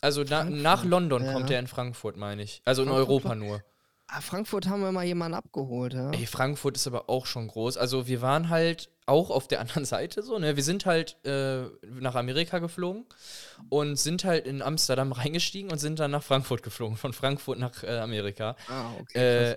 Also 0.00 0.24
na, 0.28 0.44
nach 0.44 0.84
London 0.84 1.24
ja. 1.24 1.32
kommt 1.32 1.50
er 1.50 1.58
in 1.58 1.66
Frankfurt, 1.66 2.16
meine 2.16 2.42
ich. 2.42 2.62
Also 2.64 2.82
in 2.82 2.88
Frankfurt 2.88 3.08
Europa 3.08 3.34
nur. 3.34 3.62
Ah, 4.12 4.20
Frankfurt 4.20 4.68
haben 4.68 4.82
wir 4.82 4.90
mal 4.90 5.04
jemanden 5.04 5.34
abgeholt, 5.34 5.94
ja. 5.94 6.10
Ey, 6.10 6.26
Frankfurt 6.26 6.76
ist 6.76 6.86
aber 6.88 7.08
auch 7.08 7.26
schon 7.26 7.46
groß. 7.46 7.76
Also 7.76 8.08
wir 8.08 8.20
waren 8.20 8.48
halt 8.48 8.90
auch 9.06 9.30
auf 9.30 9.46
der 9.46 9.60
anderen 9.60 9.84
Seite 9.84 10.22
so, 10.22 10.38
ne? 10.38 10.56
Wir 10.56 10.64
sind 10.64 10.84
halt 10.84 11.16
äh, 11.24 11.62
nach 12.00 12.16
Amerika 12.16 12.58
geflogen 12.58 13.04
und 13.68 13.96
sind 13.96 14.24
halt 14.24 14.46
in 14.46 14.62
Amsterdam 14.62 15.12
reingestiegen 15.12 15.70
und 15.70 15.78
sind 15.78 16.00
dann 16.00 16.10
nach 16.10 16.24
Frankfurt 16.24 16.62
geflogen. 16.62 16.96
Von 16.96 17.12
Frankfurt 17.12 17.58
nach 17.58 17.84
äh, 17.84 17.98
Amerika. 17.98 18.56
Ah, 18.68 18.90
okay. 19.00 19.52
Äh, 19.52 19.56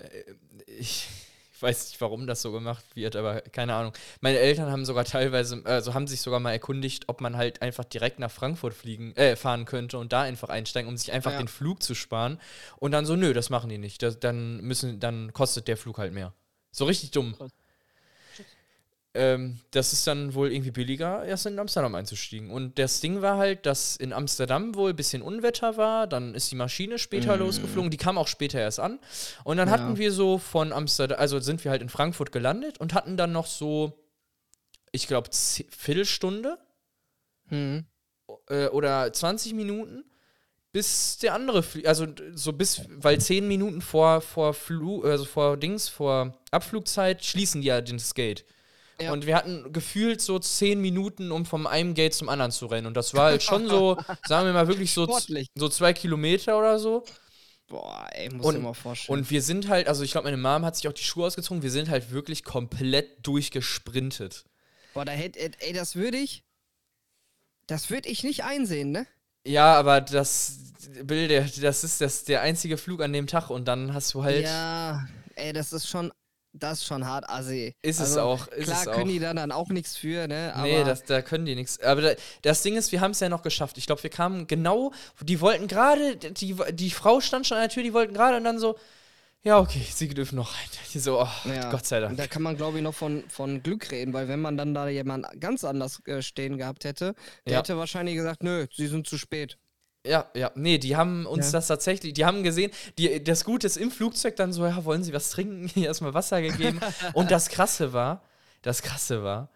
ich, 0.66 1.08
ich 1.54 1.62
weiß 1.62 1.88
nicht, 1.90 2.00
warum 2.00 2.26
das 2.26 2.42
so 2.42 2.50
gemacht 2.50 2.84
wird, 2.94 3.14
aber 3.14 3.40
keine 3.40 3.74
Ahnung. 3.74 3.92
Meine 4.20 4.38
Eltern 4.38 4.70
haben 4.72 4.84
sogar 4.84 5.04
teilweise, 5.04 5.62
also 5.64 5.94
haben 5.94 6.06
sich 6.08 6.20
sogar 6.20 6.40
mal 6.40 6.50
erkundigt, 6.52 7.04
ob 7.08 7.20
man 7.20 7.36
halt 7.36 7.62
einfach 7.62 7.84
direkt 7.84 8.18
nach 8.18 8.30
Frankfurt 8.30 8.74
fliegen, 8.74 9.14
äh, 9.16 9.36
fahren 9.36 9.64
könnte 9.64 9.98
und 9.98 10.12
da 10.12 10.22
einfach 10.22 10.48
einsteigen, 10.48 10.88
um 10.88 10.96
sich 10.96 11.12
einfach 11.12 11.32
Ja. 11.32 11.38
den 11.38 11.48
Flug 11.48 11.82
zu 11.82 11.94
sparen. 11.94 12.40
Und 12.76 12.90
dann 12.90 13.06
so, 13.06 13.14
nö, 13.14 13.32
das 13.32 13.50
machen 13.50 13.70
die 13.70 13.78
nicht. 13.78 14.02
Das, 14.02 14.18
dann 14.18 14.60
müssen, 14.62 14.98
dann 14.98 15.32
kostet 15.32 15.68
der 15.68 15.76
Flug 15.76 15.98
halt 15.98 16.12
mehr. 16.12 16.32
So 16.72 16.86
richtig 16.86 17.12
dumm. 17.12 17.36
Krass. 17.36 17.52
Ähm, 19.16 19.60
das 19.70 19.92
ist 19.92 20.06
dann 20.08 20.34
wohl 20.34 20.50
irgendwie 20.52 20.72
billiger, 20.72 21.24
erst 21.24 21.46
in 21.46 21.58
Amsterdam 21.60 21.94
einzustiegen. 21.94 22.50
Und 22.50 22.78
das 22.80 23.00
Ding 23.00 23.22
war 23.22 23.36
halt, 23.38 23.64
dass 23.64 23.94
in 23.96 24.12
Amsterdam 24.12 24.74
wohl 24.74 24.90
ein 24.90 24.96
bisschen 24.96 25.22
Unwetter 25.22 25.76
war, 25.76 26.08
dann 26.08 26.34
ist 26.34 26.50
die 26.50 26.56
Maschine 26.56 26.98
später 26.98 27.36
Mm. 27.36 27.40
losgeflogen, 27.40 27.90
die 27.92 27.96
kam 27.96 28.18
auch 28.18 28.26
später 28.26 28.58
erst 28.58 28.80
an. 28.80 28.98
Und 29.44 29.56
dann 29.56 29.68
Ja. 29.68 29.74
hatten 29.74 29.98
wir 29.98 30.10
so 30.10 30.38
von 30.38 30.72
Amsterdam, 30.72 31.20
also 31.20 31.38
sind 31.38 31.62
wir 31.64 31.70
halt 31.70 31.80
in 31.82 31.88
Frankfurt 31.90 32.32
gelandet 32.32 32.78
und 32.78 32.92
hatten 32.92 33.16
dann 33.16 33.30
noch 33.30 33.46
so, 33.46 33.92
ich 34.90 35.06
glaube, 35.06 35.30
Viertelstunde 35.32 36.58
Hm. 37.50 37.84
äh, 38.48 38.66
oder 38.68 39.12
20 39.12 39.52
Minuten, 39.54 40.04
bis 40.72 41.18
der 41.18 41.34
andere, 41.34 41.62
Flie 41.62 41.86
also 41.86 42.06
so 42.34 42.52
bis, 42.52 42.80
weil 42.88 43.20
10 43.20 43.46
Minuten 43.46 43.80
vor, 43.80 44.20
vor 44.20 44.54
Flu 44.54 45.02
also 45.04 45.24
vor 45.24 45.56
Dings, 45.56 45.88
vor 45.88 46.36
Abflugzeit 46.50 47.24
schließen 47.24 47.60
die 47.60 47.68
ja 47.68 47.80
den 47.80 48.00
Skate. 48.00 48.44
Ja. 49.00 49.12
Und 49.12 49.26
wir 49.26 49.34
hatten 49.36 49.72
gefühlt 49.72 50.20
so 50.20 50.38
zehn 50.38 50.80
Minuten, 50.80 51.32
um 51.32 51.46
vom 51.46 51.66
einen 51.66 51.94
Gate 51.94 52.14
zum 52.14 52.28
anderen 52.28 52.52
zu 52.52 52.66
rennen. 52.66 52.86
Und 52.86 52.96
das 52.96 53.14
war 53.14 53.26
halt 53.26 53.42
schon 53.42 53.68
so, 53.68 53.96
sagen 54.26 54.46
wir 54.46 54.52
mal, 54.52 54.68
wirklich 54.68 54.92
so, 54.92 55.06
so 55.54 55.68
zwei 55.68 55.92
Kilometer 55.92 56.58
oder 56.58 56.78
so. 56.78 57.04
Boah, 57.66 58.06
ey, 58.12 58.28
muss 58.30 58.46
und, 58.46 58.54
dir 58.54 58.60
mal 58.60 58.74
vorstellen. 58.74 59.18
Und 59.18 59.30
wir 59.30 59.42
sind 59.42 59.68
halt, 59.68 59.88
also 59.88 60.04
ich 60.04 60.12
glaube, 60.12 60.26
meine 60.30 60.36
Mom 60.36 60.64
hat 60.64 60.76
sich 60.76 60.86
auch 60.86 60.92
die 60.92 61.02
Schuhe 61.02 61.26
ausgezogen, 61.26 61.62
wir 61.62 61.70
sind 61.70 61.88
halt 61.88 62.10
wirklich 62.10 62.44
komplett 62.44 63.26
durchgesprintet. 63.26 64.44
Boah, 64.92 65.04
da 65.04 65.12
hätte, 65.12 65.40
ey, 65.58 65.72
das 65.72 65.96
würde 65.96 66.18
ich, 66.18 66.44
das 67.66 67.90
würde 67.90 68.08
ich 68.08 68.22
nicht 68.22 68.44
einsehen, 68.44 68.92
ne? 68.92 69.06
Ja, 69.46 69.74
aber 69.74 70.00
das, 70.00 70.58
Bill, 71.02 71.28
das 71.28 71.84
ist 71.84 72.00
das, 72.00 72.24
der 72.24 72.42
einzige 72.42 72.76
Flug 72.76 73.02
an 73.02 73.12
dem 73.12 73.26
Tag 73.26 73.50
und 73.50 73.66
dann 73.66 73.92
hast 73.92 74.14
du 74.14 74.24
halt. 74.24 74.44
Ja, 74.44 75.06
ey, 75.34 75.52
das 75.52 75.72
ist 75.72 75.88
schon, 75.88 76.12
das 76.54 76.78
ist 76.78 76.86
schon 76.86 77.04
hart 77.04 77.28
assi. 77.28 77.74
Ist 77.82 78.00
also, 78.00 78.12
es 78.12 78.18
auch. 78.18 78.46
Ist 78.48 78.64
klar 78.64 78.78
es 78.78 78.84
können 78.84 79.02
auch. 79.02 79.12
die 79.12 79.18
dann, 79.18 79.36
dann 79.36 79.52
auch 79.52 79.68
nichts 79.68 79.96
für, 79.96 80.26
ne? 80.28 80.52
Aber 80.54 80.62
nee, 80.62 80.84
das, 80.84 81.02
da 81.04 81.20
können 81.20 81.44
die 81.44 81.54
nichts. 81.54 81.80
Aber 81.80 82.00
da, 82.00 82.14
das 82.42 82.62
Ding 82.62 82.76
ist, 82.76 82.92
wir 82.92 83.00
haben 83.00 83.10
es 83.10 83.20
ja 83.20 83.28
noch 83.28 83.42
geschafft. 83.42 83.76
Ich 83.76 83.86
glaube, 83.86 84.02
wir 84.02 84.10
kamen 84.10 84.46
genau, 84.46 84.92
die 85.20 85.40
wollten 85.40 85.66
gerade, 85.66 86.16
die, 86.16 86.56
die 86.72 86.90
Frau 86.90 87.20
stand 87.20 87.46
schon 87.46 87.56
an 87.56 87.64
der 87.64 87.70
Tür, 87.70 87.82
die 87.82 87.92
wollten 87.92 88.14
gerade 88.14 88.36
und 88.36 88.44
dann 88.44 88.58
so, 88.58 88.76
ja, 89.42 89.58
okay, 89.58 89.84
sie 89.90 90.08
dürfen 90.08 90.36
noch 90.36 90.54
rein. 90.54 90.68
Die 90.94 90.98
so, 90.98 91.20
oh, 91.20 91.28
ja, 91.48 91.70
Gott 91.70 91.84
sei 91.84 92.00
Dank. 92.00 92.16
Da 92.16 92.26
kann 92.26 92.42
man, 92.42 92.56
glaube 92.56 92.78
ich, 92.78 92.82
noch 92.82 92.94
von, 92.94 93.24
von 93.28 93.62
Glück 93.62 93.90
reden, 93.90 94.14
weil 94.14 94.26
wenn 94.26 94.40
man 94.40 94.56
dann 94.56 94.72
da 94.72 94.88
jemand 94.88 95.26
ganz 95.38 95.64
anders 95.64 96.00
äh, 96.06 96.22
stehen 96.22 96.56
gehabt 96.56 96.84
hätte, 96.84 97.14
der 97.44 97.54
ja. 97.54 97.58
hätte 97.58 97.76
wahrscheinlich 97.76 98.14
gesagt, 98.14 98.42
nö, 98.42 98.66
sie 98.72 98.86
sind 98.86 99.06
zu 99.06 99.18
spät. 99.18 99.58
Ja, 100.06 100.26
ja, 100.34 100.50
nee, 100.54 100.76
die 100.76 100.96
haben 100.96 101.24
uns 101.24 101.46
ja. 101.46 101.52
das 101.52 101.68
tatsächlich, 101.68 102.12
die 102.12 102.26
haben 102.26 102.42
gesehen, 102.42 102.70
die, 102.98 103.24
das 103.24 103.44
Gute 103.44 103.66
ist 103.66 103.78
im 103.78 103.90
Flugzeug 103.90 104.36
dann 104.36 104.52
so, 104.52 104.66
ja, 104.66 104.84
wollen 104.84 105.02
Sie 105.02 105.14
was 105.14 105.30
trinken? 105.30 105.66
Hier 105.74 105.86
erstmal 105.86 106.12
Wasser 106.12 106.42
gegeben. 106.42 106.80
Und 107.14 107.30
das 107.30 107.48
Krasse 107.48 107.92
war, 107.92 108.22
das 108.62 108.82
Krasse 108.82 109.22
war, 109.22 109.48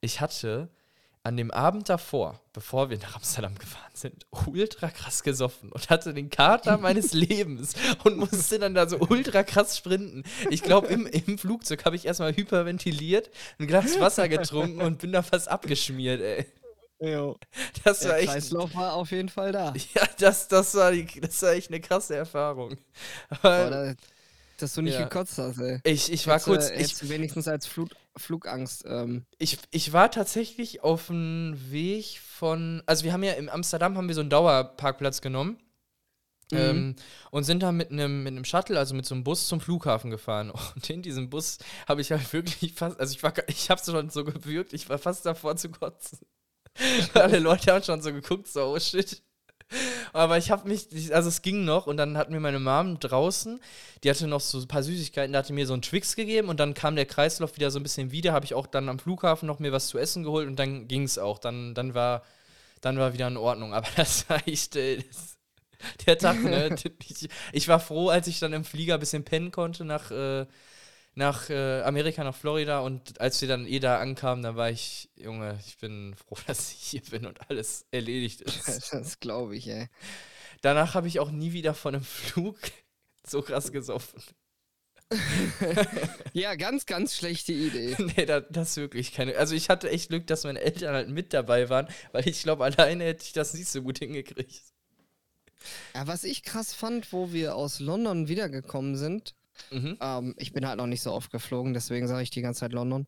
ich 0.00 0.20
hatte 0.20 0.68
an 1.24 1.36
dem 1.36 1.50
Abend 1.50 1.88
davor, 1.88 2.40
bevor 2.52 2.88
wir 2.88 2.98
nach 2.98 3.16
Amsterdam 3.16 3.58
gefahren 3.58 3.90
sind, 3.94 4.26
ultra 4.46 4.90
krass 4.90 5.24
gesoffen 5.24 5.72
und 5.72 5.90
hatte 5.90 6.14
den 6.14 6.30
Kater 6.30 6.78
meines 6.80 7.12
Lebens 7.12 7.74
und 8.04 8.16
musste 8.16 8.60
dann 8.60 8.74
da 8.74 8.88
so 8.88 8.98
ultra 9.00 9.42
krass 9.42 9.76
sprinten. 9.76 10.22
Ich 10.50 10.62
glaube, 10.62 10.86
im, 10.86 11.04
im 11.04 11.36
Flugzeug 11.36 11.84
habe 11.84 11.96
ich 11.96 12.06
erstmal 12.06 12.36
hyperventiliert, 12.36 13.28
ein 13.58 13.66
Glas 13.66 13.98
Wasser 13.98 14.28
getrunken 14.28 14.80
und 14.82 15.00
bin 15.00 15.10
da 15.10 15.22
fast 15.22 15.48
abgeschmiert, 15.48 16.20
ey. 16.20 16.46
Jo. 17.00 17.36
Das 17.84 18.02
war 18.02 18.12
Der 18.12 18.18
echt. 18.20 18.28
Kreislauf 18.28 18.74
war 18.74 18.94
auf 18.94 19.10
jeden 19.10 19.28
Fall 19.28 19.52
da. 19.52 19.74
Ja, 19.94 20.06
das, 20.18 20.48
das, 20.48 20.74
war, 20.74 20.92
die, 20.92 21.06
das 21.20 21.42
war 21.42 21.52
echt 21.52 21.70
eine 21.70 21.80
krasse 21.80 22.16
Erfahrung. 22.16 22.76
Boah, 23.42 23.70
da, 23.70 23.94
dass 24.58 24.74
du 24.74 24.82
nicht 24.82 24.94
ja. 24.94 25.04
gekotzt 25.04 25.36
hast, 25.38 25.58
ey. 25.58 25.80
Ich, 25.84 26.10
ich 26.10 26.26
war 26.26 26.38
hättest, 26.38 26.46
kurz. 26.46 26.70
Ich, 26.70 27.08
wenigstens 27.08 27.46
als 27.48 27.66
Flug, 27.66 27.90
Flugangst. 28.16 28.84
Ähm. 28.86 29.26
Ich, 29.38 29.58
ich 29.70 29.92
war 29.92 30.10
tatsächlich 30.10 30.82
auf 30.82 31.08
dem 31.08 31.56
Weg 31.70 32.20
von. 32.20 32.82
Also, 32.86 33.04
wir 33.04 33.12
haben 33.12 33.22
ja 33.22 33.32
in 33.32 33.50
Amsterdam 33.50 33.96
haben 33.96 34.08
wir 34.08 34.14
so 34.14 34.22
einen 34.22 34.30
Dauerparkplatz 34.30 35.20
genommen. 35.20 35.58
Mhm. 36.52 36.58
Ähm, 36.58 36.96
und 37.32 37.42
sind 37.42 37.62
dann 37.64 37.76
mit 37.76 37.90
einem 37.90 38.22
mit 38.22 38.46
Shuttle, 38.46 38.78
also 38.78 38.94
mit 38.94 39.04
so 39.04 39.16
einem 39.16 39.24
Bus 39.24 39.48
zum 39.48 39.60
Flughafen 39.60 40.12
gefahren. 40.12 40.50
Und 40.74 40.88
in 40.88 41.02
diesem 41.02 41.28
Bus 41.28 41.58
habe 41.88 42.00
ich 42.00 42.12
halt 42.12 42.32
wirklich 42.32 42.72
fast, 42.72 43.00
also 43.00 43.12
ich 43.12 43.22
war, 43.24 43.34
ich 43.48 43.68
habe 43.68 43.80
es 43.80 43.90
schon 43.90 44.10
so 44.10 44.24
gewürgt, 44.24 44.72
ich 44.72 44.88
war 44.88 44.98
fast 44.98 45.26
davor 45.26 45.56
zu 45.56 45.70
kotzen. 45.70 46.20
Alle 47.14 47.38
Leute 47.38 47.72
haben 47.72 47.82
schon 47.82 48.02
so 48.02 48.12
geguckt, 48.12 48.48
so, 48.48 48.74
oh 48.74 48.78
shit. 48.78 49.22
Aber 50.12 50.38
ich 50.38 50.50
habe 50.50 50.68
mich, 50.68 50.86
also 51.12 51.28
es 51.28 51.42
ging 51.42 51.64
noch 51.64 51.86
und 51.86 51.96
dann 51.96 52.16
hat 52.16 52.30
mir 52.30 52.38
meine 52.38 52.60
Mom 52.60 53.00
draußen, 53.00 53.60
die 54.02 54.10
hatte 54.10 54.28
noch 54.28 54.40
so 54.40 54.60
ein 54.60 54.68
paar 54.68 54.84
Süßigkeiten, 54.84 55.32
da 55.32 55.40
hatte 55.40 55.52
mir 55.52 55.66
so 55.66 55.72
einen 55.72 55.82
Twix 55.82 56.14
gegeben 56.14 56.48
und 56.48 56.60
dann 56.60 56.74
kam 56.74 56.94
der 56.94 57.06
Kreislauf 57.06 57.56
wieder 57.56 57.70
so 57.72 57.80
ein 57.80 57.82
bisschen 57.82 58.12
wieder, 58.12 58.32
habe 58.32 58.44
ich 58.44 58.54
auch 58.54 58.68
dann 58.68 58.88
am 58.88 59.00
Flughafen 59.00 59.46
noch 59.46 59.58
mir 59.58 59.72
was 59.72 59.88
zu 59.88 59.98
essen 59.98 60.22
geholt 60.22 60.46
und 60.46 60.56
dann 60.56 60.86
ging 60.86 61.02
es 61.02 61.18
auch. 61.18 61.38
Dann, 61.38 61.74
dann, 61.74 61.94
war, 61.94 62.22
dann 62.80 62.96
war 62.98 63.12
wieder 63.12 63.26
in 63.26 63.36
Ordnung. 63.36 63.74
Aber 63.74 63.88
das 63.96 64.28
war 64.30 64.46
echt, 64.46 64.76
das, 64.76 65.36
der 66.06 66.18
Tag, 66.18 66.42
ne? 66.42 66.76
ich, 67.08 67.28
ich, 67.52 67.68
war 67.68 67.80
froh, 67.80 68.08
als 68.08 68.28
ich 68.28 68.38
dann 68.38 68.52
im 68.52 68.64
Flieger 68.64 68.94
ein 68.94 69.00
bisschen 69.00 69.24
pennen 69.24 69.50
konnte 69.50 69.84
nach, 69.84 70.12
äh, 70.12 70.46
nach 71.16 71.48
äh, 71.48 71.80
Amerika, 71.80 72.22
nach 72.22 72.36
Florida 72.36 72.80
und 72.80 73.20
als 73.20 73.40
wir 73.40 73.48
dann 73.48 73.66
eh 73.66 73.80
da 73.80 73.98
ankamen, 73.98 74.44
dann 74.44 74.56
war 74.56 74.70
ich, 74.70 75.08
Junge, 75.16 75.58
ich 75.66 75.78
bin 75.78 76.14
froh, 76.14 76.36
dass 76.46 76.72
ich 76.72 76.78
hier 76.78 77.02
bin 77.10 77.26
und 77.26 77.50
alles 77.50 77.86
erledigt 77.90 78.42
ist. 78.42 78.92
Das 78.92 79.18
glaube 79.18 79.56
ich, 79.56 79.66
ey. 79.66 79.88
Danach 80.60 80.94
habe 80.94 81.08
ich 81.08 81.18
auch 81.18 81.30
nie 81.30 81.52
wieder 81.52 81.74
von 81.74 81.94
einem 81.94 82.04
Flug 82.04 82.58
so 83.26 83.40
krass 83.40 83.72
gesoffen. 83.72 84.22
ja, 86.32 86.54
ganz, 86.56 86.84
ganz 86.84 87.16
schlechte 87.16 87.52
Idee. 87.52 87.96
nee, 88.16 88.26
das, 88.26 88.44
das 88.50 88.76
wirklich 88.76 89.12
keine. 89.12 89.36
Also 89.36 89.54
ich 89.54 89.70
hatte 89.70 89.88
echt 89.88 90.08
Glück, 90.08 90.26
dass 90.26 90.44
meine 90.44 90.60
Eltern 90.60 90.94
halt 90.94 91.08
mit 91.08 91.32
dabei 91.32 91.70
waren, 91.70 91.88
weil 92.12 92.28
ich 92.28 92.42
glaube, 92.42 92.64
alleine 92.64 93.04
hätte 93.04 93.24
ich 93.24 93.32
das 93.32 93.54
nicht 93.54 93.68
so 93.68 93.82
gut 93.82 94.00
hingekriegt. 94.00 94.62
Ja, 95.94 96.06
was 96.06 96.24
ich 96.24 96.42
krass 96.42 96.74
fand, 96.74 97.12
wo 97.12 97.32
wir 97.32 97.54
aus 97.54 97.78
London 97.78 98.28
wiedergekommen 98.28 98.96
sind, 98.96 99.35
Mhm. 99.70 99.98
Ähm, 100.00 100.34
ich 100.38 100.52
bin 100.52 100.66
halt 100.66 100.78
noch 100.78 100.86
nicht 100.86 101.02
so 101.02 101.12
oft 101.12 101.30
geflogen, 101.30 101.74
deswegen 101.74 102.08
sage 102.08 102.22
ich 102.22 102.30
die 102.30 102.42
ganze 102.42 102.60
Zeit 102.60 102.72
London. 102.72 103.06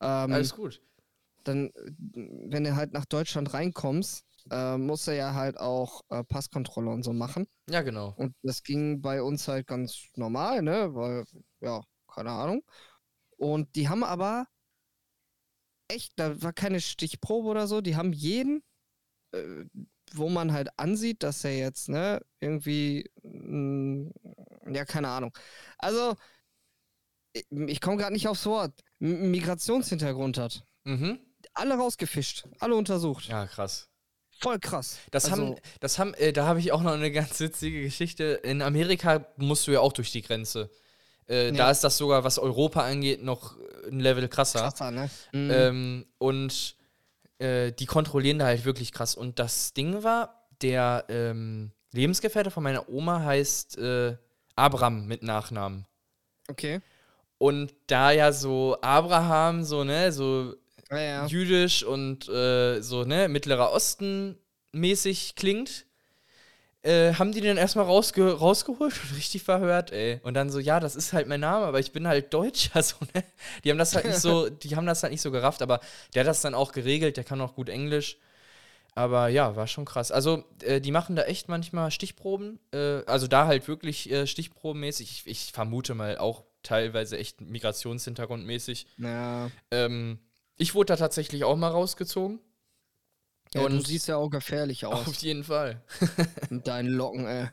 Ähm, 0.00 0.32
Alles 0.32 0.54
gut. 0.54 0.82
Dann, 1.44 1.72
wenn 1.74 2.64
du 2.64 2.76
halt 2.76 2.92
nach 2.92 3.04
Deutschland 3.04 3.52
reinkommst, 3.52 4.24
äh, 4.50 4.76
musst 4.76 5.06
du 5.06 5.16
ja 5.16 5.34
halt 5.34 5.58
auch 5.58 6.02
äh, 6.10 6.22
Passkontrolle 6.24 6.90
und 6.90 7.02
so 7.02 7.12
machen. 7.12 7.46
Ja, 7.68 7.82
genau. 7.82 8.14
Und 8.16 8.34
das 8.42 8.62
ging 8.62 9.00
bei 9.00 9.22
uns 9.22 9.48
halt 9.48 9.66
ganz 9.66 10.08
normal, 10.14 10.62
ne? 10.62 10.94
Weil, 10.94 11.24
ja, 11.60 11.82
keine 12.06 12.30
Ahnung. 12.30 12.62
Und 13.36 13.74
die 13.74 13.88
haben 13.88 14.04
aber 14.04 14.46
echt, 15.88 16.12
da 16.16 16.40
war 16.42 16.52
keine 16.52 16.80
Stichprobe 16.80 17.48
oder 17.48 17.66
so, 17.66 17.80
die 17.80 17.96
haben 17.96 18.12
jeden, 18.12 18.62
äh, 19.32 19.64
wo 20.16 20.28
man 20.28 20.52
halt 20.52 20.68
ansieht, 20.78 21.22
dass 21.22 21.44
er 21.44 21.56
jetzt, 21.56 21.88
ne, 21.88 22.20
irgendwie, 22.40 23.10
mh, 23.22 24.10
mm, 24.66 24.74
ja, 24.74 24.84
keine 24.84 25.08
Ahnung. 25.08 25.36
Also, 25.78 26.14
ich, 27.32 27.46
ich 27.50 27.80
komme 27.80 27.96
gerade 27.96 28.12
nicht 28.12 28.28
aufs 28.28 28.46
Wort, 28.46 28.72
M 29.00 29.30
Migrationshintergrund 29.30 30.38
hat. 30.38 30.64
Mhm. 30.84 31.18
Alle 31.54 31.74
rausgefischt, 31.74 32.44
alle 32.60 32.74
untersucht. 32.74 33.28
Ja, 33.28 33.46
krass. 33.46 33.88
Voll 34.40 34.58
krass. 34.58 34.98
Das 35.10 35.26
also, 35.26 35.36
haben, 35.36 35.56
das 35.80 35.98
haben, 35.98 36.14
äh, 36.14 36.32
da 36.32 36.46
habe 36.46 36.58
ich 36.58 36.72
auch 36.72 36.82
noch 36.82 36.92
eine 36.92 37.12
ganz 37.12 37.38
witzige 37.38 37.82
Geschichte. 37.82 38.24
In 38.42 38.60
Amerika 38.62 39.26
musst 39.36 39.66
du 39.66 39.72
ja 39.72 39.80
auch 39.80 39.92
durch 39.92 40.10
die 40.10 40.22
Grenze. 40.22 40.70
Äh, 41.28 41.46
ja. 41.46 41.52
Da 41.52 41.70
ist 41.70 41.84
das 41.84 41.96
sogar, 41.96 42.24
was 42.24 42.38
Europa 42.38 42.82
angeht, 42.82 43.22
noch 43.22 43.56
ein 43.86 44.00
Level 44.00 44.26
krasser. 44.28 44.60
Krasser, 44.60 44.90
ne? 44.90 45.10
Mhm. 45.32 45.50
Ähm, 45.52 46.06
und 46.18 46.76
äh, 47.42 47.72
die 47.72 47.86
kontrollieren 47.86 48.38
da 48.38 48.46
halt 48.46 48.64
wirklich 48.64 48.92
krass. 48.92 49.14
Und 49.14 49.38
das 49.38 49.74
Ding 49.74 50.02
war, 50.02 50.46
der 50.62 51.04
ähm, 51.08 51.72
Lebensgefährte 51.92 52.50
von 52.50 52.62
meiner 52.62 52.88
Oma 52.88 53.20
heißt 53.20 53.78
äh, 53.78 54.16
Abraham 54.54 55.06
mit 55.06 55.22
Nachnamen. 55.22 55.86
Okay. 56.48 56.80
Und 57.38 57.74
da 57.88 58.12
ja 58.12 58.32
so 58.32 58.78
Abraham, 58.80 59.64
so, 59.64 59.82
ne, 59.82 60.12
so 60.12 60.54
ja, 60.90 61.00
ja. 61.00 61.26
jüdisch 61.26 61.82
und 61.82 62.28
äh, 62.28 62.80
so, 62.80 63.04
ne, 63.04 63.28
Mittlerer 63.28 63.72
Osten 63.72 64.38
mäßig 64.72 65.34
klingt, 65.34 65.86
äh, 66.82 67.14
haben 67.14 67.32
die 67.32 67.40
den 67.40 67.56
erstmal 67.56 67.84
rausge 67.84 68.32
rausgeholt 68.32 68.92
und 68.92 69.16
richtig 69.16 69.42
verhört, 69.42 69.92
ey. 69.92 70.20
Und 70.22 70.34
dann 70.34 70.50
so, 70.50 70.58
ja, 70.58 70.80
das 70.80 70.96
ist 70.96 71.12
halt 71.12 71.28
mein 71.28 71.40
Name, 71.40 71.66
aber 71.66 71.80
ich 71.80 71.92
bin 71.92 72.06
halt 72.08 72.32
Deutscher, 72.34 72.82
so, 72.82 72.96
ne? 73.14 73.24
Die 73.64 73.70
haben 73.70 73.78
das 73.78 73.94
halt 73.94 74.06
nicht 74.06 74.18
so, 74.18 74.48
die 74.50 74.76
haben 74.76 74.86
das 74.86 75.02
halt 75.02 75.12
nicht 75.12 75.22
so 75.22 75.30
gerafft, 75.30 75.62
aber 75.62 75.80
der 76.14 76.20
hat 76.20 76.28
das 76.28 76.42
dann 76.42 76.54
auch 76.54 76.72
geregelt, 76.72 77.16
der 77.16 77.24
kann 77.24 77.40
auch 77.40 77.54
gut 77.54 77.68
Englisch. 77.68 78.18
Aber 78.94 79.28
ja, 79.28 79.56
war 79.56 79.66
schon 79.66 79.86
krass. 79.86 80.12
Also, 80.12 80.44
äh, 80.62 80.80
die 80.80 80.90
machen 80.90 81.16
da 81.16 81.22
echt 81.22 81.48
manchmal 81.48 81.90
Stichproben. 81.90 82.58
Äh, 82.74 83.02
also 83.06 83.26
da 83.26 83.46
halt 83.46 83.66
wirklich 83.66 84.10
äh, 84.10 84.26
stichprobenmäßig. 84.26 85.10
Ich, 85.10 85.26
ich, 85.26 85.52
vermute 85.52 85.94
mal 85.94 86.18
auch 86.18 86.44
teilweise 86.62 87.16
echt 87.16 87.40
Migrationshintergrundmäßig. 87.40 88.86
Ja. 88.98 89.50
Ähm, 89.70 90.18
ich 90.58 90.74
wurde 90.74 90.92
da 90.92 90.96
tatsächlich 90.96 91.44
auch 91.44 91.56
mal 91.56 91.70
rausgezogen. 91.70 92.38
Ja, 93.54 93.62
und 93.62 93.72
du 93.72 93.80
siehst 93.80 94.08
ja 94.08 94.16
auch 94.16 94.30
gefährlich 94.30 94.86
aus. 94.86 95.08
Auf 95.08 95.16
jeden 95.16 95.44
Fall. 95.44 95.82
Mit 96.50 96.66
deinen 96.66 96.88
Locken, 96.88 97.26
ey. 97.26 97.48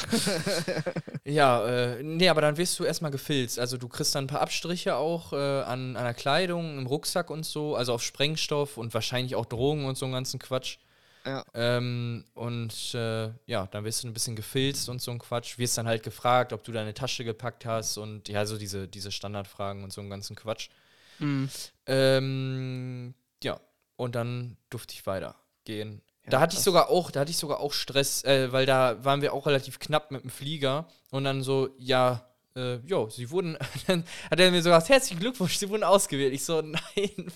ja, 1.24 1.66
äh, 1.66 2.02
nee, 2.02 2.28
aber 2.28 2.40
dann 2.40 2.56
wirst 2.56 2.78
du 2.78 2.84
erstmal 2.84 3.10
gefilzt. 3.10 3.58
Also 3.58 3.76
du 3.76 3.88
kriegst 3.88 4.14
dann 4.14 4.24
ein 4.24 4.28
paar 4.28 4.40
Abstriche 4.40 4.96
auch 4.96 5.32
äh, 5.32 5.36
an, 5.36 5.96
an 5.96 6.04
der 6.04 6.14
Kleidung, 6.14 6.78
im 6.78 6.86
Rucksack 6.86 7.30
und 7.30 7.44
so, 7.44 7.76
also 7.76 7.92
auf 7.94 8.02
Sprengstoff 8.02 8.78
und 8.78 8.94
wahrscheinlich 8.94 9.34
auch 9.34 9.46
Drogen 9.46 9.84
und 9.84 9.98
so 9.98 10.06
einen 10.06 10.14
ganzen 10.14 10.38
Quatsch. 10.38 10.78
Ja. 11.26 11.44
Ähm, 11.52 12.24
und 12.32 12.94
äh, 12.94 13.28
ja, 13.46 13.66
dann 13.70 13.84
wirst 13.84 14.02
du 14.02 14.08
ein 14.08 14.14
bisschen 14.14 14.36
gefilzt 14.36 14.88
und 14.88 15.02
so 15.02 15.10
ein 15.10 15.18
Quatsch. 15.18 15.58
Wirst 15.58 15.76
dann 15.76 15.86
halt 15.86 16.02
gefragt, 16.02 16.52
ob 16.52 16.64
du 16.64 16.72
deine 16.72 16.94
Tasche 16.94 17.24
gepackt 17.24 17.66
hast 17.66 17.98
und 17.98 18.28
ja, 18.28 18.46
so 18.46 18.56
diese, 18.56 18.88
diese 18.88 19.12
Standardfragen 19.12 19.84
und 19.84 19.92
so 19.92 20.00
einen 20.00 20.08
ganzen 20.08 20.34
Quatsch. 20.34 20.70
Mhm. 21.18 21.50
Ähm, 21.86 23.14
ja, 23.42 23.60
und 24.00 24.14
dann 24.14 24.56
durfte 24.70 24.94
ich 24.94 25.06
weitergehen. 25.06 26.00
Ja, 26.24 26.30
da 26.30 26.40
hatte 26.40 26.56
ich 26.56 26.62
sogar 26.62 26.88
auch, 26.88 27.10
da 27.10 27.20
hatte 27.20 27.30
ich 27.30 27.36
sogar 27.36 27.60
auch 27.60 27.72
Stress, 27.72 28.24
äh, 28.24 28.50
weil 28.50 28.64
da 28.64 29.04
waren 29.04 29.20
wir 29.20 29.34
auch 29.34 29.46
relativ 29.46 29.78
knapp 29.78 30.10
mit 30.10 30.22
dem 30.22 30.30
Flieger 30.30 30.86
und 31.10 31.24
dann 31.24 31.42
so, 31.42 31.68
ja, 31.76 32.26
äh, 32.60 32.74
äh, 32.74 32.80
jo, 32.86 33.08
sie 33.08 33.30
wurden, 33.30 33.56
dann 33.86 34.04
hat 34.30 34.40
er 34.40 34.50
mir 34.50 34.62
so 34.62 34.70
gesagt, 34.70 34.88
herzlichen 34.88 35.20
Glückwunsch, 35.20 35.56
sie 35.56 35.68
wurden 35.68 35.84
ausgewählt. 35.84 36.32
Ich 36.32 36.44
so, 36.44 36.60
nein, 36.62 36.80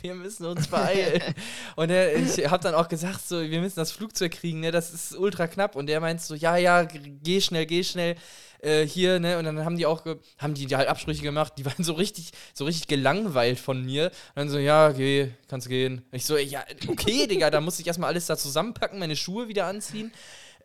wir 0.02 0.14
müssen 0.14 0.46
uns 0.46 0.68
beeilen. 0.68 1.34
und 1.76 1.90
er, 1.90 2.16
ich 2.16 2.48
habe 2.48 2.62
dann 2.62 2.74
auch 2.74 2.88
gesagt, 2.88 3.26
so, 3.26 3.40
wir 3.40 3.60
müssen 3.60 3.76
das 3.76 3.92
Flugzeug 3.92 4.32
kriegen, 4.32 4.60
ne, 4.60 4.70
das 4.70 4.92
ist 4.92 5.16
ultra 5.16 5.46
knapp. 5.46 5.76
Und 5.76 5.86
der 5.86 6.00
meint 6.00 6.20
so, 6.20 6.34
ja, 6.34 6.56
ja, 6.56 6.84
geh 6.84 7.40
schnell, 7.40 7.66
geh 7.66 7.82
schnell, 7.82 8.16
äh, 8.60 8.86
hier, 8.86 9.20
ne, 9.20 9.38
und 9.38 9.44
dann 9.44 9.64
haben 9.64 9.76
die 9.76 9.86
auch, 9.86 10.04
haben 10.38 10.54
die 10.54 10.66
halt 10.74 10.88
Absprüche 10.88 11.22
gemacht, 11.22 11.54
die 11.58 11.66
waren 11.66 11.84
so 11.84 11.94
richtig, 11.94 12.30
so 12.52 12.64
richtig 12.64 12.86
gelangweilt 12.86 13.58
von 13.58 13.84
mir. 13.84 14.06
Und 14.06 14.36
dann 14.36 14.48
so, 14.48 14.58
ja, 14.58 14.92
geh, 14.92 15.30
kannst 15.48 15.68
gehen. 15.68 15.98
Und 16.10 16.16
ich 16.16 16.24
so, 16.26 16.36
ja, 16.36 16.64
okay, 16.88 17.26
Digga, 17.26 17.50
da 17.50 17.60
muss 17.60 17.78
ich 17.78 17.86
erstmal 17.86 18.10
alles 18.10 18.26
da 18.26 18.36
zusammenpacken, 18.36 18.98
meine 18.98 19.16
Schuhe 19.16 19.48
wieder 19.48 19.66
anziehen. 19.66 20.12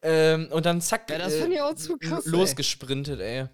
Ähm, 0.02 0.48
und 0.52 0.66
dann 0.66 0.80
zack, 0.80 1.10
Ja, 1.10 1.18
das 1.18 1.34
äh, 1.34 1.48
ich 1.48 1.62
auch 1.62 1.76
zu 1.76 1.98
krass, 1.98 2.26
ey. 2.26 2.32
losgesprintet, 2.32 3.20
ey. 3.20 3.48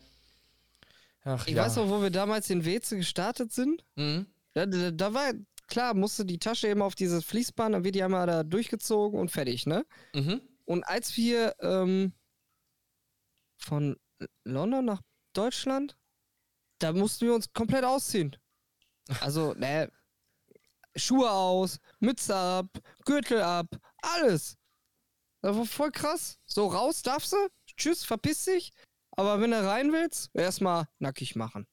Ach, 1.25 1.45
Ich 1.47 1.55
ja. 1.55 1.63
weiß 1.63 1.75
noch, 1.77 1.89
wo 1.89 2.01
wir 2.01 2.11
damals 2.11 2.49
in 2.49 2.63
Weze 2.65 2.95
gestartet 2.95 3.51
sind. 3.51 3.83
Mhm. 3.95 4.27
Da, 4.53 4.65
da, 4.65 4.91
da 4.91 5.13
war, 5.13 5.33
klar, 5.67 5.93
musste 5.93 6.23
die 6.25 6.39
Tasche 6.39 6.67
eben 6.67 6.81
auf 6.81 6.95
dieses 6.95 7.25
Fließband, 7.25 7.75
dann 7.75 7.83
wird 7.83 7.95
die 7.95 8.03
einmal 8.03 8.25
da 8.27 8.43
durchgezogen 8.43 9.19
und 9.19 9.31
fertig, 9.31 9.65
ne? 9.65 9.85
Mhm. 10.13 10.39
Und 10.65 10.83
als 10.83 11.17
wir 11.17 11.55
ähm, 11.59 12.13
von 13.57 13.97
London 14.45 14.85
nach 14.85 15.01
Deutschland, 15.33 15.97
da 16.79 16.93
mussten 16.93 17.25
wir 17.25 17.33
uns 17.35 17.51
komplett 17.53 17.83
ausziehen. 17.83 18.35
Also, 19.19 19.53
ne, 19.57 19.91
Schuhe 20.95 21.29
aus, 21.29 21.79
Mütze 21.99 22.35
ab, 22.35 22.67
Gürtel 23.03 23.41
ab, 23.41 23.67
alles. 23.97 24.57
Das 25.41 25.55
war 25.57 25.65
voll 25.65 25.91
krass. 25.91 26.39
So 26.45 26.67
raus 26.67 27.01
darfst 27.01 27.33
du, 27.33 27.37
tschüss, 27.75 28.05
verpiss 28.05 28.45
dich. 28.45 28.71
Aber 29.15 29.39
wenn 29.41 29.51
du 29.51 29.65
rein 29.65 29.91
willst, 29.91 30.29
erstmal 30.33 30.87
nackig 30.99 31.35
machen. 31.35 31.67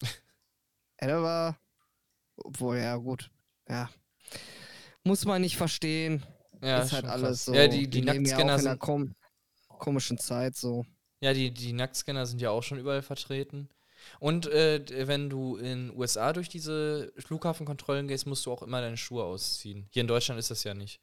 ja, 1.00 1.08
das 1.08 1.22
war. 1.22 1.58
Obwohl, 2.36 2.78
ja, 2.78 2.96
gut. 2.96 3.30
Ja. 3.68 3.90
Muss 5.04 5.24
man 5.24 5.42
nicht 5.42 5.56
verstehen 5.56 6.22
Ja, 6.62 6.82
ist 6.82 6.92
halt 6.92 7.04
alles 7.04 7.28
krass. 7.28 7.44
so. 7.44 7.54
Ja, 7.54 7.68
die, 7.68 7.88
die 7.88 8.00
ja 8.00 8.12
auch 8.12 8.16
Nacktscanner 8.16 8.42
in 8.42 8.50
einer 8.50 8.58
sind, 8.60 8.78
kom 8.78 9.14
komischen 9.78 10.18
Zeit 10.18 10.56
so. 10.56 10.86
ja, 11.20 11.34
die, 11.34 11.50
die 11.52 11.72
Nacktscanner 11.72 12.26
sind 12.26 12.40
ja 12.40 12.50
auch 12.50 12.62
schon 12.62 12.78
überall 12.78 13.02
vertreten. 13.02 13.68
Und 14.18 14.46
äh, 14.46 15.06
wenn 15.06 15.30
du 15.30 15.56
in 15.56 15.90
USA 15.96 16.32
durch 16.32 16.48
diese 16.48 17.12
Flughafenkontrollen 17.18 18.08
gehst, 18.08 18.26
musst 18.26 18.46
du 18.46 18.52
auch 18.52 18.62
immer 18.62 18.80
deine 18.80 18.96
Schuhe 18.96 19.24
ausziehen. 19.24 19.86
Hier 19.90 20.02
in 20.02 20.08
Deutschland 20.08 20.38
ist 20.38 20.50
das 20.50 20.64
ja 20.64 20.74
nicht. 20.74 21.00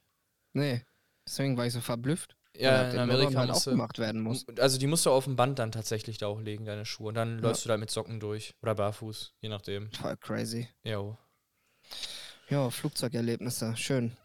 Nee. 0.54 0.84
Deswegen 1.28 1.58
war 1.58 1.66
ich 1.66 1.74
so 1.74 1.82
verblüfft. 1.82 2.36
Ja, 2.58 2.90
in 2.92 3.00
Amerika 3.00 3.40
halt 3.40 3.50
auch 3.50 3.54
musst 3.56 3.68
du, 3.68 3.72
gemacht 3.72 3.98
werden 3.98 4.22
muss. 4.22 4.46
Also 4.60 4.78
die 4.78 4.88
musst 4.88 5.06
du 5.06 5.12
auf 5.12 5.24
dem 5.24 5.36
Band 5.36 5.58
dann 5.60 5.72
tatsächlich 5.72 6.18
da 6.18 6.28
auch 6.28 6.40
legen, 6.42 6.66
deine 6.66 6.86
Schuhe. 6.86 7.08
Und 7.10 7.16
dann 7.16 7.38
Ja. 7.38 7.44
läufst 7.44 7.64
du 7.66 7.70
da 7.70 7.78
mit 7.78 7.90
Socken 7.90 8.20
durch. 8.20 8.54
Oder 8.62 8.76
barfuß, 8.76 9.34
je 9.42 9.50
nachdem. 9.50 9.92
Voll 9.94 10.18
crazy. 10.18 10.68
Jo. 10.84 11.18
Ja, 12.50 12.70
Flugzeugerlebnisse. 12.70 13.76
Schön. 13.78 14.16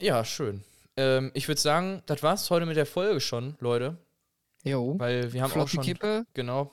Ja, 0.00 0.24
schön. 0.24 0.64
Ähm, 0.96 1.30
ich 1.34 1.48
würde 1.48 1.60
sagen, 1.60 2.02
das 2.06 2.22
war's 2.22 2.48
heute 2.50 2.66
mit 2.66 2.76
der 2.76 2.86
Folge 2.86 3.20
schon, 3.20 3.56
Leute. 3.60 3.98
Jo. 4.64 4.98
Weil 4.98 5.32
wir 5.32 5.42
haben 5.42 5.50
Flott 5.50 5.64
auch 5.64 5.68
schon. 5.68 5.84
Kippe, 5.84 6.24
Genau, 6.34 6.70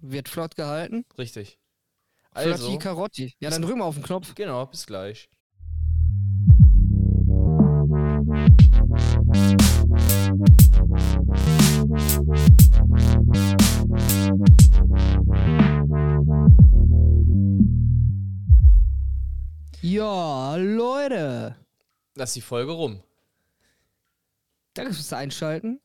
wird 0.00 0.28
flott 0.28 0.56
gehalten. 0.56 1.04
richtig. 1.18 1.58
Flotti 2.32 2.50
Also, 2.50 2.78
Karotti. 2.78 3.34
Ja, 3.40 3.50
dann 3.50 3.62
drücken 3.62 3.78
wir 3.80 3.84
auf 3.84 3.96
den 3.96 4.04
Knopf. 4.04 4.34
genau, 4.34 4.64
bis 4.66 4.86
gleich. 4.86 5.28
Ja, 19.80 20.56
Leute. 20.56 21.56
Das 22.14 22.30
ist 22.30 22.36
die 22.36 22.40
Folge 22.40 22.72
rum. 22.72 23.02
Danke 24.74 24.92
fürs 24.92 25.12
Einschalten, 25.12 25.80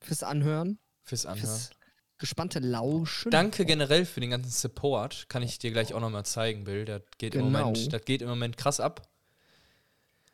fürs 0.00 0.22
Anhören, 0.22 0.78
Fürs 1.02 1.26
Anhören. 1.26 1.40
fürs 1.46 1.70
gespannte 2.18 2.58
Lauschen. 2.60 3.30
Danke 3.30 3.64
generell 3.66 4.06
für 4.06 4.20
den 4.20 4.30
ganzen 4.30 4.50
Support. 4.50 5.28
Kann 5.28 5.42
ich 5.42 5.58
dir 5.58 5.70
gleich 5.70 5.92
auch 5.94 6.00
nochmal 6.00 6.24
zeigen, 6.24 6.64
Bill. 6.64 6.84
Das 6.86 7.02
geht, 7.18 7.34
im 7.34 7.46
Genau. 7.46 7.58
Moment, 7.66 7.92
das 7.92 8.04
geht 8.04 8.22
im 8.22 8.28
Moment 8.28 8.56
krass 8.56 8.80
ab. 8.80 9.02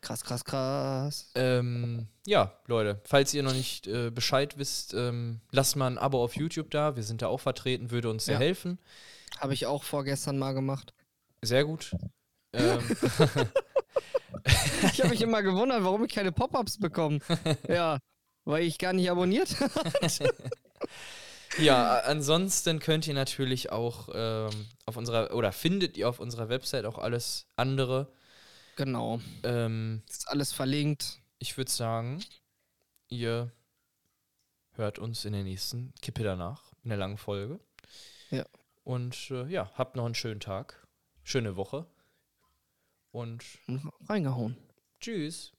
Krass, 0.03 0.21
krass, 0.23 0.43
krass. 0.43 1.31
Ähm, 1.35 2.07
ja, 2.27 2.51
Leute, 2.67 2.99
falls 3.05 3.33
ihr 3.33 3.41
noch 3.41 3.53
nicht 3.53 3.87
äh, 3.87 4.11
Bescheid 4.11 4.57
wisst, 4.57 4.93
ähm, 4.93 5.39
lasst 5.51 5.77
mal 5.77 5.87
ein 5.87 5.97
Abo 5.97 6.21
auf 6.21 6.35
YouTube 6.35 6.69
da. 6.71 6.97
Wir 6.97 7.03
sind 7.03 7.21
da 7.21 7.27
auch 7.27 7.39
vertreten, 7.39 7.89
würde 7.89 8.09
uns 8.09 8.25
sehr 8.25 8.33
Ja. 8.35 8.39
helfen. 8.41 8.79
Habe 9.39 9.53
ich 9.53 9.65
auch 9.65 9.83
vorgestern 9.83 10.37
mal 10.37 10.51
gemacht. 10.53 10.93
Sehr 11.41 11.63
gut. 11.63 11.95
Ähm, 12.51 12.79
Ich 14.91 14.99
habe 14.99 15.09
mich 15.11 15.21
immer 15.21 15.41
gewundert, 15.41 15.83
warum 15.85 16.03
ich 16.03 16.13
keine 16.13 16.33
Pop-Ups 16.33 16.77
bekomme. 16.79 17.19
Ja, 17.69 17.97
weil 18.43 18.63
ich 18.65 18.77
gar 18.77 18.91
nicht 18.91 19.09
abonniert 19.09 19.57
habe. 19.61 19.71
ja, 21.59 21.99
ansonsten 21.99 22.79
könnt 22.79 23.07
ihr 23.07 23.13
natürlich 23.13 23.71
auch 23.71 24.09
ähm, 24.13 24.49
auf 24.85 24.97
unserer, 24.97 25.33
oder 25.33 25.53
findet 25.53 25.95
ihr 25.95 26.09
auf 26.09 26.19
unserer 26.19 26.49
Website 26.49 26.83
auch 26.85 26.97
alles 26.97 27.45
andere. 27.55 28.11
Genau. 28.75 29.19
Ähm, 29.43 30.03
Ist 30.09 30.27
alles 30.27 30.51
verlinkt. 30.51 31.21
ich 31.39 31.57
würde 31.57 31.71
sagen, 31.71 32.23
ihr 33.09 33.51
hört 34.71 34.97
uns 34.99 35.25
in 35.25 35.33
der 35.33 35.43
nächsten 35.43 35.93
Kippe 36.01 36.23
danach, 36.23 36.73
in 36.83 36.89
der 36.89 36.97
langen 36.97 37.17
Folge. 37.17 37.59
Ja. 38.31 38.45
Und 38.83 39.29
äh, 39.31 39.45
ja, 39.47 39.71
habt 39.75 39.95
noch 39.95 40.05
einen 40.05 40.15
schönen 40.15 40.39
Tag, 40.39 40.87
schöne 41.23 41.55
Woche 41.55 41.85
und 43.11 43.43
Reingehauen. 44.09 44.57
tschüss. 44.99 45.53